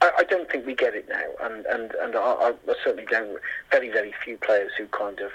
I, 0.00 0.10
I, 0.18 0.24
don't 0.24 0.50
think 0.50 0.64
we 0.66 0.74
get 0.74 0.94
it 0.94 1.06
now, 1.08 1.26
and 1.42 1.66
and 1.66 1.92
and 1.92 2.16
I, 2.16 2.20
I 2.20 2.74
certainly 2.82 3.04
don't. 3.10 3.38
Very 3.70 3.90
very 3.90 4.14
few 4.24 4.38
players 4.38 4.72
who 4.78 4.86
kind 4.86 5.20
of 5.20 5.30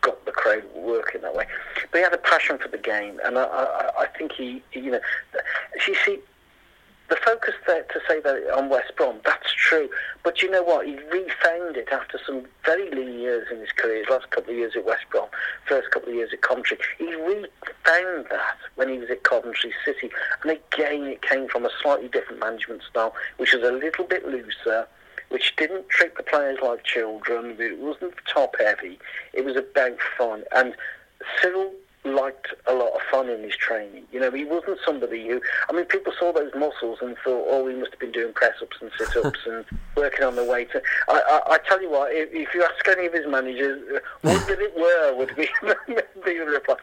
got 0.00 0.24
the 0.24 0.32
crowd 0.32 0.62
working 0.74 1.22
that 1.22 1.34
way. 1.34 1.46
But 1.90 1.98
he 1.98 2.04
had 2.04 2.12
a 2.14 2.18
passion 2.18 2.58
for 2.58 2.68
the 2.68 2.78
game, 2.78 3.20
and 3.24 3.38
I, 3.38 3.44
I, 3.44 3.90
I 4.02 4.06
think 4.18 4.32
he, 4.32 4.62
you 4.72 4.92
know, 4.92 5.00
you 5.86 5.94
see, 6.04 6.18
the 7.08 7.16
focus 7.16 7.54
there 7.66 7.82
to 7.82 8.00
say 8.08 8.20
that 8.20 8.56
on 8.56 8.68
West 8.68 8.92
Brom, 8.96 9.20
that's 9.24 9.52
true. 9.74 9.88
But 10.22 10.42
you 10.42 10.50
know 10.50 10.62
what? 10.62 10.86
He 10.86 10.94
refound 10.94 11.76
it 11.76 11.88
after 11.92 12.18
some 12.24 12.46
very 12.64 12.90
lean 12.90 13.18
years 13.18 13.46
in 13.50 13.58
his 13.60 13.72
career. 13.72 13.98
His 13.98 14.08
last 14.08 14.30
couple 14.30 14.52
of 14.52 14.56
years 14.56 14.74
at 14.76 14.84
West 14.84 15.04
Brom, 15.10 15.28
first 15.66 15.90
couple 15.90 16.10
of 16.10 16.14
years 16.14 16.30
at 16.32 16.42
Coventry. 16.42 16.78
He 16.98 17.14
refound 17.14 18.26
that 18.30 18.58
when 18.76 18.88
he 18.88 18.98
was 18.98 19.10
at 19.10 19.22
Coventry 19.22 19.72
City. 19.84 20.10
And 20.42 20.52
again, 20.52 21.04
it 21.04 21.22
came 21.22 21.48
from 21.48 21.64
a 21.64 21.70
slightly 21.82 22.08
different 22.08 22.40
management 22.40 22.82
style, 22.88 23.14
which 23.36 23.52
was 23.52 23.62
a 23.62 23.72
little 23.72 24.04
bit 24.04 24.26
looser, 24.26 24.86
which 25.30 25.54
didn't 25.56 25.88
treat 25.88 26.16
the 26.16 26.22
players 26.22 26.58
like 26.62 26.84
children. 26.84 27.56
It 27.58 27.78
wasn't 27.78 28.14
top 28.32 28.56
heavy. 28.58 28.98
It 29.32 29.44
was 29.44 29.56
about 29.56 29.98
fun. 30.16 30.44
And 30.54 30.74
Cyrille 31.40 31.72
liked 32.04 32.48
a 32.66 32.74
lot 32.74 32.92
of 32.94 33.00
fun 33.10 33.28
in 33.28 33.42
his 33.42 33.56
training. 33.56 34.04
You 34.12 34.20
know, 34.20 34.30
he 34.30 34.44
wasn't 34.44 34.78
somebody 34.84 35.26
who, 35.26 35.40
I 35.68 35.72
mean, 35.72 35.86
people 35.86 36.12
saw 36.18 36.32
those 36.32 36.52
muscles 36.54 36.98
and 37.00 37.16
thought, 37.24 37.46
oh, 37.48 37.66
he 37.66 37.74
must 37.74 37.92
have 37.92 38.00
been 38.00 38.12
doing 38.12 38.32
press 38.32 38.54
ups 38.60 38.76
and 38.80 38.90
sit 38.98 39.24
ups 39.24 39.40
and 39.46 39.64
working 39.96 40.24
on 40.24 40.36
the 40.36 40.44
weight. 40.44 40.68
I, 41.08 41.40
I, 41.48 41.54
I 41.54 41.58
tell 41.66 41.80
you 41.80 41.90
what, 41.90 42.12
if, 42.12 42.28
if, 42.32 42.54
you 42.54 42.62
ask 42.62 42.86
any 42.88 43.06
of 43.06 43.12
his 43.14 43.26
managers, 43.26 44.00
what 44.22 44.46
did 44.46 44.60
it 44.60 44.76
were, 44.76 45.16
would 45.16 45.34
be 45.36 45.48
the 46.38 46.44
reply. 46.44 46.76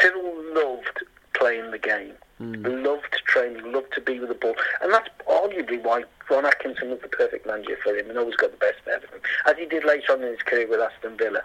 Cyrille 0.00 0.54
loved 0.54 1.04
playing 1.34 1.70
the 1.70 1.78
game. 1.78 2.14
Mm. 2.40 2.84
Loved 2.84 3.22
training, 3.26 3.72
loved 3.72 3.92
to 3.94 4.00
be 4.00 4.18
with 4.18 4.28
the 4.28 4.34
ball, 4.34 4.54
and 4.80 4.92
that's 4.92 5.08
arguably 5.28 5.80
why 5.80 6.02
Ron 6.28 6.44
Atkinson 6.44 6.90
was 6.90 6.98
the 7.00 7.08
perfect 7.08 7.46
manager 7.46 7.78
for 7.84 7.94
him 7.94 8.10
and 8.10 8.18
always 8.18 8.34
got 8.34 8.50
the 8.50 8.56
best 8.56 8.80
out 8.92 9.04
of 9.04 9.10
him, 9.10 9.20
as 9.46 9.56
he 9.56 9.66
did 9.66 9.84
later 9.84 10.12
on 10.12 10.22
in 10.22 10.32
his 10.32 10.42
career 10.42 10.66
with 10.68 10.80
Aston 10.80 11.16
Villa. 11.16 11.42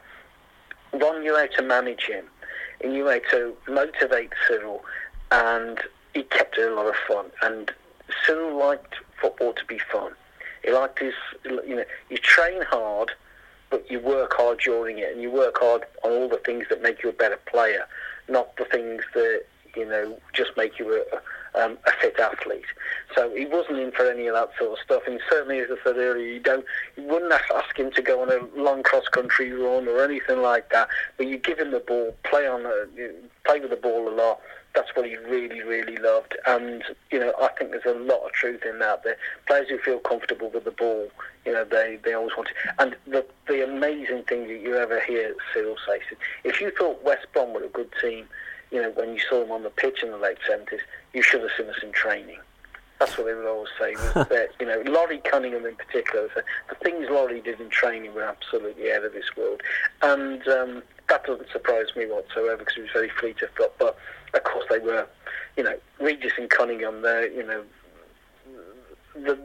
Ron 0.94 1.22
knew 1.22 1.36
how 1.36 1.46
to 1.46 1.62
manage 1.62 2.06
him, 2.06 2.26
he 2.82 2.88
knew 2.88 3.08
how 3.08 3.20
to 3.32 3.56
motivate 3.68 4.32
Cyrille, 4.48 4.82
and 5.32 5.80
he 6.14 6.24
kept 6.24 6.58
it 6.58 6.72
a 6.72 6.76
lot 6.76 6.88
of 6.88 6.96
fun. 7.08 7.26
And 7.42 7.72
Cyrille 8.26 8.58
liked 8.58 8.96
football 9.20 9.54
to 9.54 9.66
be 9.66 9.80
fun. 9.92 10.14
He 10.64 10.72
liked 10.72 11.00
his, 11.00 11.14
you 11.46 11.76
know, 11.76 11.86
you 12.10 12.18
train 12.18 12.62
hard, 12.64 13.12
but 13.70 13.90
you 13.90 14.00
work 14.00 14.34
hard 14.36 14.60
during 14.60 15.00
it, 15.00 15.12
and 15.12 15.22
you 15.22 15.32
work 15.32 15.58
hard 15.60 15.84
on 16.04 16.12
all 16.12 16.30
the 16.30 16.42
things 16.46 16.66
that 16.70 16.82
make 16.82 17.04
you 17.04 17.10
a 17.10 17.14
better 17.14 17.40
player, 17.50 17.88
not 18.28 18.56
the 18.58 18.66
things 18.66 19.04
that 19.14 19.46
you 19.76 19.86
know 19.86 20.18
just 20.34 20.52
make 20.58 20.80
you 20.80 20.94
a, 20.94 21.18
um, 21.58 21.78
a 21.86 21.92
fit 22.02 22.20
athlete. 22.20 22.66
So 23.16 23.34
he 23.36 23.46
wasn't 23.46 23.80
in 23.80 23.92
for 23.92 24.10
any 24.10 24.28
of 24.28 24.36
that 24.36 24.52
sort 24.58 24.74
of 24.74 24.84
stuff. 24.84 25.04
And 25.08 25.20
certainly, 25.30 25.60
as 25.60 25.70
I 25.72 25.84
said 25.84 25.98
earlier, 25.98 26.26
you 26.26 26.40
don't, 26.40 26.66
you 26.96 27.04
wouldn't 27.04 27.32
ask 27.32 27.78
him 27.78 27.92
to 27.92 28.02
go 28.02 28.22
on 28.22 28.32
a 28.32 28.40
long 28.60 28.84
cross 28.84 29.08
country 29.08 29.52
run 29.52 29.88
or 29.88 30.04
anything 30.04 30.42
like 30.42 30.70
that. 30.72 30.90
But 31.18 31.28
you 31.28 31.38
give 31.38 31.60
him 31.60 31.72
the 31.72 31.80
ball, 31.80 32.16
play 32.24 32.48
on, 32.48 32.66
a, 32.66 32.86
play 33.46 33.60
with 33.60 33.72
the 33.72 33.78
ball 33.78 34.08
a 34.08 34.14
lot. 34.14 34.40
That's 34.76 34.90
what 34.96 35.08
he 35.08 35.16
really, 35.16 35.64
really 35.64 35.98
loved. 35.98 36.38
And 36.46 36.84
you 37.10 37.20
know, 37.20 37.34
I 37.42 37.48
think 37.58 37.72
there's 37.72 37.86
a 37.86 37.98
lot 37.98 38.26
of 38.26 38.32
truth 38.34 38.62
in 38.64 38.78
that. 38.80 39.02
The 39.04 39.16
players 39.48 39.70
who 39.70 39.80
feel 39.80 39.98
comfortable 39.98 40.52
with 40.52 40.66
the 40.66 40.72
ball, 40.72 41.08
you 41.46 41.54
know, 41.54 41.64
they, 41.64 41.98
they 42.04 42.14
always 42.14 42.38
want 42.38 42.50
to. 42.50 42.84
And 42.84 42.96
the 43.08 43.26
the 43.48 43.64
amazing 43.64 44.24
thing 44.24 44.48
that 44.48 44.62
you 44.62 44.76
ever 44.76 45.00
hear 45.00 45.34
Cyrille 45.52 45.78
say, 45.88 45.98
is 45.98 46.18
if 46.44 46.62
you 46.62 46.72
thought 46.78 47.04
West 47.04 47.26
Brom 47.34 47.54
were 47.54 47.64
a 47.64 47.70
good 47.70 47.92
team 48.00 48.28
you 48.72 48.82
know, 48.82 48.92
when 48.92 49.14
you 49.14 49.20
saw 49.30 49.40
them 49.42 49.52
on 49.52 49.64
the 49.64 49.70
pitch 49.70 50.04
in 50.04 50.12
the 50.12 50.18
late 50.18 50.38
70s, 50.50 50.80
you 51.14 51.22
should 51.22 51.42
have 51.42 51.52
seen 51.58 51.70
us 51.70 51.82
in 51.82 51.92
training. 51.92 52.40
That's 53.00 53.18
what 53.18 53.28
they 53.28 53.34
would 53.34 53.46
always 53.46 53.70
say. 53.80 53.94
Was 53.94 54.14
that, 54.30 54.50
you 54.60 54.66
know, 54.66 54.82
Laurie 54.86 55.20
Cunningham 55.20 55.66
in 55.66 55.76
particular, 55.76 56.30
the 56.36 56.76
things 56.76 57.08
Laurie 57.10 57.42
did 57.42 57.62
in 57.62 57.70
training 57.70 58.14
were 58.14 58.24
absolutely 58.24 58.92
out 58.92 59.06
of 59.06 59.14
this 59.14 59.36
world. 59.38 59.62
And 60.02 60.48
um, 60.48 60.84
that 61.10 61.24
doesn't 61.26 61.52
surprise 61.52 61.88
me 61.96 62.06
whatsoever 62.06 62.58
because 62.58 62.76
he 62.76 62.82
was 62.82 62.92
very 62.94 63.10
fleet 63.10 63.42
of 63.42 63.50
foot. 63.52 63.74
But, 63.78 63.98
of 64.34 64.44
course, 64.44 64.66
they 64.70 64.80
were, 64.80 65.08
you 65.56 65.64
know, 65.64 65.78
Regis 66.00 66.34
and 66.38 66.50
Cunningham, 66.50 67.02
they're, 67.02 67.32
you 67.32 67.46
know, 67.46 67.64
the 69.14 69.38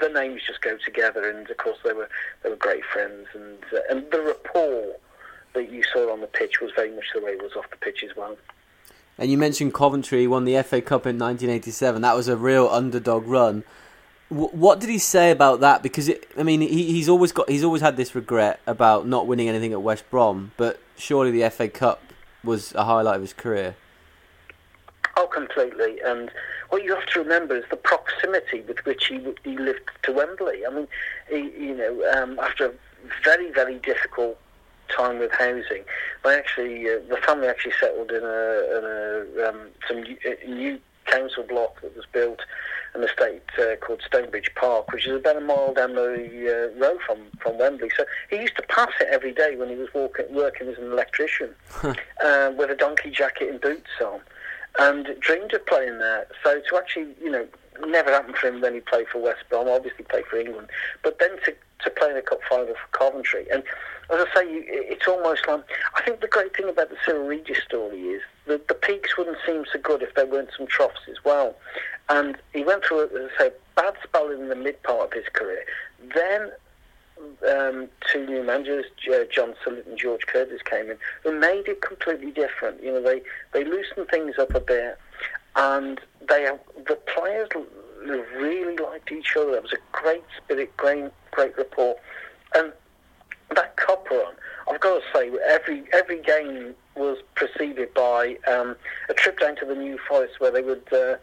the 0.00 0.08
names 0.08 0.42
just 0.46 0.62
go 0.62 0.76
together, 0.84 1.28
and 1.28 1.48
of 1.48 1.56
course 1.58 1.78
they 1.84 1.92
were 1.92 2.08
they 2.42 2.48
were 2.48 2.56
great 2.56 2.84
friends, 2.84 3.26
and 3.34 3.58
uh, 3.72 3.80
and 3.90 4.10
the 4.10 4.20
rapport 4.20 4.96
that 5.52 5.70
you 5.70 5.82
saw 5.92 6.12
on 6.12 6.20
the 6.20 6.26
pitch 6.26 6.60
was 6.60 6.70
very 6.74 6.90
much 6.94 7.06
the 7.14 7.20
way 7.20 7.32
it 7.32 7.42
was 7.42 7.52
off 7.56 7.68
the 7.70 7.76
pitch 7.76 8.04
as 8.08 8.16
well. 8.16 8.36
And 9.20 9.30
you 9.30 9.36
mentioned 9.36 9.74
Coventry 9.74 10.26
won 10.26 10.46
the 10.46 10.62
FA 10.62 10.80
Cup 10.80 11.06
in 11.06 11.18
1987. 11.18 12.00
That 12.00 12.16
was 12.16 12.26
a 12.26 12.38
real 12.38 12.68
underdog 12.68 13.26
run. 13.26 13.64
What 14.30 14.80
did 14.80 14.88
he 14.88 14.96
say 14.96 15.30
about 15.30 15.60
that? 15.60 15.82
Because 15.82 16.08
it, 16.08 16.26
I 16.38 16.42
mean, 16.42 16.62
he, 16.62 16.84
he's 16.84 17.08
always 17.08 17.30
got 17.30 17.50
he's 17.50 17.64
always 17.64 17.82
had 17.82 17.98
this 17.98 18.14
regret 18.14 18.60
about 18.66 19.06
not 19.06 19.26
winning 19.26 19.48
anything 19.48 19.72
at 19.72 19.82
West 19.82 20.08
Brom, 20.08 20.52
but 20.56 20.80
surely 20.96 21.30
the 21.30 21.50
FA 21.50 21.68
Cup 21.68 22.02
was 22.42 22.74
a 22.74 22.84
highlight 22.84 23.16
of 23.16 23.20
his 23.20 23.34
career. 23.34 23.76
Oh, 25.18 25.26
completely. 25.26 26.00
And 26.02 26.30
what 26.70 26.82
you 26.82 26.94
have 26.94 27.04
to 27.06 27.18
remember 27.18 27.54
is 27.56 27.64
the 27.68 27.76
proximity 27.76 28.62
with 28.62 28.78
which 28.86 29.08
he, 29.08 29.20
he 29.44 29.58
lived 29.58 29.90
to 30.04 30.12
Wembley. 30.12 30.64
I 30.64 30.70
mean, 30.70 30.88
he, 31.28 31.50
you 31.62 31.76
know, 31.76 32.10
um, 32.14 32.38
after 32.38 32.66
a 32.66 32.72
very, 33.22 33.50
very 33.50 33.80
difficult 33.80 34.38
time 34.96 35.18
with 35.18 35.32
housing, 35.32 35.84
they 36.24 36.34
actually, 36.36 36.88
uh, 36.88 36.98
the 37.08 37.18
family 37.24 37.48
actually 37.48 37.72
settled 37.80 38.10
in 38.10 38.22
a, 38.22 38.76
in 38.76 38.84
a 38.84 39.48
um, 39.48 39.68
some 39.86 40.02
new, 40.02 40.16
new 40.46 40.78
council 41.06 41.42
block 41.42 41.80
that 41.82 41.96
was 41.96 42.06
built 42.12 42.40
an 42.94 43.04
estate 43.04 43.42
uh, 43.58 43.76
called 43.76 44.02
Stonebridge 44.04 44.52
Park, 44.54 44.90
which 44.92 45.06
is 45.06 45.16
about 45.16 45.36
a 45.36 45.40
mile 45.40 45.72
down 45.74 45.94
the 45.94 46.72
uh, 46.74 46.80
road 46.80 46.98
from, 47.06 47.18
from 47.38 47.58
Wembley. 47.58 47.90
So 47.96 48.04
he 48.28 48.36
used 48.36 48.56
to 48.56 48.62
pass 48.62 48.90
it 49.00 49.08
every 49.10 49.32
day 49.32 49.56
when 49.56 49.68
he 49.68 49.76
was 49.76 49.88
walking, 49.94 50.26
working 50.30 50.68
as 50.68 50.78
an 50.78 50.90
electrician 50.90 51.54
uh, 52.24 52.52
with 52.56 52.70
a 52.70 52.76
donkey 52.76 53.10
jacket 53.10 53.48
and 53.48 53.60
boots 53.60 53.90
on 54.04 54.20
and 54.78 55.08
dreamed 55.20 55.52
of 55.52 55.64
playing 55.66 55.98
there. 55.98 56.26
So 56.42 56.60
to 56.68 56.76
actually, 56.76 57.14
you 57.22 57.30
know, 57.30 57.46
never 57.86 58.10
happened 58.10 58.36
for 58.36 58.48
him 58.48 58.60
when 58.60 58.74
he 58.74 58.80
played 58.80 59.08
for 59.08 59.20
West 59.20 59.44
Brom, 59.48 59.68
obviously 59.68 60.04
played 60.04 60.26
for 60.26 60.38
England, 60.38 60.68
but 61.02 61.18
then 61.18 61.30
to, 61.44 61.54
to 61.84 61.90
play 61.90 62.10
in 62.10 62.16
a 62.16 62.22
cup 62.22 62.40
final 62.48 62.74
for 62.74 62.98
Coventry. 62.98 63.46
And 63.52 63.62
as 64.12 64.26
I 64.34 64.40
say, 64.40 64.44
it's 64.46 65.06
almost 65.06 65.46
like, 65.46 65.62
I 65.94 66.02
think 66.02 66.20
the 66.20 66.28
great 66.28 66.56
thing 66.56 66.68
about 66.68 66.90
the 66.90 66.96
Cyrille 67.06 67.28
Regis 67.28 67.62
story 67.62 68.00
is 68.00 68.22
that 68.46 68.68
the 68.68 68.74
peaks 68.74 69.16
wouldn't 69.16 69.38
seem 69.46 69.64
so 69.72 69.78
good 69.78 70.02
if 70.02 70.14
there 70.14 70.26
weren't 70.26 70.50
some 70.56 70.66
troughs 70.66 71.00
as 71.08 71.24
well. 71.24 71.54
And 72.08 72.36
he 72.52 72.64
went 72.64 72.84
through, 72.84 73.04
as 73.04 73.30
I 73.36 73.38
say, 73.38 73.50
bad 73.76 73.94
spell 74.02 74.30
in 74.30 74.48
the 74.48 74.56
mid 74.56 74.82
part 74.82 75.06
of 75.08 75.12
his 75.12 75.26
career. 75.32 75.64
Then 76.14 76.50
um, 77.48 77.88
two 78.10 78.26
new 78.26 78.42
managers, 78.42 78.86
John 79.30 79.54
Sillett 79.64 79.86
and 79.86 79.98
George 79.98 80.26
Curtis, 80.26 80.62
came 80.62 80.90
in, 80.90 80.96
who 81.22 81.38
made 81.38 81.68
it 81.68 81.82
completely 81.82 82.32
different. 82.32 82.82
You 82.82 82.92
know, 82.94 83.02
they, 83.02 83.22
they 83.52 83.64
loosened 83.64 84.08
things 84.08 84.38
up 84.38 84.54
a 84.54 84.60
bit, 84.60 84.98
and 85.56 86.00
they 86.28 86.48
the 86.86 86.96
players 87.14 87.48
really 88.06 88.76
liked 88.76 89.12
each 89.12 89.36
other. 89.36 89.52
There 89.52 89.62
was 89.62 89.72
a 89.72 89.78
great 89.92 90.24
spirit, 90.36 90.76
great, 90.76 91.10
great 91.30 91.56
rapport, 91.56 91.96
and 92.54 92.72
that 93.54 93.76
cup 93.76 94.08
run. 94.10 94.34
I've 94.70 94.80
got 94.80 95.00
to 95.00 95.18
say, 95.18 95.30
every 95.48 95.84
every 95.92 96.20
game 96.22 96.74
was 96.96 97.18
preceded 97.34 97.92
by 97.94 98.36
um, 98.46 98.76
a 99.08 99.14
trip 99.14 99.40
down 99.40 99.56
to 99.56 99.64
the 99.64 99.74
New 99.74 99.98
Forest 100.08 100.40
where 100.40 100.50
they 100.50 100.62
would. 100.62 100.92
Uh, 100.92 101.16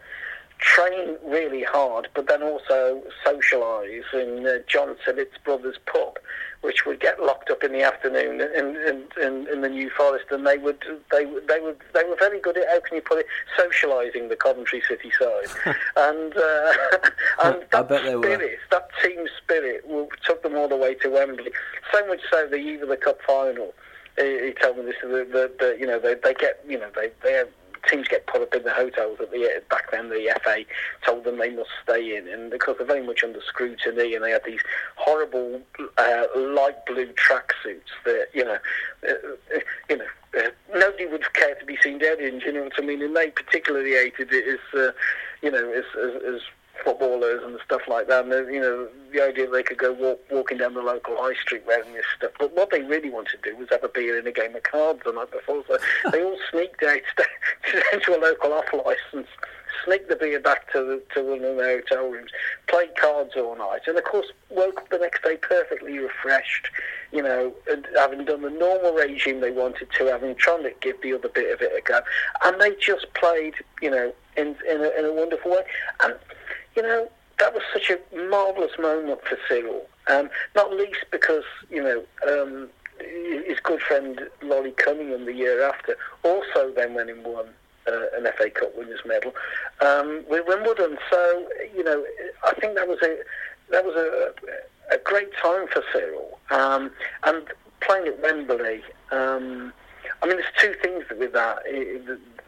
train 0.60 1.18
really 1.24 1.64
hard, 1.64 2.08
but 2.16 2.28
then 2.28 2.42
also 2.42 3.04
socialise 3.24 4.12
in 4.14 4.46
uh, 4.48 4.58
John 4.68 4.96
Sillett's 5.06 5.38
brother's 5.44 5.78
pub, 5.86 6.18
which 6.62 6.86
would 6.86 7.00
get 7.00 7.22
locked 7.22 7.50
up 7.50 7.64
in 7.64 7.72
the 7.72 7.84
afternoon 7.84 8.42
in, 8.42 8.76
in, 8.76 9.06
in, 9.22 9.48
in, 9.48 9.62
the 9.62 9.70
New 9.70 9.90
Forest, 9.92 10.26
and 10.32 10.46
they 10.46 10.58
would 10.58 10.84
they 11.12 11.26
they 11.48 11.60
would 11.60 11.78
they 11.94 12.04
were 12.04 12.16
very 12.18 12.40
good 12.40 12.58
at 12.58 12.68
how 12.68 12.80
can 12.82 12.96
you 12.96 13.02
put 13.02 13.20
it 13.20 13.28
socialising 13.58 14.30
the 14.30 14.36
Coventry 14.36 14.82
City 14.88 15.12
side, 15.20 15.76
and 15.98 16.36
uh, 16.36 16.74
and 17.44 17.64
that 17.72 17.88
spirit, 17.88 18.60
that 18.72 18.90
team 19.04 19.28
spirit, 19.44 19.86
took 20.26 20.44
them 20.44 20.56
all 20.56 20.68
the 20.68 20.78
way 20.78 20.96
to 20.96 21.10
Wembley. 21.10 21.52
So 21.94 22.08
much 22.08 22.22
so 22.32 22.48
the 22.48 22.58
eve 22.58 22.84
of 22.84 22.90
the 22.90 22.98
cup 22.98 23.20
final. 23.26 23.74
He, 24.18 24.52
told 24.60 24.78
me 24.78 24.86
this: 24.86 24.96
the, 25.04 25.08
the, 25.08 25.52
the 25.60 25.78
you 25.80 25.86
know 25.86 26.00
they, 26.00 26.16
they 26.16 26.34
get 26.34 26.64
you 26.68 26.80
know 26.80 26.90
they 26.96 27.12
they 27.24 27.34
have 27.34 27.50
teams 27.88 28.08
get 28.08 28.28
put 28.28 28.42
up 28.42 28.54
in 28.54 28.64
the 28.64 28.74
hotels 28.74 29.20
at 29.20 29.32
the 29.32 29.62
back 29.70 29.92
then 29.92 30.10
the 30.10 30.40
FA 30.44 30.64
told 31.06 31.24
them 31.24 31.38
they 31.38 31.50
must 31.50 31.70
stay 31.84 32.16
in 32.16 32.28
and 32.28 32.52
because 32.52 32.76
they're 32.78 32.88
very 32.88 33.06
much 33.06 33.24
under 33.24 33.42
scrutiny 33.42 34.16
and 34.16 34.24
they 34.24 34.32
had 34.32 34.44
these 34.46 34.62
horrible 34.96 35.62
uh, 35.98 36.24
light 36.36 36.86
blue 36.86 37.12
tracksuits 37.14 37.92
that 38.06 38.28
you 38.34 38.44
know 38.44 38.58
uh, 39.08 39.14
uh, 39.56 39.60
you 39.90 39.98
know 39.98 40.06
uh, 40.38 40.50
nobody 40.74 41.06
would 41.06 41.34
care 41.34 41.56
to 41.56 41.66
be 41.66 41.78
seen 41.82 41.98
dead 42.00 42.20
in. 42.20 42.40
You 42.42 42.54
know 42.54 42.64
what 42.64 42.74
I 42.78 42.82
mean? 42.82 43.02
And 43.02 43.16
they 43.16 43.32
particularly 43.32 43.92
hated 43.92 44.32
it 44.32 44.46
as 44.48 44.80
uh, 44.80 44.92
you 45.42 45.52
know 45.52 45.72
as, 45.72 45.86
as, 45.98 46.36
as 46.36 46.42
footballers 46.84 47.44
and 47.44 47.58
stuff 47.66 47.82
like 47.88 48.08
that. 48.08 48.24
And 48.24 48.32
the, 48.32 48.50
you 48.52 48.60
know, 48.60 48.88
the 49.12 49.24
idea 49.24 49.50
they 49.50 49.64
could 49.64 49.78
go 49.78 49.94
walk, 49.94 50.20
walking 50.32 50.58
down 50.58 50.74
the 50.74 50.82
local 50.82 51.16
high 51.18 51.36
street 51.36 51.64
wearing 51.66 51.94
this 51.94 52.06
stuff. 52.18 52.32
But 52.40 52.56
what 52.56 52.70
they 52.72 52.82
really 52.82 53.10
wanted 53.10 53.42
to 53.44 53.52
do 53.52 53.58
was 53.58 53.70
have 53.70 53.84
a 53.84 53.90
beer 53.90 54.18
and 54.18 54.28
a 54.28 54.32
game 54.32 54.56
of 54.56 54.64
cards 54.64 55.02
the 55.06 55.12
night 55.12 55.32
before. 55.32 55.64
So 55.68 55.78
they 56.12 56.24
all 56.24 56.38
sneaked 56.52 56.84
out 56.84 57.02
to 58.02 58.18
a 58.18 58.20
local 58.20 58.54
off 58.54 58.66
license, 58.74 59.28
sneaked 59.86 60.10
the 60.10 60.16
beer 60.16 60.40
back 60.40 60.72
to 60.74 60.80
the, 60.84 61.04
to 61.14 61.24
one 61.24 61.44
of 61.44 61.58
their 61.58 61.82
hotel 61.82 62.10
rooms, 62.10 62.32
played 62.68 62.96
cards 62.96 63.34
all 63.36 63.56
night, 63.56 63.82
and 63.88 63.98
of 63.98 64.04
course 64.04 64.28
woke 64.50 64.82
up 64.82 64.90
the 64.90 64.98
next 64.98 65.24
day 65.24 65.38
perfectly 65.38 65.98
refreshed. 66.00 66.70
You 67.12 67.24
know, 67.24 67.54
having 67.96 68.26
done 68.26 68.42
the 68.42 68.50
normal 68.50 68.94
regime 68.94 69.40
they 69.40 69.52
wanted 69.52 69.88
to, 69.98 70.06
having 70.08 70.36
trying 70.36 70.64
to 70.64 70.74
give 70.82 71.02
the 71.02 71.14
other 71.14 71.30
bit 71.30 71.54
of 71.54 71.62
it 71.62 71.72
a 71.78 71.82
go, 71.82 72.02
and 72.44 72.60
they 72.60 72.76
just 72.76 73.14
played, 73.14 73.54
you 73.82 73.90
know, 73.90 74.14
in 74.36 74.56
in 74.70 74.82
a, 74.82 74.90
in 75.00 75.06
a 75.06 75.14
wonderful 75.14 75.52
way. 75.52 75.64
And 76.04 76.16
you 76.78 76.84
know, 76.84 77.10
that 77.40 77.54
was 77.54 77.64
such 77.74 77.90
a 77.90 78.00
marvellous 78.30 78.78
moment 78.80 79.20
for 79.24 79.38
Cyrille. 79.50 79.86
Um, 80.08 80.30
not 80.56 80.72
least 80.72 81.06
because, 81.12 81.44
you 81.70 81.84
know, 81.84 82.04
um, 82.28 82.70
his 83.00 83.60
good 83.60 83.82
friend 83.82 84.22
Laurie 84.42 84.72
Cunningham 84.72 85.26
the 85.26 85.34
year 85.34 85.64
after 85.64 85.98
also 86.24 86.72
then 86.76 86.94
went 86.94 87.10
and 87.10 87.24
won 87.26 87.48
uh, 87.88 88.06
an 88.16 88.28
FA 88.38 88.50
Cup 88.50 88.76
winners 88.78 89.02
medal 89.06 89.34
um, 89.82 90.24
with 90.30 90.46
Wimbledon. 90.48 90.98
So 91.10 91.48
you 91.76 91.84
know, 91.84 92.04
I 92.44 92.54
think 92.60 92.76
that 92.76 92.88
was 92.88 93.00
a 93.04 93.18
that 93.70 93.86
was 93.86 93.96
a, 93.96 94.34
a 94.94 94.98
great 95.00 95.32
time 95.36 95.68
for 95.68 95.84
Cyrille. 95.94 96.38
Um, 96.50 96.92
and 97.24 97.46
playing 97.82 98.08
at 98.08 98.22
Wembley, 98.22 98.82
um, 99.12 99.74
I 100.22 100.28
mean, 100.28 100.38
there's 100.38 100.54
two 100.60 100.74
things 100.82 101.06
with 101.18 101.34
that 101.34 101.60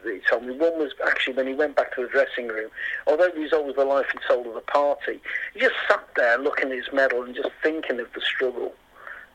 that 0.04 0.12
he 0.12 0.20
told 0.28 0.44
me. 0.44 0.56
One 0.56 0.78
was 0.78 0.92
actually 1.06 1.34
when 1.34 1.46
he 1.46 1.54
went 1.54 1.76
back 1.76 1.94
to 1.94 2.02
the 2.02 2.08
dressing 2.08 2.48
room, 2.48 2.70
although 3.06 3.30
he 3.32 3.40
was 3.40 3.52
always 3.52 3.76
the 3.76 3.84
life 3.84 4.06
and 4.12 4.20
soul 4.26 4.46
of 4.48 4.54
the 4.54 4.60
party, 4.60 5.20
he 5.54 5.60
just 5.60 5.74
sat 5.88 6.06
there 6.16 6.38
looking 6.38 6.70
at 6.70 6.76
his 6.76 6.92
medal 6.92 7.22
and 7.22 7.34
just 7.34 7.50
thinking 7.62 8.00
of 8.00 8.12
the 8.14 8.20
struggle 8.20 8.72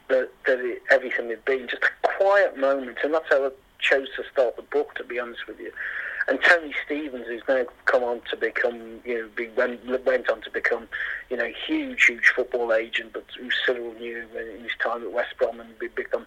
that, 0.10 0.30
that 0.46 0.60
it, 0.60 0.82
everything 0.92 1.30
had 1.30 1.44
been. 1.46 1.68
Just 1.68 1.84
a 1.84 2.08
quiet 2.18 2.58
moment, 2.58 2.98
and 3.04 3.14
that's 3.14 3.30
how 3.30 3.46
I 3.46 3.50
chose 3.80 4.08
to 4.16 4.24
start 4.32 4.56
the 4.56 4.62
book, 4.64 4.96
to 4.96 5.04
be 5.04 5.20
honest 5.20 5.48
with 5.48 5.60
you. 5.60 5.72
And 6.28 6.40
Tony 6.42 6.74
Stephens, 6.84 7.28
who's 7.28 7.44
now 7.48 7.66
come 7.86 8.04
on 8.04 8.22
to 8.32 8.36
become, 8.36 9.00
you 9.06 9.22
know, 9.22 9.30
be, 9.36 9.48
went, 9.50 9.86
went 10.06 10.30
on 10.30 10.42
to 10.42 10.50
become, 10.50 10.88
you 11.30 11.38
know, 11.38 11.52
huge, 11.68 12.06
huge 12.06 12.34
football 12.36 12.74
agent, 12.74 13.14
but 13.14 13.26
who 13.38 13.50
Cyrille 13.66 13.98
knew 14.00 14.26
in 14.36 14.64
his 14.64 14.72
time 14.82 15.04
at 15.04 15.12
West 15.12 15.38
Brom 15.38 15.60
and 15.60 15.70
become 15.94 16.26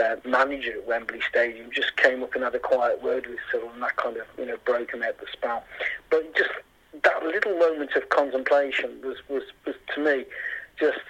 uh, 0.00 0.16
manager 0.24 0.74
at 0.74 0.86
Wembley 0.86 1.20
Stadium, 1.28 1.70
just 1.72 1.96
came 1.96 2.22
up 2.22 2.34
and 2.34 2.44
had 2.44 2.54
a 2.54 2.60
quiet 2.60 3.02
word 3.02 3.26
with 3.26 3.38
Cyrille, 3.50 3.72
and 3.72 3.82
that 3.82 3.96
kind 3.96 4.16
of, 4.16 4.26
you 4.38 4.46
know, 4.46 4.56
broke 4.64 4.92
him 4.92 5.02
out 5.02 5.18
the 5.18 5.26
spell. 5.32 5.64
But 6.10 6.32
just 6.36 6.50
that 7.02 7.24
little 7.24 7.58
moment 7.58 7.96
of 7.96 8.08
contemplation 8.08 9.00
was, 9.02 9.16
was, 9.28 9.42
was 9.66 9.74
to 9.94 10.00
me, 10.00 10.26
just 10.78 11.00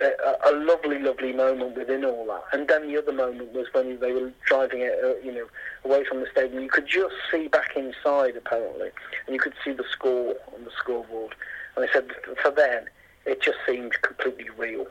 a, 0.00 0.52
lovely, 0.52 0.98
lovely 0.98 1.32
moment 1.32 1.76
within 1.76 2.04
all 2.04 2.26
that. 2.26 2.42
And 2.52 2.68
then 2.68 2.88
the 2.88 2.98
other 2.98 3.12
moment 3.12 3.52
was 3.52 3.66
when 3.72 3.98
they 4.00 4.12
were 4.12 4.32
driving 4.46 4.80
it, 4.80 4.92
uh, 5.02 5.16
you 5.24 5.32
know, 5.32 5.46
away 5.84 6.04
from 6.04 6.20
the 6.20 6.26
stadium. 6.32 6.62
You 6.62 6.68
could 6.68 6.86
just 6.86 7.14
see 7.30 7.48
back 7.48 7.76
inside, 7.76 8.36
apparently, 8.36 8.90
and 9.26 9.34
you 9.34 9.40
could 9.40 9.54
see 9.64 9.72
the 9.72 9.84
score 9.90 10.34
on 10.54 10.64
the 10.64 10.70
scoreboard. 10.76 11.34
And 11.76 11.84
they 11.84 11.92
said 11.92 12.10
for 12.42 12.50
then, 12.50 12.86
it 13.24 13.40
just 13.40 13.58
seemed 13.66 14.00
completely 14.02 14.50
real. 14.56 14.86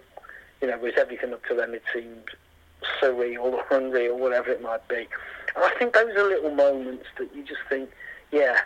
You 0.61 0.69
know, 0.69 0.77
whereas 0.79 0.97
everything 0.97 1.33
up 1.33 1.45
to 1.45 1.55
them. 1.55 1.73
it 1.73 1.83
seemed 1.93 2.29
surreal 3.01 3.39
or 3.39 3.65
unreal, 3.71 4.17
whatever 4.17 4.51
it 4.51 4.61
might 4.61 4.87
be. 4.87 5.07
And 5.55 5.63
I 5.63 5.71
think 5.77 5.93
those 5.93 6.15
are 6.15 6.23
little 6.23 6.51
moments 6.51 7.05
that 7.17 7.33
you 7.35 7.43
just 7.43 7.61
think, 7.69 7.89
yeah, 8.31 8.59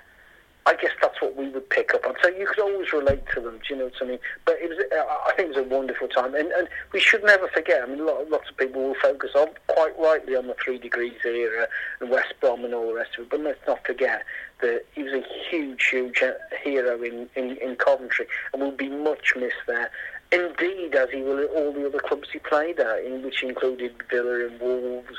I 0.68 0.76
guess 0.76 0.92
that's 1.02 1.22
what 1.22 1.38
we 1.38 1.48
would 1.48 1.70
pick 1.70 1.94
up 1.94 2.06
on. 2.06 2.16
So 2.22 2.28
you 2.28 2.46
could 2.46 2.60
always 2.60 2.92
relate 2.92 3.24
to 3.34 3.40
them. 3.40 3.58
Do 3.66 3.74
you 3.74 3.78
know 3.78 3.86
what 3.86 3.94
I 4.02 4.06
mean? 4.06 4.20
But 4.44 4.58
it 4.60 4.68
was, 4.68 4.78
I 4.92 5.34
think 5.34 5.56
it 5.56 5.56
was 5.56 5.66
a 5.66 5.70
wonderful 5.70 6.10
time, 6.10 6.36
and, 6.36 6.52
and 6.52 6.68
we 6.92 7.00
should 7.00 7.24
never 7.24 7.48
forget. 7.48 7.84
I 7.84 7.86
mean, 7.86 8.06
lots 8.06 8.50
of 8.50 8.58
people 8.58 8.84
will 8.84 8.96
focus 9.02 9.32
on 9.34 9.48
quite 9.68 9.98
rightly 9.98 10.36
on 10.36 10.48
the 10.48 10.56
Three 10.62 10.78
Degrees 10.78 11.14
era 11.24 11.70
and 12.02 12.10
West 12.10 12.34
Brom 12.42 12.66
and 12.66 12.74
all 12.74 12.88
the 12.88 12.96
rest 12.96 13.12
of 13.18 13.24
it. 13.24 13.30
But 13.30 13.40
let's 13.40 13.66
not 13.66 13.86
forget 13.86 14.24
that 14.62 14.84
he 14.94 15.04
was 15.04 15.14
a 15.14 15.24
huge, 15.50 15.86
huge 15.86 16.22
uh, 16.22 16.34
hero 16.62 17.02
in, 17.02 17.30
in, 17.36 17.56
in 17.58 17.78
Coventry, 17.78 18.28
and 18.52 18.62
will 18.62 18.72
be 18.72 18.90
much 18.90 19.36
missed 19.38 19.56
there. 19.68 19.90
Indeed, 20.34 20.94
as 20.96 21.10
he 21.12 21.22
will 21.22 21.40
at 21.40 21.50
all 21.52 21.72
the 21.72 21.88
other 21.88 22.00
clubs 22.00 22.28
he 22.34 22.40
played 22.40 22.78
at, 22.82 23.06
in 23.06 23.24
which 23.24 23.42
included 23.42 23.94
Villa 24.10 24.46
and 24.46 24.60
Wolves 24.60 25.16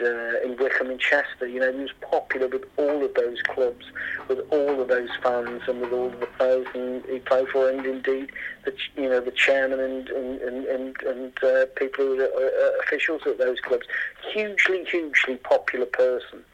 uh, 0.00 0.44
in 0.44 0.56
Wycombe 0.58 0.90
and 0.90 1.00
Chester. 1.00 1.46
You 1.46 1.60
know, 1.60 1.72
he 1.72 1.80
was 1.80 1.92
popular 2.00 2.48
with 2.48 2.64
all 2.76 3.04
of 3.04 3.14
those 3.14 3.40
clubs, 3.42 3.86
with 4.28 4.40
all 4.50 4.80
of 4.80 4.88
those 4.88 5.10
fans, 5.22 5.62
and 5.66 5.80
with 5.80 5.92
all 5.92 6.06
of 6.06 6.20
the 6.20 6.26
players 6.26 6.66
he 7.08 7.18
played 7.20 7.48
for, 7.48 7.70
and 7.70 7.84
indeed 7.84 8.30
the 8.64 8.74
you 8.96 9.08
know 9.08 9.20
the 9.20 9.30
chairman 9.30 9.80
and 9.80 10.08
and 10.08 10.40
and 10.40 10.96
and, 11.02 11.44
uh, 11.44 11.66
people 11.76 12.04
who 12.04 12.16
were 12.16 12.24
uh, 12.24 12.82
officials 12.84 13.22
at 13.26 13.38
those 13.38 13.60
clubs. 13.60 13.86
Hugely, 14.32 14.84
hugely 14.84 15.36
popular 15.36 15.86
person. 15.86 16.44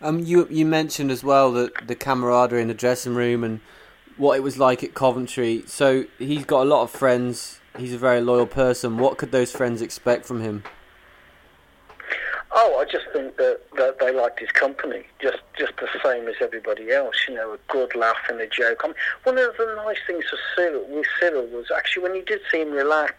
Um, 0.00 0.20
you 0.20 0.46
you 0.50 0.66
mentioned 0.66 1.10
as 1.10 1.24
well 1.24 1.52
that 1.52 1.86
the 1.86 1.94
camaraderie 1.94 2.62
in 2.62 2.68
the 2.68 2.74
dressing 2.74 3.14
room 3.14 3.42
and 3.44 3.60
what 4.16 4.36
it 4.36 4.42
was 4.42 4.58
like 4.58 4.82
at 4.84 4.94
Coventry. 4.94 5.64
So 5.66 6.04
he's 6.18 6.44
got 6.44 6.62
a 6.62 6.68
lot 6.68 6.82
of 6.82 6.90
friends. 6.90 7.60
He's 7.76 7.92
a 7.92 7.98
very 7.98 8.20
loyal 8.20 8.46
person. 8.46 8.98
What 8.98 9.18
could 9.18 9.32
those 9.32 9.50
friends 9.50 9.82
expect 9.82 10.26
from 10.26 10.40
him? 10.40 10.62
Oh, 12.66 12.78
I 12.80 12.90
just 12.90 13.04
think 13.12 13.36
that, 13.36 13.60
that 13.76 13.98
they 13.98 14.10
liked 14.10 14.40
his 14.40 14.50
company, 14.50 15.02
just 15.20 15.42
just 15.58 15.74
the 15.76 15.88
same 16.02 16.26
as 16.28 16.36
everybody 16.40 16.90
else. 16.90 17.14
You 17.28 17.34
know, 17.34 17.52
a 17.52 17.58
good 17.68 17.94
laugh 17.94 18.16
and 18.30 18.40
a 18.40 18.46
joke. 18.46 18.80
I 18.84 18.86
mean, 18.86 18.96
one 19.24 19.36
of 19.36 19.54
the 19.58 19.82
nice 19.84 19.98
things 20.06 20.24
with 20.32 20.40
Cyrille, 20.56 20.88
with 20.88 21.06
Cyrille 21.20 21.50
was 21.50 21.66
actually 21.76 22.04
when 22.04 22.14
you 22.14 22.24
did 22.24 22.40
see 22.50 22.62
him 22.62 22.70
relax. 22.70 23.14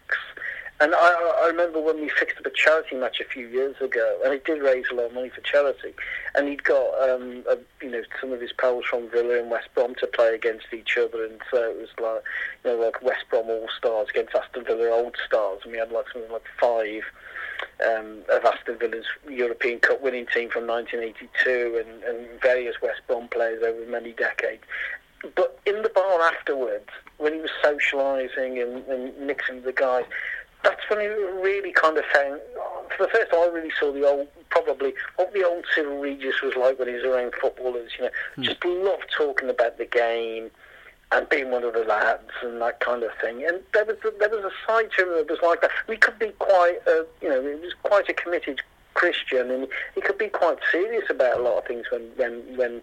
And 0.80 0.94
I, 0.96 1.42
I 1.44 1.46
remember 1.46 1.80
when 1.80 2.00
we 2.00 2.08
fixed 2.08 2.38
up 2.38 2.44
a 2.44 2.50
charity 2.50 2.96
match 2.96 3.20
a 3.20 3.24
few 3.24 3.46
years 3.46 3.76
ago, 3.80 4.18
and 4.24 4.34
it 4.34 4.44
did 4.44 4.60
raise 4.62 4.86
a 4.90 4.94
lot 4.94 5.06
of 5.06 5.14
money 5.14 5.30
for 5.30 5.40
charity. 5.42 5.94
And 6.34 6.48
he'd 6.48 6.64
got, 6.64 7.08
um, 7.08 7.44
a, 7.48 7.56
you 7.80 7.90
know, 7.90 8.02
some 8.20 8.32
of 8.32 8.40
his 8.40 8.52
pals 8.52 8.84
from 8.84 9.08
Villa 9.08 9.38
and 9.38 9.50
West 9.50 9.68
Brom 9.74 9.94
to 10.00 10.08
play 10.08 10.34
against 10.34 10.66
each 10.74 10.98
other, 10.98 11.24
and 11.24 11.40
so 11.52 11.70
it 11.70 11.76
was 11.78 11.88
like, 11.98 12.22
you 12.64 12.72
know, 12.76 12.84
like 12.84 13.00
West 13.00 13.24
Brom 13.30 13.48
All 13.48 13.68
Stars 13.78 14.08
against 14.10 14.34
Aston 14.34 14.64
Villa 14.64 14.90
Old 14.90 15.16
Stars, 15.24 15.60
and 15.62 15.72
we 15.72 15.78
had 15.78 15.92
like 15.92 16.06
something 16.12 16.32
like 16.32 16.44
five 16.60 17.04
um, 17.86 18.22
of 18.30 18.44
Aston 18.44 18.78
Villa's 18.78 19.06
European 19.28 19.80
Cup 19.80 20.00
winning 20.02 20.26
team 20.26 20.50
from 20.50 20.66
1982 20.66 21.84
and, 21.84 22.02
and 22.04 22.40
various 22.40 22.76
West 22.82 23.00
Brom 23.06 23.28
players 23.28 23.62
over 23.62 23.84
many 23.90 24.12
decades. 24.12 24.62
But 25.34 25.58
in 25.66 25.82
the 25.82 25.88
bar 25.88 26.20
afterwards, 26.22 26.88
when 27.18 27.34
he 27.34 27.40
was 27.40 27.50
socialising 27.64 28.62
and, 28.62 28.86
and 28.86 29.26
mixing 29.26 29.56
with 29.56 29.64
the 29.64 29.72
guys, 29.72 30.04
that's 30.62 30.82
when 30.88 31.00
he 31.00 31.06
really 31.06 31.72
kind 31.72 31.96
of 31.96 32.04
found. 32.06 32.40
For 32.96 33.04
the 33.06 33.12
first 33.12 33.30
time, 33.30 33.40
I 33.40 33.46
really 33.52 33.72
saw 33.78 33.92
the 33.92 34.06
old, 34.06 34.28
probably 34.50 34.94
what 35.16 35.32
the 35.32 35.44
old 35.44 35.64
Cyrille 35.74 36.00
Regis 36.00 36.40
was 36.42 36.54
like 36.56 36.78
when 36.78 36.88
he 36.88 36.94
was 36.94 37.04
around 37.04 37.34
footballers. 37.40 37.92
You 37.98 38.04
know, 38.04 38.10
mm. 38.38 38.42
just 38.42 38.64
loved 38.64 39.12
talking 39.16 39.50
about 39.50 39.78
the 39.78 39.86
game 39.86 40.50
and 41.12 41.28
being 41.28 41.50
one 41.50 41.62
of 41.62 41.72
the 41.74 41.84
lads 41.84 42.30
and 42.42 42.60
that 42.60 42.80
kind 42.80 43.02
of 43.02 43.10
thing. 43.20 43.44
And 43.46 43.60
there 43.72 43.84
was 43.84 43.96
there 44.18 44.28
was 44.28 44.44
a 44.44 44.52
side 44.66 44.90
to 44.96 45.02
him 45.02 45.08
that 45.16 45.30
was 45.30 45.38
like 45.42 45.60
that. 45.60 45.70
We 45.88 45.96
could 45.96 46.18
be 46.18 46.30
quite, 46.38 46.78
uh, 46.86 47.04
you 47.22 47.28
know, 47.28 47.40
he 47.42 47.54
was 47.54 47.74
quite 47.82 48.08
a 48.08 48.14
committed 48.14 48.60
Christian, 48.94 49.50
and 49.50 49.68
he 49.94 50.00
could 50.00 50.18
be 50.18 50.28
quite 50.28 50.58
serious 50.72 51.04
about 51.08 51.38
a 51.38 51.42
lot 51.42 51.58
of 51.58 51.66
things 51.66 51.86
when 51.90 52.02
when 52.16 52.56
when 52.56 52.82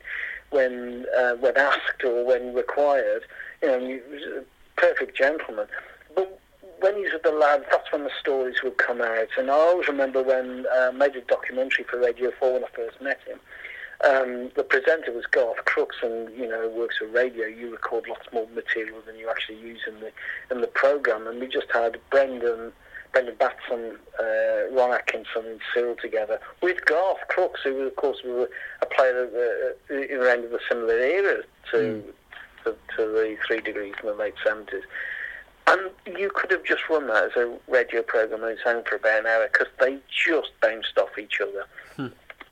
when 0.52 1.06
uh, 1.18 1.34
when 1.34 1.58
asked 1.58 2.04
or 2.04 2.26
when 2.26 2.54
required. 2.54 3.24
You 3.62 3.68
know, 3.68 3.80
he 3.80 3.94
was 4.14 4.24
a 4.24 4.44
perfect 4.80 5.18
gentleman. 5.18 5.68
But 6.16 6.40
when 6.80 6.98
he's 6.98 7.14
with 7.14 7.24
the 7.24 7.32
lads, 7.32 7.66
that's 7.72 7.92
when 7.92 8.04
the 8.04 8.12
stories 8.20 8.58
would 8.64 8.78
come 8.78 9.02
out. 9.02 9.30
And 9.38 9.50
I 9.50 9.54
always 9.54 9.88
remember 9.88 10.22
when 10.22 10.66
uh, 10.74 10.90
I 10.90 10.92
made 10.92 11.16
a 11.16 11.22
documentary 11.22 11.86
for 11.86 12.00
Radio 12.00 12.32
4 12.40 12.54
when 12.54 12.64
I 12.64 12.68
first 12.76 13.02
met 13.02 13.20
him. 13.26 13.40
Um, 14.04 14.52
the 14.56 14.64
presenter 14.64 15.14
was 15.14 15.26
Garth 15.28 15.64
Crooks, 15.64 15.98
and 16.04 16.30
you 16.38 16.48
know 16.48 16.68
works 16.68 17.00
with 17.00 17.14
radio. 17.14 17.48
You 17.48 17.72
record 17.72 18.06
lots 18.08 18.28
more 18.34 18.48
material 18.54 19.00
than 19.06 19.16
you 19.16 19.30
actually 19.30 19.60
use 19.60 19.80
in 19.88 20.00
the 20.02 20.12
in 20.52 20.62
the 20.62 20.68
program. 20.68 21.26
And 21.26 21.40
we 21.40 21.48
just 21.48 21.72
had 21.74 21.98
Brendan, 22.10 22.74
Brendan 23.14 23.36
Batson, 23.36 23.98
uh, 24.20 24.70
Ron 24.72 24.94
Atkinson, 24.94 25.46
and 25.46 25.62
Cyrille 25.74 25.98
together 26.00 26.40
with 26.62 26.84
Garth 26.86 27.20
Crooks, 27.30 27.62
who 27.64 27.80
of 27.88 27.96
course 27.96 28.18
was 28.26 28.50
a 28.82 28.86
player 28.86 29.30
uh, 29.90 29.94
around 29.94 30.44
the 30.44 30.60
similar 30.68 31.00
era 31.00 31.44
to, 31.72 31.78
mm. 31.78 32.04
to 32.66 32.76
to 32.98 33.06
the 33.06 33.38
Three 33.48 33.62
Degrees 33.62 33.94
in 34.02 34.08
the 34.10 34.16
late 34.16 34.36
seventies. 34.44 34.84
And 35.66 35.92
you 36.18 36.30
could 36.34 36.52
have 36.52 36.66
just 36.66 36.90
run 36.90 37.08
that 37.08 37.24
as 37.24 37.36
a 37.38 37.58
radio 37.70 38.02
program 38.02 38.44
on 38.44 38.50
its 38.52 38.62
own 38.66 38.84
for 38.84 38.98
about 38.98 39.22
an 39.22 39.28
hour 39.28 39.48
because 39.50 39.72
they 39.80 39.98
just 40.10 40.52
bounced 40.62 40.98
off 40.98 41.18
each 41.18 41.40
other. 41.40 41.66
Hmm. 41.96 42.08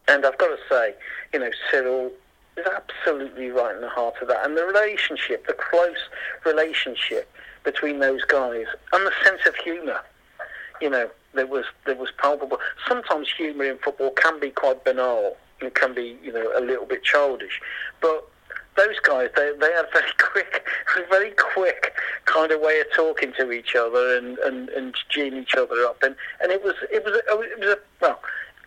And 0.08 0.26
I've 0.26 0.38
got 0.38 0.48
to 0.48 0.58
say, 0.70 0.94
you 1.34 1.40
know, 1.40 1.50
Cyrille 1.72 2.12
is 2.58 2.66
absolutely 2.66 3.50
right 3.50 3.76
in 3.76 3.82
the 3.82 3.90
heart 3.90 4.16
of 4.22 4.28
that. 4.28 4.46
And 4.46 4.58
the 4.58 4.66
relationship, 4.66 5.48
the 5.48 5.54
close 5.54 6.10
relationship 6.46 7.32
between 7.64 8.00
those 8.00 8.24
guys, 8.26 8.66
and 8.94 9.06
the 9.06 9.12
sense 9.24 9.42
of 9.48 9.56
humour, 9.56 10.02
you 10.82 10.90
know, 10.90 11.10
that 11.34 11.50
was 11.50 11.66
that 11.86 11.98
was 11.98 12.10
palpable. 12.18 12.60
Sometimes 12.88 13.30
humour 13.38 13.66
in 13.66 13.78
football 13.78 14.12
can 14.12 14.40
be 14.40 14.50
quite 14.50 14.84
banal. 14.84 15.38
It 15.62 15.76
can 15.76 15.94
be, 15.94 16.18
you 16.24 16.34
know, 16.34 16.52
a 16.58 16.60
little 16.60 16.86
bit 16.86 17.04
childish. 17.04 17.62
But 18.02 18.28
those 18.78 19.00
guys, 19.04 19.30
they, 19.36 19.52
they 19.60 19.72
had 19.72 19.86
a 19.86 19.92
very 19.94 20.12
quick, 20.18 20.66
very 21.10 21.32
quick 21.32 21.94
kind 22.26 22.52
of 22.52 22.62
way 22.62 22.80
of 22.80 22.88
talking 22.96 23.34
to 23.38 23.52
each 23.52 23.76
other 23.76 24.18
and, 24.18 24.38
and, 24.40 24.70
and 24.70 24.96
each 25.16 25.56
other 25.56 25.86
up. 25.86 26.02
And, 26.04 26.16
and 26.42 26.52
it 26.52 26.64
was, 26.64 26.76
it 26.92 27.04
was, 27.04 27.16
it 27.16 27.60
was 27.60 27.70
a, 27.70 27.78
well, 28.02 28.20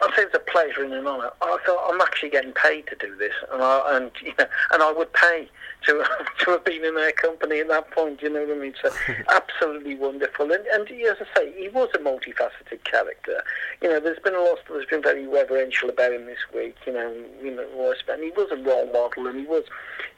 I 0.03 0.17
say 0.17 0.23
it's 0.23 0.35
a 0.35 0.39
pleasure 0.39 0.83
and 0.83 0.93
an 0.93 1.07
honour. 1.07 1.31
I 1.41 1.59
thought 1.65 1.91
I'm 1.93 2.01
actually 2.01 2.31
getting 2.31 2.53
paid 2.53 2.87
to 2.89 2.97
do 2.97 3.15
this, 3.17 3.33
and 3.53 3.63
I 3.63 3.97
and 3.97 4.11
you 4.23 4.33
know, 4.39 4.47
and 4.73 4.83
I 4.83 4.93
would 4.93 5.13
pay 5.13 5.49
to 5.87 6.05
to 6.41 6.51
have 6.51 6.65
been 6.65 6.85
in 6.85 6.95
their 6.95 7.13
company 7.13 7.61
at 7.61 7.69
that 7.69 7.91
point. 7.91 8.23
You 8.23 8.31
know 8.31 8.45
what 8.45 8.57
I 8.57 8.61
mean? 8.61 8.75
So 8.81 8.91
absolutely 9.35 9.97
wonderful. 9.97 10.51
And 10.53 10.65
and 10.67 10.91
as 10.91 11.17
I 11.21 11.39
say, 11.39 11.53
he 11.57 11.69
was 11.69 11.89
a 11.95 11.99
multifaceted 11.99 12.85
character. 12.85 13.43
You 13.83 13.91
know, 13.91 14.01
there's 14.01 14.19
been 14.21 14.35
a 14.35 14.41
lot 14.41 14.59
that's 14.69 14.91
been 14.91 15.03
very 15.03 15.27
reverential 15.27 15.91
about 15.91 16.13
him 16.13 16.27
this 16.27 16.39
week. 16.55 16.77
You 16.87 16.93
know, 16.93 17.15
you 17.43 17.55
know, 17.55 17.95
and 18.09 18.23
he 18.23 18.31
was 18.31 18.51
a 18.51 18.57
role 18.57 18.91
model, 18.93 19.27
and 19.27 19.41
he 19.41 19.47
was, 19.47 19.65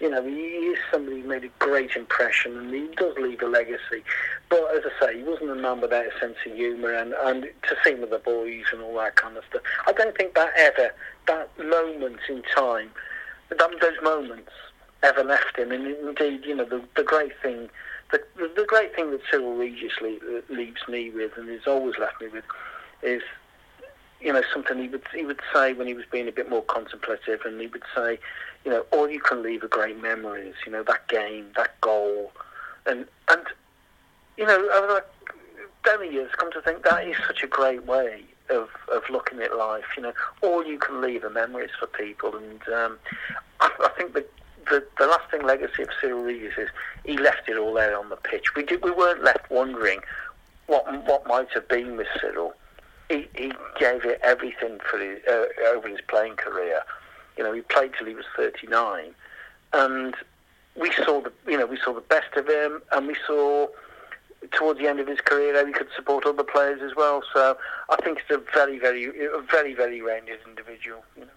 you 0.01 0.11
know, 0.11 0.23
he 0.23 0.33
is 0.33 0.79
somebody 0.91 1.21
who 1.21 1.29
made 1.29 1.45
a 1.45 1.51
great 1.59 1.97
impression, 1.97 2.57
and 2.57 2.73
he 2.73 2.89
does 2.97 3.17
leave 3.19 3.43
a 3.43 3.47
legacy. 3.47 4.03
But 4.49 4.65
as 4.77 4.83
I 4.85 5.07
say, 5.07 5.19
he 5.19 5.23
wasn't 5.23 5.51
a 5.51 5.55
man 5.55 5.81
without 5.81 6.07
a 6.07 6.21
sense 6.21 6.37
of 6.45 6.53
humour, 6.53 6.93
and 6.93 7.15
and 7.25 7.45
to 7.45 7.77
sing 7.85 8.01
with 8.01 8.11
the 8.11 8.19
boys 8.19 8.65
and 8.73 8.83
all 8.83 8.97
that 8.97 9.17
kind 9.17 9.37
of 9.37 9.45
stuff. 9.49 9.63
I 9.87 9.93
don't 9.93 10.17
think 10.17 10.35
that 10.35 10.53
ever 10.57 10.93
that 11.27 11.51
moment 11.59 12.21
in 12.29 12.43
time, 12.55 12.91
that, 13.49 13.59
those 13.59 14.03
moments 14.03 14.53
ever 15.03 15.25
left 15.25 15.59
him. 15.59 15.73
And 15.73 15.87
indeed, 15.87 16.45
you 16.45 16.55
know, 16.55 16.65
the, 16.65 16.83
the 16.97 17.03
great 17.03 17.33
thing, 17.43 17.69
the, 18.13 18.21
the 18.37 18.65
great 18.67 18.95
thing 18.95 19.11
that 19.11 19.21
Cyrille 19.31 19.59
Regis 19.59 19.93
leaves 20.49 20.81
me 20.89 21.11
with, 21.11 21.33
and 21.37 21.49
has 21.49 21.67
always 21.67 21.95
left 21.99 22.21
me 22.21 22.29
with, 22.29 22.45
is 23.03 23.23
you 24.21 24.33
know 24.33 24.43
something 24.53 24.79
he 24.79 24.89
would 24.89 25.03
he 25.15 25.27
would 25.27 25.41
say 25.53 25.75
when 25.75 25.87
he 25.87 25.93
was 25.93 26.07
being 26.11 26.29
a 26.29 26.33
bit 26.33 26.49
more 26.49 26.63
contemplative, 26.63 27.41
and 27.45 27.61
he 27.61 27.67
would 27.67 27.85
say, 27.95 28.19
you 28.65 28.71
know, 28.71 28.85
all 28.93 29.09
you 29.11 29.21
can 29.21 29.43
leave 29.43 29.63
are 29.63 29.69
great 29.69 30.01
memories. 30.01 30.55
You 30.65 30.73
know, 30.73 30.83
that 30.85 31.09
game, 31.09 31.47
that 31.57 31.81
goal, 31.81 32.33
and 32.87 33.07
and 33.29 33.43
you 34.37 34.47
know, 34.47 34.69
over 34.75 34.87
the 34.87 35.05
many 35.99 36.13
years, 36.13 36.31
come 36.37 36.53
to 36.53 36.61
think 36.61 36.83
that 36.85 37.07
is 37.07 37.17
such 37.27 37.43
a 37.43 37.47
great 37.47 37.85
way 37.87 38.23
of, 38.51 38.69
of 38.93 39.03
looking 39.11 39.41
at 39.41 39.57
life. 39.57 39.85
You 39.97 40.05
know, 40.05 40.13
all 40.43 40.65
you 40.65 40.79
can 40.79 41.01
leave 41.01 41.25
are 41.25 41.31
memories 41.31 41.71
for 41.79 41.87
people, 41.87 42.37
and 42.37 42.61
um, 42.69 42.99
I, 43.61 43.71
I 43.81 43.89
think 43.97 44.15
the 44.15 44.25
the, 44.69 44.85
the 44.99 45.07
lasting 45.07 45.45
legacy 45.45 45.83
of 45.83 45.89
Cyrille 46.01 46.25
Regis 46.25 46.59
is 46.59 46.69
he 47.05 47.17
left 47.17 47.49
it 47.49 47.57
all 47.57 47.75
there 47.75 47.99
on 47.99 48.09
the 48.09 48.17
pitch. 48.17 48.55
We 48.55 48.65
did, 48.65 48.83
we 48.83 48.91
weren't 48.91 49.23
left 49.23 49.51
wondering 49.51 50.01
what 50.67 50.85
what 51.07 51.27
might 51.27 51.51
have 51.53 51.69
been 51.69 51.97
with 51.97 52.09
Cyrille. 52.21 52.53
He, 53.09 53.29
he 53.37 53.53
gave 53.79 54.05
it 54.05 54.21
everything 54.23 54.81
for 54.81 54.99
his, 54.99 55.21
uh, 55.29 55.47
over 55.67 55.89
his 55.89 56.01
playing 56.09 56.37
career. 56.37 56.83
You 57.37 57.45
know, 57.45 57.53
he 57.53 57.61
played 57.61 57.93
till 57.97 58.09
he 58.09 58.15
was 58.15 58.25
39, 58.37 59.15
and 59.73 60.15
we 60.75 60.93
saw 60.93 61.21
the 61.21 61.33
you 61.47 61.57
know 61.57 61.67
we 61.67 61.79
saw 61.79 61.93
the 61.93 62.01
best 62.01 62.35
of 62.37 62.49
him, 62.49 62.83
and 62.93 63.07
we 63.07 63.17
saw 63.27 63.69
towards 64.53 64.79
the 64.79 64.89
end 64.89 65.01
of 65.01 65.07
his 65.07 65.21
career 65.21 65.57
how 65.57 65.65
he 65.65 65.73
could 65.73 65.89
support 65.95 66.27
other 66.27 66.45
players 66.45 66.81
as 66.83 66.97
well. 66.97 67.23
So 67.33 67.57
I 67.89 67.97
think 68.03 68.19
it's 68.19 68.31
a 68.31 68.43
very 68.53 68.79
very 68.79 69.07
a 69.07 69.41
very 69.41 69.75
very 69.75 70.01
rounded 70.01 70.41
individual. 70.47 71.05
You 71.17 71.23
know. 71.23 71.31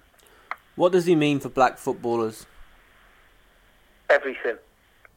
What 0.76 0.92
does 0.92 1.06
he 1.06 1.16
mean 1.16 1.40
for 1.40 1.50
black 1.50 1.78
footballers? 1.78 2.46
Everything. 4.10 4.58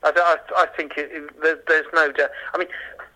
I, 0.04 0.12
I, 0.14 0.62
I 0.62 0.66
think 0.76 0.94
it, 0.96 1.10
it, 1.12 1.66
there's 1.68 1.86
no 1.94 2.10
doubt. 2.12 2.30
I 2.54 2.58
mean, 2.58 2.68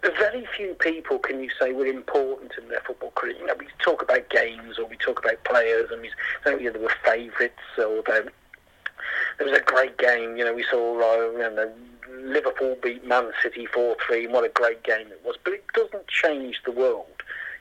very 0.03 0.47
few 0.57 0.75
people 0.75 1.19
can 1.19 1.43
you 1.43 1.51
say 1.59 1.73
were 1.73 1.87
important 1.87 2.53
in 2.61 2.69
their 2.69 2.81
football 2.81 3.11
career. 3.15 3.37
You 3.39 3.47
know, 3.47 3.55
we 3.59 3.67
talk 3.79 4.03
about 4.03 4.29
games 4.31 4.79
or 4.79 4.87
we 4.87 4.97
talk 4.97 5.19
about 5.19 5.43
players, 5.45 5.91
and 5.91 6.01
we 6.03 6.11
say 6.45 6.53
you 6.53 6.65
know, 6.65 6.73
there 6.73 6.83
were 6.83 6.95
favourites 7.05 7.55
or 7.79 8.03
there, 8.07 8.29
there 9.39 9.49
was 9.49 9.59
a 9.59 9.63
great 9.63 9.99
game. 9.99 10.37
You 10.37 10.45
know, 10.45 10.55
we 10.55 10.65
saw 10.71 11.01
uh, 11.01 11.31
you 11.33 11.39
know, 11.39 11.73
Liverpool 12.23 12.77
beat 12.83 13.05
Man 13.05 13.33
City 13.43 13.67
four 13.67 13.97
three. 14.07 14.27
What 14.27 14.45
a 14.45 14.49
great 14.49 14.85
game 14.85 15.09
it 15.09 15.21
was! 15.25 15.37
But 15.43 15.55
it 15.55 15.65
doesn't 15.75 16.07
change 16.09 16.61
the 16.65 16.73
world. 16.73 17.07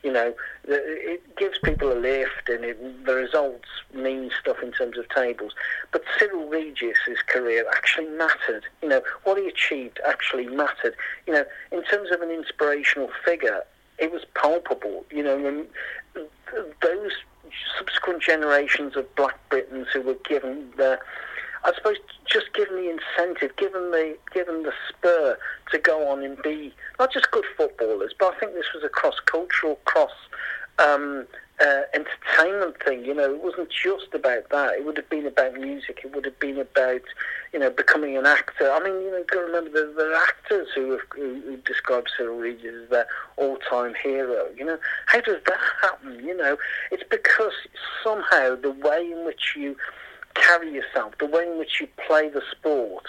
You 0.05 0.13
know, 0.13 0.35
it 0.67 1.35
gives 1.35 1.57
people 1.57 1.91
a 1.91 1.97
lift, 1.97 2.47
and 2.47 2.63
it, 2.63 3.05
the 3.07 3.15
results 3.15 3.67
mean 3.91 4.29
stuff 4.39 4.57
in 4.61 4.71
terms 4.71 4.99
of 4.99 5.09
tables. 5.09 5.53
But 5.91 6.03
Cyrille 6.19 6.47
Regis' 6.47 7.23
career 7.25 7.65
actually 7.75 8.09
mattered. 8.09 8.65
You 8.83 8.89
know, 8.89 9.01
what 9.23 9.39
he 9.39 9.47
achieved 9.47 9.99
actually 10.07 10.45
mattered. 10.45 10.95
You 11.25 11.33
know, 11.33 11.45
in 11.71 11.83
terms 11.85 12.11
of 12.11 12.21
an 12.21 12.29
inspirational 12.29 13.09
figure, 13.25 13.63
it 13.97 14.11
was 14.11 14.21
palpable. 14.35 15.05
You 15.09 15.23
know, 15.23 15.65
those 16.83 17.11
subsequent 17.79 18.21
generations 18.21 18.95
of 18.95 19.13
Black 19.15 19.39
Britons 19.49 19.87
who 19.91 20.01
were 20.01 20.17
given 20.29 20.71
the 20.77 20.99
I 21.65 21.73
suppose 21.73 21.97
just 22.25 22.53
given 22.53 22.75
the 22.75 22.89
incentive, 22.89 23.55
given 23.57 23.89
the 23.91 24.15
given 24.31 24.63
the 24.63 24.73
spur 24.87 25.37
to 25.71 25.79
go 25.79 26.07
on 26.09 26.23
and 26.23 26.41
be 26.43 26.73
not 26.99 27.11
just 27.11 27.31
good 27.31 27.45
footballers, 27.57 28.13
but 28.17 28.35
I 28.35 28.39
think 28.39 28.53
this 28.53 28.67
was 28.73 28.83
a 28.83 28.89
cross 28.89 29.15
cultural, 29.25 29.79
cross 29.85 30.11
um, 30.77 31.25
uh, 31.59 31.81
entertainment 31.93 32.75
thing. 32.83 33.03
You 33.03 33.15
know, 33.15 33.33
it 33.33 33.41
wasn't 33.41 33.69
just 33.69 34.13
about 34.13 34.49
that. 34.49 34.75
It 34.75 34.85
would 34.85 34.97
have 34.97 35.09
been 35.09 35.25
about 35.25 35.53
music. 35.55 36.01
It 36.03 36.13
would 36.13 36.25
have 36.25 36.39
been 36.39 36.59
about 36.59 37.01
you 37.51 37.57
know 37.57 37.71
becoming 37.71 38.15
an 38.15 38.27
actor. 38.27 38.71
I 38.71 38.79
mean, 38.83 39.01
you 39.01 39.09
know, 39.09 39.17
you've 39.17 39.27
got 39.27 39.39
to 39.39 39.45
remember 39.47 39.93
there 39.93 40.13
are 40.13 40.23
actors 40.23 40.67
who 40.75 40.91
have 40.91 41.01
who, 41.15 41.41
who 41.41 41.57
describe 41.57 42.05
Cyrille 42.15 42.39
Regis 42.39 42.75
as 42.83 42.89
their 42.91 43.07
all-time 43.37 43.95
hero. 44.03 44.45
You 44.55 44.65
know, 44.65 44.77
how 45.07 45.21
does 45.21 45.41
that 45.47 45.59
happen? 45.81 46.23
You 46.23 46.37
know, 46.37 46.57
it's 46.91 47.03
because 47.09 47.53
somehow 48.03 48.55
the 48.55 48.71
way 48.71 49.11
in 49.11 49.25
which 49.25 49.55
you 49.55 49.75
carry 50.35 50.71
yourself, 50.71 51.17
the 51.19 51.25
way 51.25 51.43
in 51.43 51.57
which 51.57 51.81
you 51.81 51.87
play 52.07 52.29
the 52.29 52.41
sport, 52.51 53.07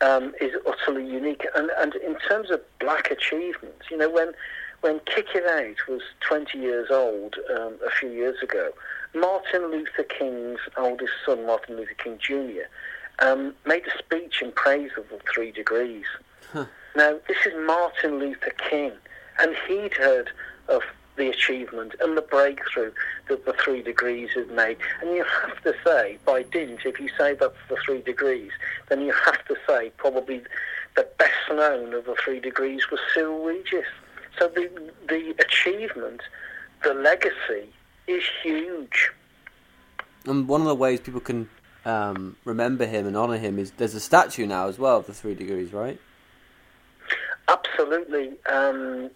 um, 0.00 0.34
is 0.40 0.52
utterly 0.66 1.06
unique. 1.06 1.46
And, 1.54 1.70
and 1.78 1.94
in 1.96 2.16
terms 2.28 2.50
of 2.50 2.60
black 2.78 3.10
achievements, 3.10 3.86
you 3.90 3.96
know, 3.96 4.10
when 4.10 4.32
when 4.82 5.00
Kick 5.00 5.28
It 5.34 5.44
Out 5.44 5.88
was 5.88 6.00
20 6.20 6.58
years 6.58 6.88
old 6.90 7.36
um, 7.54 7.74
a 7.86 7.90
few 7.90 8.08
years 8.08 8.42
ago, 8.42 8.70
Martin 9.14 9.70
Luther 9.70 10.04
King's 10.04 10.60
oldest 10.76 11.12
son, 11.26 11.46
Martin 11.46 11.76
Luther 11.76 11.94
King 12.02 12.18
Jr., 12.18 12.62
um, 13.18 13.54
made 13.66 13.82
a 13.86 13.98
speech 13.98 14.40
in 14.40 14.52
praise 14.52 14.92
of 14.96 15.06
the 15.10 15.20
Three 15.32 15.52
Degrees. 15.52 16.06
Huh. 16.52 16.64
Now, 16.96 17.18
this 17.28 17.36
is 17.44 17.52
Martin 17.66 18.18
Luther 18.18 18.54
King, 18.70 18.92
and 19.38 19.54
he'd 19.68 19.92
heard 19.92 20.30
of 20.68 20.82
the 21.20 21.28
achievement 21.28 21.94
and 22.00 22.16
the 22.16 22.22
breakthrough 22.22 22.90
that 23.28 23.44
the 23.44 23.52
three 23.52 23.82
degrees 23.82 24.30
has 24.34 24.48
made. 24.48 24.78
And 25.02 25.10
you 25.10 25.22
have 25.42 25.62
to 25.64 25.74
say, 25.84 26.18
by 26.24 26.44
dint, 26.44 26.80
if 26.86 26.98
you 26.98 27.10
say 27.18 27.34
that's 27.34 27.54
the 27.68 27.76
three 27.84 28.00
degrees, 28.00 28.50
then 28.88 29.02
you 29.02 29.12
have 29.12 29.44
to 29.44 29.56
say 29.68 29.92
probably 29.98 30.42
the 30.96 31.06
best 31.18 31.30
known 31.50 31.92
of 31.92 32.06
the 32.06 32.16
three 32.24 32.40
degrees 32.40 32.90
was 32.90 33.00
Cyrille 33.14 33.44
Regis. 33.44 33.84
So 34.38 34.48
the, 34.48 34.70
the 35.08 35.34
achievement, 35.38 36.22
the 36.82 36.94
legacy 36.94 37.68
is 38.06 38.24
huge. 38.42 39.10
And 40.24 40.48
one 40.48 40.62
of 40.62 40.68
the 40.68 40.74
ways 40.74 41.00
people 41.00 41.20
can 41.20 41.50
um, 41.84 42.36
remember 42.46 42.86
him 42.86 43.06
and 43.06 43.14
honour 43.14 43.36
him 43.36 43.58
is 43.58 43.72
there's 43.72 43.94
a 43.94 44.00
statue 44.00 44.46
now 44.46 44.68
as 44.68 44.78
well 44.78 44.96
of 44.96 45.06
the 45.06 45.12
three 45.12 45.34
degrees, 45.34 45.74
right? 45.74 46.00
Absolutely. 47.46 48.32
Um, 48.50 49.10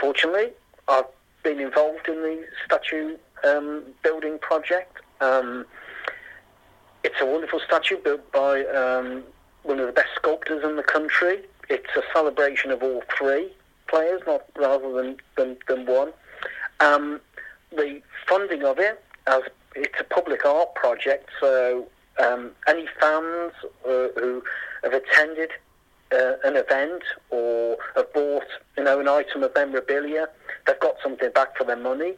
fortunately, 0.00 0.50
I've 0.86 1.06
been 1.42 1.60
involved 1.60 2.08
in 2.08 2.16
the 2.22 2.44
statue 2.64 3.16
um, 3.44 3.82
building 4.02 4.38
project. 4.38 4.98
Um, 5.20 5.66
it's 7.02 7.20
a 7.20 7.26
wonderful 7.26 7.60
statue 7.60 7.96
built 7.96 8.30
by 8.32 8.64
um, 8.66 9.22
one 9.62 9.78
of 9.80 9.86
the 9.86 9.92
best 9.92 10.10
sculptors 10.16 10.62
in 10.64 10.76
the 10.76 10.82
country. 10.82 11.42
It's 11.68 11.96
a 11.96 12.02
celebration 12.12 12.70
of 12.70 12.82
all 12.82 13.02
three 13.16 13.52
players, 13.88 14.20
not 14.26 14.44
rather 14.56 14.92
than 14.92 15.16
than, 15.36 15.56
than 15.68 15.86
one. 15.86 16.12
Um, 16.80 17.20
the 17.70 18.02
funding 18.26 18.64
of 18.64 18.78
it, 18.78 19.02
as 19.26 19.42
it's 19.74 20.00
a 20.00 20.04
public 20.04 20.44
art 20.44 20.74
project, 20.74 21.30
so 21.40 21.86
um, 22.18 22.50
any 22.66 22.86
fans 23.00 23.52
uh, 23.86 24.08
who 24.16 24.42
have 24.82 24.92
attended 24.92 25.50
uh, 26.12 26.32
an 26.44 26.56
event 26.56 27.02
or 27.30 27.76
have 27.96 28.12
bought, 28.12 28.46
you 28.76 28.84
know, 28.84 29.00
an 29.00 29.08
item 29.08 29.42
of 29.42 29.54
memorabilia, 29.54 30.28
they've 30.66 30.80
got 30.80 30.96
something 31.02 31.30
back 31.32 31.56
for 31.56 31.64
their 31.64 31.76
money, 31.76 32.14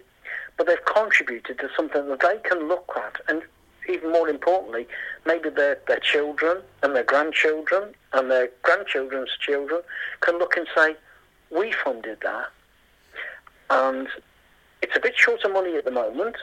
but 0.57 0.66
they've 0.66 0.84
contributed 0.84 1.59
to 1.59 1.68
something 1.76 2.09
that 2.09 2.20
they 2.20 2.38
can 2.49 2.68
look 2.68 2.93
at, 2.97 3.20
and 3.28 3.43
even 3.88 4.12
more 4.12 4.28
importantly, 4.28 4.86
maybe 5.26 5.49
their, 5.51 5.78
their 5.88 5.99
children 5.99 6.59
and 6.82 6.95
their 6.95 7.03
grandchildren 7.05 7.95
and 8.12 8.30
their 8.30 8.51
grandchildren's 8.62 9.30
children 9.40 9.80
can 10.20 10.38
look 10.38 10.57
and 10.57 10.66
say, 10.76 10.95
we 11.51 11.72
funded 11.72 12.18
that. 12.22 12.47
And 13.70 14.09
it's 14.82 14.97
a 14.97 15.01
bit 15.01 15.16
short 15.16 15.43
of 15.45 15.53
money 15.53 15.76
at 15.76 15.84
the 15.84 15.90
moment. 15.90 16.36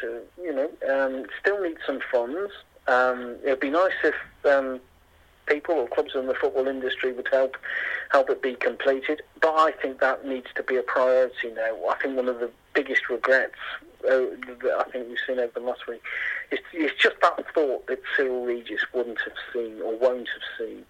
To, 0.00 0.20
you 0.42 0.52
know, 0.52 0.70
um, 0.90 1.26
still 1.40 1.62
need 1.62 1.76
some 1.86 2.00
funds. 2.10 2.52
Um, 2.86 3.36
it'd 3.44 3.60
be 3.60 3.70
nice 3.70 3.92
if 4.02 4.14
um, 4.46 4.80
people 5.50 5.74
or 5.74 5.88
clubs 5.88 6.12
in 6.14 6.26
the 6.26 6.34
football 6.34 6.68
industry 6.68 7.12
would 7.12 7.28
help 7.30 7.56
help 8.10 8.30
it 8.30 8.42
be 8.42 8.54
completed. 8.54 9.22
But 9.40 9.54
I 9.56 9.72
think 9.72 10.00
that 10.00 10.26
needs 10.26 10.48
to 10.54 10.62
be 10.62 10.76
a 10.76 10.82
priority 10.82 11.50
now. 11.54 11.76
I 11.88 11.96
think 12.00 12.16
one 12.16 12.28
of 12.28 12.40
the 12.40 12.50
biggest 12.74 13.08
regrets 13.10 13.56
uh, 14.04 14.30
that 14.62 14.76
I 14.78 14.90
think 14.90 15.08
we've 15.08 15.18
seen 15.26 15.38
over 15.38 15.52
the 15.54 15.60
last 15.60 15.86
week 15.86 16.02
is, 16.50 16.60
is 16.72 16.92
just 16.98 17.16
that 17.22 17.44
thought 17.54 17.86
that 17.88 18.00
Cyrille 18.16 18.46
Regis 18.46 18.80
wouldn't 18.94 19.20
have 19.20 19.34
seen 19.52 19.80
or 19.82 19.96
won't 19.98 20.28
have 20.28 20.42
seen 20.58 20.84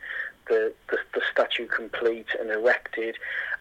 the, 0.49 0.73
the, 0.91 0.99
the 1.15 1.23
statue 1.33 1.67
complete 1.67 2.29
and 2.39 2.51
erected. 2.51 3.17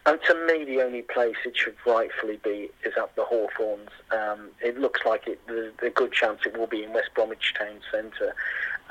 And 0.06 0.20
to 0.28 0.34
me, 0.47 0.66
the 0.66 0.82
only 0.82 1.02
place 1.02 1.36
it 1.45 1.56
should 1.56 1.76
rightfully 1.86 2.39
be 2.43 2.70
is 2.84 2.93
at 2.97 3.16
the 3.16 3.24
Hawthorns. 3.24 3.89
Um, 4.12 4.50
it 4.62 4.80
looks 4.80 5.02
like 5.06 5.28
it, 5.28 5.39
there's 5.47 5.74
a 5.82 5.89
good 5.89 6.12
chance 6.12 6.41
it 6.45 6.58
will 6.58 6.68
be 6.68 6.84
in 6.84 6.93
West 6.93 7.10
Bromwich 7.14 7.54
Town 7.58 7.80
Centre. 7.91 8.34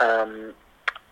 Um, 0.01 0.55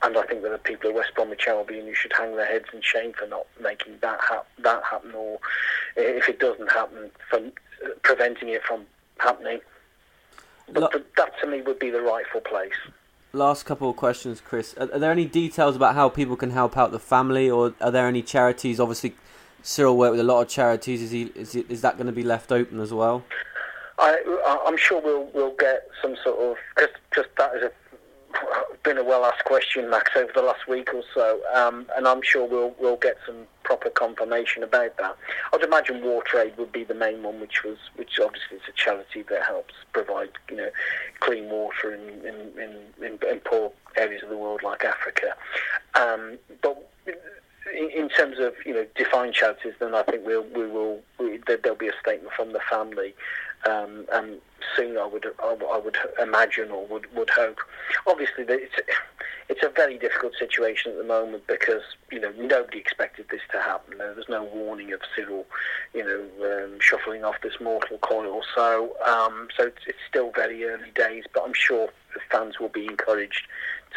and 0.07 0.16
I 0.16 0.22
think 0.22 0.42
that 0.42 0.50
the 0.50 0.59
people 0.59 0.90
at 0.90 0.96
West 0.96 1.11
Bromwich 1.14 1.48
Albion 1.48 1.86
who 1.86 1.94
should 1.94 2.12
hang 2.12 2.36
their 2.36 2.46
heads 2.46 2.66
in 2.72 2.80
shame 2.80 3.12
for 3.12 3.26
not 3.26 3.46
making 3.61 3.98
that 4.02 4.20
ha- 4.20 4.44
that 4.61 4.82
happen, 4.84 5.12
or 5.14 5.38
if 5.96 6.28
it 6.28 6.38
doesn't 6.38 6.70
happen, 6.70 7.11
for 7.28 7.40
preventing 8.02 8.50
it 8.50 8.62
from 8.62 8.86
happening. 9.18 9.61
But 10.72 10.92
th- 10.92 11.04
that 11.16 11.32
to 11.40 11.46
me 11.48 11.61
would 11.62 11.80
be 11.80 11.90
the 11.90 12.02
rightful 12.02 12.40
place. 12.40 12.72
Last 13.32 13.64
couple 13.64 13.90
of 13.90 13.96
questions, 13.96 14.40
Chris. 14.40 14.74
Are, 14.78 14.88
are, 14.92 14.98
there 14.98 15.11
any 15.11 15.26
details 15.26 15.76
about 15.76 15.94
how 15.94 16.09
people 16.09 16.36
can 16.36 16.50
help 16.50 16.76
out 16.76 16.92
the 16.92 17.00
family, 17.00 17.50
or 17.50 17.74
are 17.80 17.90
there 17.90 18.07
any 18.07 18.22
charities? 18.22 18.78
Obviously, 18.78 19.14
Cyrille 19.62 19.96
worked 19.96 20.12
with 20.12 20.20
a 20.20 20.24
lot 20.24 20.40
of 20.40 20.48
charities. 20.48 21.02
Is 21.02 21.11
he 21.11 21.22
is, 21.34 21.52
he, 21.52 21.66
is 21.68 21.80
that 21.80 21.96
going 21.96 22.07
to 22.07 22.12
be 22.12 22.22
left 22.22 22.52
open 22.52 22.80
as 22.80 22.94
well? 22.94 23.24
I, 23.98 24.62
I'm 24.66 24.76
sure 24.76 25.00
we'll 25.00 25.28
we'll 25.34 25.57
get 25.57 25.88
some 26.00 26.16
sort 26.22 26.38
of 26.38 26.57
because 26.76 26.94
just 27.14 27.28
that 27.38 27.57
is 27.57 27.62
a 27.64 27.72
been 28.82 28.99
a 28.99 29.05
well 29.05 29.24
asked 29.24 29.45
question, 29.45 29.91
Max, 29.91 30.12
over 30.16 30.30
the 30.34 30.43
last 30.43 30.68
week 30.68 30.95
or 30.95 31.03
so, 31.12 31.41
um, 31.55 31.87
and 31.97 32.07
I'm 32.07 32.22
sure 32.22 32.47
we'll 32.47 32.74
we'll 32.78 32.97
get 32.97 33.16
some 33.26 33.47
proper 33.64 33.91
confirmation 33.91 34.62
about 34.62 34.97
that. 34.99 35.16
I'd 35.53 35.62
imagine 35.62 36.03
WaterAid 36.03 36.57
would 36.57 36.70
be 36.70 36.84
the 36.84 36.95
main 36.95 37.22
one, 37.22 37.41
which 37.41 37.64
was 37.64 37.78
which 37.97 38.20
obviously 38.20 38.59
is 38.59 38.62
a 38.68 38.72
charity 38.72 39.22
that 39.28 39.43
helps 39.45 39.74
provide 39.93 40.30
you 40.51 40.57
know 40.57 40.70
clean 41.20 41.47
water 41.47 41.93
in 41.93 42.09
in, 42.26 42.34
in, 42.62 43.05
in, 43.05 43.18
in 43.28 43.41
poor 43.41 43.72
areas 43.97 44.22
of 44.22 44.28
the 44.28 44.37
world 44.37 44.62
like 44.62 44.84
Africa. 44.84 45.34
Um, 45.95 46.39
but 46.62 46.89
in 47.75 48.09
terms 48.09 48.39
of 48.39 48.55
you 48.64 48.75
know 48.75 48.87
defined 48.97 49.35
charities, 49.35 49.75
then 49.79 49.95
I 49.95 50.03
think 50.03 50.25
we'll 50.25 50.47
we 50.55 50.67
will 50.67 51.01
we, 51.19 51.41
there'll 51.47 51.77
be 51.77 51.89
a 51.89 51.99
statement 52.01 52.33
from 52.35 52.53
the 52.53 52.61
family 52.71 53.14
um, 53.64 54.07
and 54.12 54.41
soon 54.77 54.97
I 54.99 55.07
would 55.07 55.27
I 55.43 55.81
would 55.83 55.97
imagine 56.21 56.71
or 56.71 56.87
would 56.87 57.12
would 57.14 57.31
hope. 57.31 57.59
Obviously, 58.07 58.45
it's 58.49 58.75
it's 59.49 59.62
a 59.62 59.69
very 59.69 59.99
difficult 59.99 60.35
situation 60.39 60.93
at 60.93 60.99
the 60.99 61.05
moment 61.05 61.47
because 61.47 61.83
you 62.11 62.21
know 62.21 62.33
nobody 62.37 62.79
expected 62.79 63.27
this 63.31 63.41
to 63.53 63.61
happen. 63.61 63.99
There 63.99 64.14
was 64.14 64.29
no 64.29 64.45
warning 64.45 64.93
of 64.93 65.01
Cyrille, 65.17 65.47
you 65.95 66.05
know, 66.05 66.64
um, 66.64 66.79
shuffling 66.81 67.25
off 67.25 67.37
this 67.43 67.61
mortal 67.61 67.99
coil. 67.99 68.43
So 68.55 68.97
um, 69.07 69.49
so 69.57 69.67
it's, 69.67 69.83
it's 69.87 69.99
still 70.09 70.31
very 70.35 70.64
early 70.64 70.91
days, 70.95 71.25
but 71.33 71.45
I'm 71.45 71.55
sure 71.55 71.89
the 72.14 72.21
fans 72.31 72.59
will 72.61 72.69
be 72.69 72.87
encouraged 72.87 73.47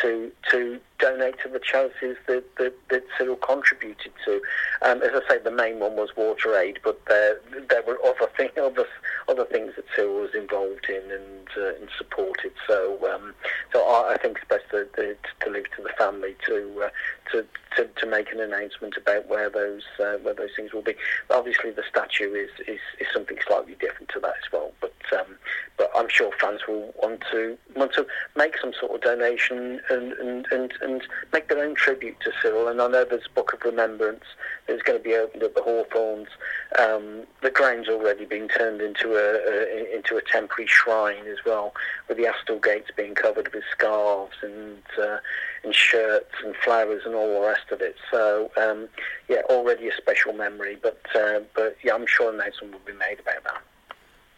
to 0.01 0.31
to 0.51 0.79
donate 0.99 1.39
to 1.39 1.49
the 1.49 1.59
charities 1.59 2.17
that, 2.27 2.43
that, 2.57 2.73
that 2.89 3.03
Cyrille 3.17 3.41
contributed 3.41 4.11
to. 4.25 4.41
Um, 4.81 5.01
as 5.01 5.11
I 5.13 5.21
say, 5.29 5.39
the 5.39 5.51
main 5.51 5.79
one 5.79 5.95
was 5.95 6.09
WaterAid, 6.17 6.77
but 6.83 6.99
there 7.07 7.39
there 7.69 7.81
were 7.83 7.97
other 8.05 8.29
thing, 8.35 8.49
other 8.61 8.85
other 9.27 9.45
things 9.45 9.73
that 9.75 9.85
Cyrille 9.95 10.21
was 10.21 10.35
involved 10.35 10.87
in 10.89 11.11
and 11.11 11.47
uh, 11.57 11.75
and 11.75 11.89
supported. 11.97 12.51
So 12.67 12.99
um, 13.13 13.33
so 13.73 13.83
I, 13.83 14.13
I, 14.13 14.17
think 14.17 14.37
it's 14.37 14.47
best 14.47 14.69
to, 14.71 14.85
to, 14.95 15.15
to 15.41 15.49
leave 15.49 15.69
to 15.75 15.83
the 15.83 15.89
family 15.97 16.35
to, 16.45 16.83
uh, 16.85 16.89
to 17.31 17.45
to 17.75 17.87
to 17.99 18.05
make 18.05 18.31
an 18.31 18.39
announcement 18.39 18.95
about 18.97 19.27
where 19.27 19.49
those 19.49 19.83
uh, 19.99 20.17
where 20.17 20.33
those 20.33 20.51
things 20.55 20.73
will 20.73 20.81
be. 20.81 20.95
Obviously, 21.29 21.71
the 21.71 21.83
statue 21.89 22.33
is, 22.33 22.49
is, 22.67 22.79
is 22.99 23.07
something 23.13 23.37
slightly 23.47 23.75
different 23.79 24.09
to 24.09 24.19
that 24.19 24.35
as 24.43 24.51
well. 24.51 24.71
But 24.81 24.93
um, 25.17 25.37
but 25.77 25.91
I'm 25.95 26.09
sure 26.09 26.31
fans 26.39 26.61
will 26.67 26.93
want 27.01 27.23
to 27.31 27.57
want 27.75 27.93
to 27.93 28.05
make 28.35 28.57
some 28.59 28.73
sort 28.79 28.93
of 28.93 29.01
donation 29.01 29.78
and, 29.89 30.13
and, 30.13 30.47
and, 30.51 30.73
and, 30.81 31.01
make 31.31 31.47
their 31.47 31.63
own 31.63 31.75
tribute 31.75 32.19
to 32.21 32.31
Cyrille. 32.41 32.69
And 32.69 32.81
I 32.81 32.87
know 32.87 33.05
there's 33.05 33.25
a 33.25 33.33
book 33.33 33.53
of 33.53 33.61
remembrance 33.63 34.23
that's 34.67 34.81
going 34.81 34.97
to 34.97 35.03
be 35.03 35.15
opened 35.15 35.43
at 35.43 35.55
the 35.55 35.61
Hawthorns. 35.61 36.29
Um, 36.77 37.23
the 37.41 37.51
ground's 37.51 37.89
already 37.89 38.25
been 38.25 38.47
turned 38.47 38.81
into 38.81 39.15
a, 39.15 39.39
a, 39.49 39.95
into 39.95 40.17
a 40.17 40.21
temporary 40.21 40.67
shrine 40.67 41.25
as 41.27 41.37
well, 41.45 41.73
with 42.07 42.17
the 42.17 42.23
Astle 42.23 42.63
gates 42.63 42.91
being 42.95 43.15
covered 43.15 43.53
with 43.53 43.63
scarves 43.71 44.37
and 44.41 44.81
uh, 45.01 45.17
and 45.63 45.75
shirts 45.75 46.33
and 46.43 46.55
flowers 46.55 47.03
and 47.05 47.15
all 47.15 47.41
the 47.41 47.47
rest 47.47 47.71
of 47.71 47.81
it. 47.81 47.95
So 48.11 48.51
um, 48.57 48.87
yeah, 49.27 49.41
already 49.49 49.87
a 49.87 49.95
special 49.95 50.33
memory. 50.33 50.77
But 50.81 51.01
uh, 51.15 51.41
but 51.55 51.77
yeah, 51.83 51.93
I'm 51.95 52.07
sure 52.07 52.29
an 52.29 52.39
announcement 52.39 52.73
will 52.73 52.81
be 52.85 52.97
made 52.97 53.19
about 53.19 53.43
that. 53.43 53.61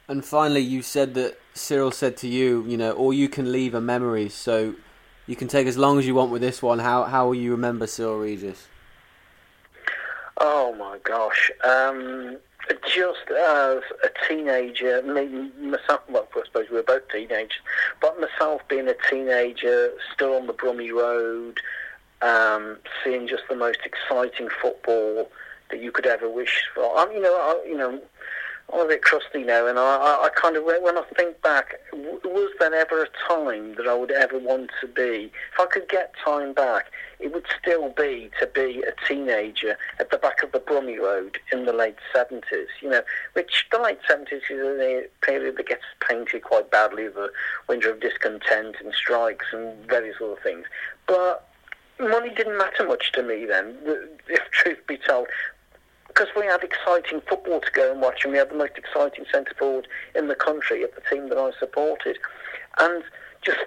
And 0.07 0.25
finally, 0.25 0.61
you 0.61 0.81
said 0.81 1.13
that 1.13 1.39
Cyrille 1.53 1.93
said 1.93 2.17
to 2.17 2.27
you, 2.27 2.65
you 2.67 2.77
know, 2.77 2.91
all 2.91 3.13
you 3.13 3.29
can 3.29 3.51
leave 3.51 3.73
a 3.73 3.81
memory. 3.81 4.29
So 4.29 4.75
you 5.27 5.35
can 5.35 5.47
take 5.47 5.67
as 5.67 5.77
long 5.77 5.99
as 5.99 6.07
you 6.07 6.15
want 6.15 6.31
with 6.31 6.41
this 6.41 6.61
one. 6.61 6.79
How 6.79 7.03
how 7.03 7.27
will 7.27 7.35
you 7.35 7.51
remember 7.51 7.85
Cyrille 7.85 8.21
Regis? 8.21 8.67
Oh 10.37 10.73
my 10.75 10.97
gosh. 11.03 11.51
Um, 11.63 12.37
just 12.87 13.29
as 13.29 13.83
a 14.03 14.09
teenager, 14.27 15.01
me, 15.03 15.51
myself, 15.59 16.01
well, 16.09 16.27
I 16.35 16.41
suppose 16.45 16.69
we 16.69 16.77
were 16.77 16.83
both 16.83 17.07
teenagers, 17.09 17.59
but 17.99 18.19
myself 18.19 18.61
being 18.67 18.87
a 18.87 18.95
teenager, 19.09 19.91
still 20.13 20.35
on 20.35 20.47
the 20.47 20.53
Brummie 20.53 20.91
Road, 20.91 21.59
um, 22.21 22.77
seeing 23.03 23.27
just 23.27 23.43
the 23.49 23.55
most 23.55 23.79
exciting 23.85 24.49
football 24.61 25.31
that 25.69 25.81
you 25.81 25.91
could 25.91 26.05
ever 26.05 26.29
wish 26.29 26.63
for. 26.73 26.81
You 27.11 27.21
know, 27.21 27.35
I, 27.35 27.67
you 27.67 27.77
know, 27.77 28.01
I'm 28.73 28.85
a 28.85 28.87
bit 28.87 29.01
crusty 29.01 29.43
now, 29.43 29.67
and 29.67 29.77
I, 29.77 29.97
I, 29.97 30.25
I 30.25 30.29
kind 30.29 30.55
of, 30.55 30.63
when 30.63 30.97
I 30.97 31.03
think 31.17 31.41
back, 31.41 31.75
was 31.91 32.51
there 32.59 32.73
ever 32.73 33.03
a 33.03 33.07
time 33.27 33.75
that 33.75 33.87
I 33.87 33.93
would 33.93 34.11
ever 34.11 34.39
want 34.39 34.71
to 34.79 34.87
be? 34.87 35.31
If 35.53 35.59
I 35.59 35.65
could 35.65 35.89
get 35.89 36.13
time 36.23 36.53
back, 36.53 36.85
it 37.19 37.33
would 37.33 37.45
still 37.61 37.89
be 37.89 38.31
to 38.39 38.47
be 38.47 38.83
a 38.83 38.93
teenager 39.07 39.77
at 39.99 40.09
the 40.09 40.17
back 40.17 40.41
of 40.41 40.53
the 40.53 40.59
Brummie 40.59 40.99
Road 40.99 41.37
in 41.51 41.65
the 41.65 41.73
late 41.73 41.97
70s, 42.15 42.67
you 42.81 42.89
know, 42.89 43.01
which 43.33 43.67
the 43.71 43.79
late 43.79 43.99
70s 44.09 44.41
is 44.49 44.79
a 44.79 45.07
period 45.21 45.57
that 45.57 45.67
gets 45.67 45.83
painted 46.07 46.43
quite 46.43 46.71
badly, 46.71 47.07
the 47.07 47.31
winter 47.67 47.91
of 47.91 47.99
discontent 47.99 48.77
and 48.83 48.93
strikes 48.93 49.47
and 49.51 49.85
various 49.87 50.15
other 50.23 50.37
things. 50.41 50.65
But 51.07 51.47
money 51.99 52.33
didn't 52.33 52.57
matter 52.57 52.87
much 52.87 53.11
to 53.13 53.23
me 53.23 53.45
then, 53.45 53.77
if 54.27 54.49
truth 54.51 54.79
be 54.87 54.97
told 54.97 55.27
because 56.13 56.27
we 56.35 56.45
had 56.45 56.61
exciting 56.63 57.21
football 57.21 57.61
to 57.61 57.71
go 57.71 57.91
and 57.91 58.01
watch, 58.01 58.23
and 58.23 58.33
we 58.33 58.37
had 58.37 58.49
the 58.49 58.55
most 58.55 58.73
exciting 58.77 59.25
centre 59.31 59.53
forward 59.57 59.87
in 60.13 60.27
the 60.27 60.35
country 60.35 60.83
at 60.83 60.93
the 60.95 61.01
team 61.09 61.29
that 61.29 61.37
I 61.37 61.51
supported, 61.57 62.17
and 62.79 63.03
just 63.41 63.59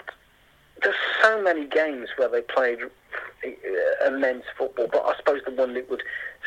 there's 0.82 0.94
so 1.22 1.40
many 1.42 1.66
games 1.66 2.10
where 2.16 2.28
they 2.28 2.42
played 2.42 2.78
uh, 2.82 4.06
immense 4.06 4.44
football, 4.58 4.88
but 4.92 5.02
I 5.04 5.16
suppose 5.16 5.40
the 5.46 5.52
one 5.52 5.74
that 5.74 5.88
would 5.88 6.02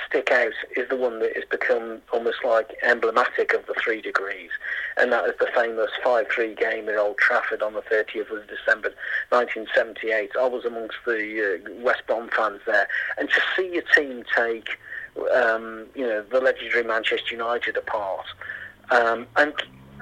stick 0.07 0.29
out 0.31 0.53
is 0.75 0.87
the 0.89 0.95
one 0.95 1.19
that 1.19 1.35
has 1.35 1.45
become 1.49 2.01
almost 2.13 2.37
like 2.45 2.75
emblematic 2.83 3.53
of 3.53 3.65
the 3.65 3.73
three 3.83 4.01
degrees, 4.01 4.51
and 4.97 5.11
that 5.11 5.25
is 5.25 5.33
the 5.39 5.49
famous 5.55 5.89
5-3 6.05 6.59
game 6.59 6.87
at 6.89 6.97
Old 6.97 7.17
Trafford 7.17 7.63
on 7.63 7.73
the 7.73 7.81
30th 7.81 8.29
of 8.29 8.47
December 8.47 8.93
1978. 9.29 10.31
I 10.39 10.47
was 10.47 10.63
amongst 10.63 10.97
the 11.05 11.59
uh, 11.65 11.73
West 11.81 12.03
Brom 12.05 12.29
fans 12.35 12.61
there, 12.67 12.87
and 13.17 13.29
to 13.29 13.41
see 13.55 13.73
your 13.73 13.83
team 13.95 14.23
take 14.35 14.77
um, 15.35 15.85
you 15.95 16.05
know, 16.05 16.23
the 16.23 16.39
legendary 16.39 16.83
Manchester 16.83 17.35
United 17.35 17.77
apart. 17.77 18.25
Um, 18.91 19.27
and 19.35 19.53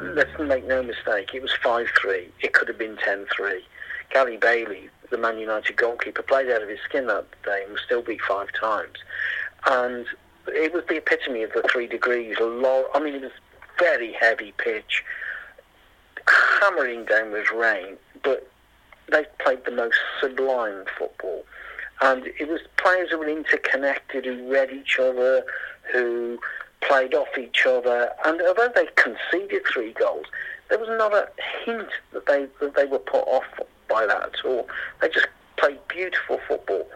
let's 0.01 0.29
make 0.39 0.65
no 0.65 0.83
mistake, 0.83 1.33
it 1.33 1.41
was 1.41 1.51
5-3. 1.63 2.27
It 2.41 2.53
could 2.53 2.67
have 2.67 2.77
been 2.77 2.97
10-3. 2.97 3.59
Gary 4.11 4.37
Bailey, 4.37 4.89
the 5.09 5.17
Man 5.17 5.37
United 5.37 5.75
goalkeeper, 5.75 6.21
played 6.21 6.49
out 6.49 6.61
of 6.61 6.69
his 6.69 6.79
skin 6.87 7.07
that 7.07 7.25
day 7.43 7.63
and 7.63 7.71
was 7.71 7.81
still 7.85 8.01
beat 8.01 8.21
five 8.21 8.47
times. 8.59 8.97
And 9.67 10.05
it 10.47 10.73
was 10.73 10.83
the 10.87 10.97
epitome 10.97 11.43
of 11.43 11.53
the 11.53 11.63
three 11.71 11.87
degrees. 11.87 12.35
I 12.39 12.99
mean, 13.01 13.15
it 13.15 13.21
was 13.21 13.31
very 13.79 14.13
heavy 14.13 14.53
pitch, 14.57 15.03
hammering 16.61 17.05
down 17.05 17.31
with 17.31 17.51
rain, 17.51 17.97
but 18.23 18.49
they 19.11 19.25
played 19.39 19.65
the 19.65 19.71
most 19.71 19.97
sublime 20.19 20.85
football 20.97 21.45
and 22.01 22.27
it 22.39 22.47
was 22.47 22.61
players 22.77 23.09
who 23.11 23.19
were 23.19 23.29
interconnected, 23.29 24.25
who 24.25 24.51
read 24.51 24.71
each 24.71 24.99
other, 24.99 25.43
who 25.91 26.39
played 26.81 27.13
off 27.13 27.37
each 27.37 27.65
other, 27.65 28.09
and 28.25 28.41
although 28.41 28.69
they 28.75 28.87
conceded 28.95 29.63
three 29.71 29.93
goals, 29.93 30.25
there 30.69 30.79
was 30.79 30.89
not 30.89 31.13
a 31.13 31.27
hint 31.63 31.89
that 32.11 32.25
they 32.25 32.47
that 32.59 32.75
they 32.75 32.85
were 32.85 32.99
put 32.99 33.23
off 33.27 33.45
by 33.89 34.05
that 34.05 34.23
at 34.23 34.45
all. 34.45 34.67
They 35.01 35.09
just 35.09 35.27
played 35.57 35.79
beautiful 35.87 36.39
football. 36.47 36.87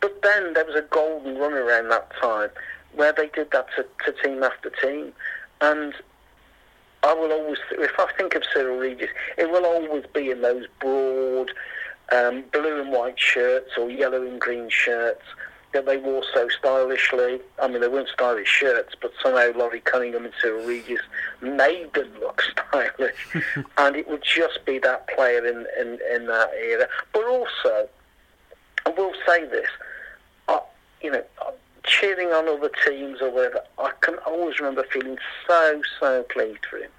But 0.00 0.22
then 0.22 0.54
there 0.54 0.64
was 0.64 0.74
a 0.74 0.82
golden 0.82 1.38
run 1.38 1.52
around 1.52 1.88
that 1.90 2.10
time 2.20 2.50
where 2.94 3.12
they 3.12 3.28
did 3.28 3.50
that 3.52 3.68
to, 3.76 3.86
to 4.04 4.22
team 4.22 4.42
after 4.42 4.70
team, 4.70 5.12
and 5.60 5.94
I 7.04 7.14
will 7.14 7.32
always, 7.32 7.58
if 7.72 7.98
I 7.98 8.12
think 8.12 8.34
of 8.34 8.42
Cyrille 8.54 8.80
Regis, 8.80 9.10
it 9.36 9.50
will 9.50 9.64
always 9.64 10.04
be 10.12 10.30
in 10.30 10.42
those 10.42 10.66
broad 10.80 11.50
um, 12.10 12.44
blue 12.52 12.80
and 12.80 12.90
white 12.90 13.18
shirts 13.18 13.72
or 13.78 13.90
yellow 13.90 14.22
and 14.22 14.40
green 14.40 14.68
shirts 14.68 15.22
that 15.72 15.86
they 15.86 15.96
wore 15.96 16.22
so 16.34 16.48
stylishly. 16.48 17.40
I 17.60 17.68
mean, 17.68 17.80
they 17.80 17.88
weren't 17.88 18.08
stylish 18.08 18.48
shirts, 18.48 18.94
but 19.00 19.12
somehow 19.22 19.52
Laurie 19.56 19.80
Cunningham 19.80 20.24
and 20.24 20.34
Cyrille 20.42 20.66
Regis 20.66 21.00
made 21.40 21.92
them 21.94 22.12
look 22.20 22.42
stylish. 22.70 23.26
and 23.78 23.96
it 23.96 24.08
would 24.08 24.22
just 24.22 24.64
be 24.66 24.78
that 24.80 25.08
player 25.08 25.46
in, 25.46 25.66
in, 25.80 25.98
in 26.14 26.26
that 26.26 26.50
era. 26.54 26.88
But 27.12 27.24
also, 27.24 27.88
I 28.86 28.90
will 28.90 29.12
say 29.26 29.46
this, 29.46 29.68
I, 30.48 30.60
you 31.00 31.10
know, 31.10 31.24
cheering 31.84 32.28
on 32.28 32.48
other 32.48 32.70
teams 32.86 33.20
or 33.20 33.30
whatever, 33.30 33.60
I 33.78 33.92
can 34.00 34.16
always 34.26 34.58
remember 34.60 34.84
feeling 34.92 35.18
so, 35.48 35.82
so 35.98 36.22
pleased 36.24 36.66
for 36.68 36.78
him 36.78 36.90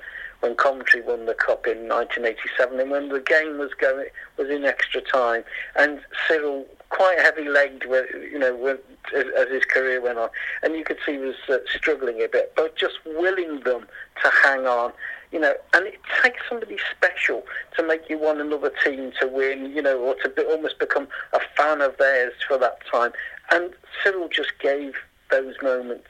when 0.43 0.55
Coventry 0.55 1.01
won 1.01 1.25
the 1.25 1.33
cup 1.33 1.65
in 1.65 1.87
1987, 1.87 2.77
and 2.77 2.91
when 2.91 3.07
the 3.07 3.21
game 3.21 3.57
was 3.57 3.73
going 3.79 4.07
was 4.37 4.49
in 4.49 4.65
extra 4.65 4.99
time, 4.99 5.45
and 5.77 6.01
Cyrille 6.27 6.65
quite 6.89 7.17
heavy-legged, 7.17 7.83
you 8.29 8.37
know, 8.37 8.77
as 9.15 9.47
his 9.49 9.63
career 9.63 10.01
went 10.01 10.17
on, 10.17 10.29
and 10.61 10.75
you 10.75 10.83
could 10.83 10.97
see 11.05 11.13
he 11.13 11.17
was 11.17 11.35
uh, 11.47 11.59
struggling 11.73 12.21
a 12.21 12.27
bit, 12.27 12.51
but 12.57 12.75
just 12.75 12.95
willing 13.05 13.61
them 13.61 13.87
to 14.21 14.31
hang 14.43 14.67
on, 14.67 14.91
you 15.31 15.39
know, 15.39 15.53
and 15.73 15.87
it 15.87 15.99
takes 16.21 16.41
somebody 16.49 16.77
special 16.93 17.43
to 17.77 17.87
make 17.87 18.09
you 18.09 18.19
want 18.19 18.41
another 18.41 18.71
team 18.83 19.13
to 19.21 19.27
win, 19.27 19.71
you 19.73 19.81
know, 19.81 19.97
or 19.97 20.15
to 20.15 20.29
be, 20.29 20.43
almost 20.43 20.77
become 20.77 21.07
a 21.31 21.39
fan 21.55 21.79
of 21.79 21.95
theirs 21.97 22.33
for 22.45 22.57
that 22.57 22.79
time, 22.91 23.13
and 23.51 23.73
Cyrille 24.03 24.29
just 24.29 24.59
gave 24.59 24.95
those 25.31 25.55
moments 25.63 26.09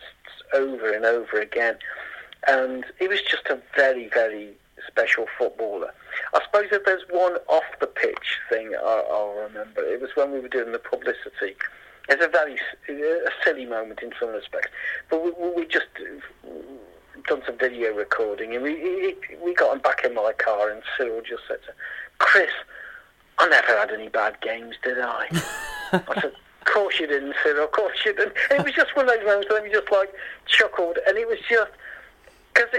over 0.55 0.91
and 0.91 1.05
over 1.05 1.39
again 1.39 1.77
and 2.47 2.85
he 2.99 3.07
was 3.07 3.21
just 3.21 3.45
a 3.47 3.59
very, 3.75 4.09
very 4.09 4.53
special 4.87 5.25
footballer. 5.37 5.93
I 6.33 6.41
suppose 6.43 6.67
if 6.71 6.85
there's 6.85 7.03
one 7.09 7.37
off 7.47 7.63
the 7.79 7.87
pitch 7.87 8.39
thing 8.49 8.73
I, 8.75 9.03
will 9.09 9.47
remember, 9.47 9.81
it 9.83 10.01
was 10.01 10.11
when 10.15 10.31
we 10.31 10.39
were 10.39 10.47
doing 10.47 10.71
the 10.71 10.79
publicity. 10.79 11.55
It's 12.09 12.23
a 12.23 12.27
very 12.27 12.57
a 12.89 13.29
silly 13.45 13.65
moment 13.65 14.01
in 14.01 14.11
some 14.19 14.29
respects, 14.29 14.69
but 15.09 15.23
we, 15.23 15.31
we 15.55 15.65
just 15.65 15.87
uh, 15.97 16.49
done 17.27 17.41
some 17.45 17.57
video 17.57 17.93
recording, 17.93 18.53
and 18.53 18.63
we 18.63 19.15
we 19.43 19.53
got 19.53 19.73
him 19.73 19.81
back 19.81 20.03
in 20.03 20.13
my 20.13 20.33
car, 20.37 20.69
and 20.69 20.81
Cyrille 20.97 21.23
just 21.25 21.43
said, 21.47 21.59
to 21.65 21.73
"Chris, 22.17 22.51
I 23.39 23.47
never 23.47 23.77
had 23.77 23.91
any 23.91 24.09
bad 24.09 24.41
games, 24.41 24.75
did 24.83 24.99
I?" 24.99 25.27
I 25.93 26.21
said. 26.21 26.33
Of 26.65 26.73
course 26.73 26.97
you 26.97 27.07
didn't, 27.07 27.35
Cyrille. 27.43 27.65
Of 27.65 27.71
course 27.71 27.97
you 28.05 28.13
didn't. 28.15 28.33
And 28.49 28.61
it 28.61 28.65
was 28.65 28.73
just 28.73 28.95
one 28.95 29.07
of 29.07 29.13
those 29.13 29.25
moments 29.25 29.49
where 29.49 29.61
we 29.61 29.69
just 29.69 29.91
like 29.91 30.13
chuckled, 30.45 30.97
and 31.05 31.17
it 31.17 31.27
was 31.27 31.37
just 31.49 31.71
because 32.53 32.69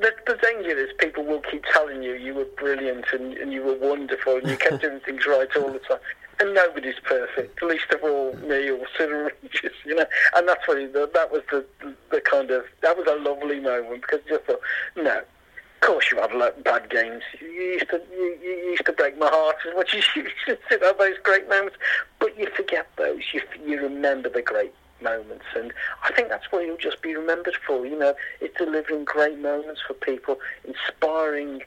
the, 0.00 0.12
the 0.26 0.36
danger 0.42 0.76
is 0.76 0.90
people 0.98 1.24
will 1.24 1.40
keep 1.40 1.64
telling 1.72 2.02
you 2.02 2.14
you 2.14 2.34
were 2.34 2.46
brilliant 2.56 3.06
and, 3.12 3.34
and 3.34 3.52
you 3.52 3.62
were 3.62 3.76
wonderful 3.76 4.36
and 4.36 4.48
you 4.48 4.56
kept 4.56 4.82
doing 4.82 5.00
things 5.04 5.26
right 5.26 5.48
all 5.56 5.72
the 5.72 5.78
time. 5.80 5.98
And 6.40 6.52
nobody's 6.52 6.98
perfect, 7.04 7.62
least 7.62 7.92
of 7.92 8.02
all 8.02 8.34
me 8.34 8.68
or 8.68 8.84
Cyrille 8.98 9.30
Regis, 9.42 9.72
you 9.84 9.94
know. 9.94 10.06
And 10.34 10.48
that's 10.48 10.66
what 10.66 10.92
that 10.92 11.30
was 11.30 11.42
the, 11.50 11.64
the 12.10 12.20
kind 12.20 12.50
of 12.50 12.64
that 12.82 12.96
was 12.96 13.06
a 13.06 13.14
lovely 13.22 13.60
moment 13.60 14.02
because 14.02 14.20
you 14.26 14.36
just 14.36 14.46
thought, 14.46 14.60
no, 14.96 15.18
of 15.18 15.80
course 15.80 16.10
you 16.10 16.18
have 16.18 16.32
bad 16.64 16.90
games. 16.90 17.22
You 17.40 17.46
used 17.46 17.88
to 17.90 18.02
you, 18.12 18.36
you 18.42 18.50
used 18.70 18.84
to 18.86 18.92
break 18.92 19.16
my 19.16 19.28
heart 19.28 19.56
as 19.68 19.76
much 19.76 19.94
as 19.94 20.04
you 20.16 20.22
used 20.48 20.60
to 20.70 20.78
have 20.80 20.98
those 20.98 21.18
great 21.22 21.48
moments, 21.48 21.76
but 22.18 22.36
you 22.36 22.48
forget 22.56 22.88
those. 22.96 23.20
You 23.32 23.42
you 23.64 23.80
remember 23.80 24.28
the 24.28 24.42
great 24.42 24.74
moments. 25.02 25.44
And 25.54 25.72
I 26.02 26.12
think 26.12 26.28
that's 26.28 26.50
what 26.50 26.64
he'll 26.64 26.76
just 26.76 27.02
be 27.02 27.14
remembered 27.14 27.56
for. 27.66 27.86
You 27.86 27.98
know, 27.98 28.14
it's 28.40 28.56
delivering 28.56 29.04
great 29.04 29.38
moments 29.38 29.80
for 29.86 29.94
people, 29.94 30.38
inspiring 30.64 31.62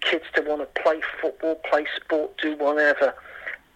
kids 0.00 0.24
to 0.34 0.42
want 0.42 0.60
to 0.60 0.82
play 0.82 1.00
football, 1.20 1.56
play 1.70 1.86
sport, 1.96 2.36
do 2.38 2.56
whatever, 2.56 3.14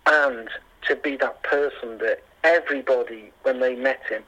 and 0.07 0.49
to 0.88 0.97
be 0.97 1.16
that 1.16 1.43
person 1.43 1.99
that 1.99 2.22
everybody, 2.45 3.32
when 3.43 3.61
they 3.61 3.74
met 3.76 4.01
him, 4.09 4.22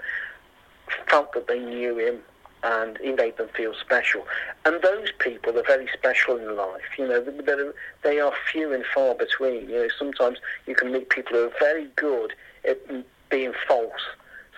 felt 1.09 1.33
that 1.33 1.49
they 1.49 1.59
knew 1.59 1.99
him 1.99 2.21
and 2.63 2.97
he 2.99 3.13
made 3.13 3.37
them 3.37 3.49
feel 3.55 3.75
special. 3.75 4.27
And 4.65 4.81
those 4.83 5.13
people 5.19 5.59
are 5.59 5.65
very 5.65 5.89
special 5.93 6.39
in 6.39 6.57
life. 6.57 6.83
You 6.99 7.07
know, 7.09 7.21
they're, 7.21 7.75
they 8.03 8.21
are 8.21 8.33
few 8.51 8.73
and 8.73 8.85
far 8.87 9.15
between. 9.15 9.69
You 9.69 9.83
know, 9.83 9.89
sometimes 9.99 10.39
you 10.67 10.75
can 10.75 10.91
meet 10.91 11.11
people 11.11 11.33
who 11.33 11.45
are 11.45 11.53
very 11.61 11.89
good 11.97 12.33
at 12.67 12.79
being 13.29 13.53
false. 13.69 13.93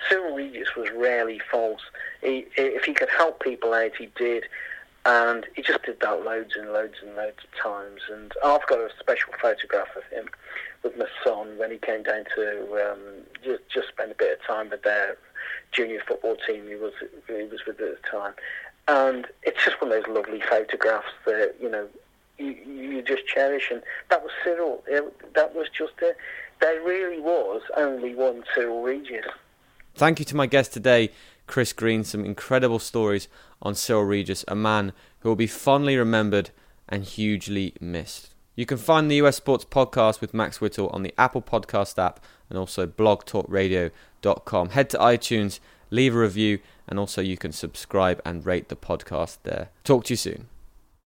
Cyrille 0.09 0.36
Regis 0.36 0.74
was 0.76 0.88
rarely 0.94 1.40
false. 1.51 1.82
He, 2.22 2.47
if 2.57 2.84
he 2.84 2.94
could 2.94 3.09
help 3.09 3.40
people 3.40 3.72
out, 3.74 3.97
he 3.97 4.09
did. 4.16 4.44
And 5.05 5.47
he 5.55 5.62
just 5.62 5.84
did 5.84 6.01
that 6.01 6.24
loads 6.24 6.55
and 6.59 6.72
loads 6.72 6.97
and 7.01 7.14
loads 7.14 7.38
of 7.44 7.62
times. 7.62 8.01
And 8.11 8.32
I've 8.44 8.66
got 8.66 8.80
a 8.80 8.90
special 8.99 9.32
photograph 9.40 9.88
of 9.97 10.03
him 10.05 10.28
with 10.82 10.99
my 10.99 11.07
son 11.22 11.59
when 11.59 11.70
he 11.70 11.78
came 11.78 12.03
down 12.03 12.24
to 12.34 12.92
um, 12.92 12.99
just, 13.44 13.62
just 13.72 13.88
spend 13.88 14.11
a 14.11 14.14
bit 14.16 14.38
of 14.38 14.47
time 14.47 14.70
with 14.70 14.82
their 14.82 15.16
junior 15.72 16.01
football 16.07 16.36
team 16.47 16.66
he 16.68 16.74
was 16.74 16.92
he 17.26 17.44
was 17.44 17.61
with 17.66 17.80
at 17.80 18.03
the 18.03 18.09
time. 18.09 18.34
And 18.88 19.26
it's 19.42 19.64
just 19.64 19.80
one 19.80 19.92
of 19.92 20.03
those 20.03 20.14
lovely 20.14 20.40
photographs 20.40 21.12
that 21.24 21.55
you 21.61 21.68
know 21.68 21.88
you, 22.38 22.57
you 22.66 23.03
just 23.03 23.26
cherish. 23.26 23.70
And 23.70 23.82
that 24.11 24.22
was 24.22 24.32
Cyrille. 24.44 24.82
It, 24.86 25.34
that 25.34 25.55
was 25.55 25.68
just 25.68 25.94
it. 26.03 26.16
There 26.61 26.82
really 26.82 27.20
was 27.20 27.62
only 27.76 28.14
one 28.14 28.44
Cyrille 28.55 28.82
Regis. 28.82 29.26
Thank 29.97 30.18
you 30.18 30.26
to 30.26 30.36
my 30.36 30.44
guest 30.44 30.74
today, 30.74 31.11
Chris 31.47 31.72
Green. 31.72 32.05
Some 32.05 32.22
incredible 32.22 32.78
stories 32.78 33.28
on 33.62 33.72
Cyrille 33.72 34.07
Regis, 34.07 34.44
a 34.47 34.55
man 34.55 34.92
who 35.20 35.30
will 35.30 35.36
be 35.36 35.47
fondly 35.47 35.97
remembered 35.97 36.51
and 36.86 37.03
hugely 37.03 37.72
missed. 37.80 38.34
You 38.55 38.66
can 38.66 38.76
find 38.76 39.11
the 39.11 39.16
US 39.16 39.36
Sports 39.36 39.64
Podcast 39.64 40.20
with 40.20 40.34
Max 40.34 40.61
Whittle 40.61 40.90
on 40.90 41.03
the 41.03 41.14
Apple 41.16 41.40
Podcast 41.40 41.99
app 41.99 42.22
and 42.51 42.59
also 42.59 42.86
blogtalkradio.com. 42.86 44.68
Head 44.68 44.90
to 44.90 44.99
iTunes, 44.99 45.61
leave 45.90 46.14
a 46.14 46.18
review, 46.18 46.59
and 46.86 46.99
also 46.99 47.22
you 47.22 47.38
can 47.38 47.53
subscribe 47.53 48.20
and 48.22 48.44
rate 48.44 48.68
the 48.68 48.76
podcast 48.76 49.38
there. 49.44 49.70
Talk 49.82 50.05
to 50.05 50.12
you 50.12 50.18
soon. 50.18 50.49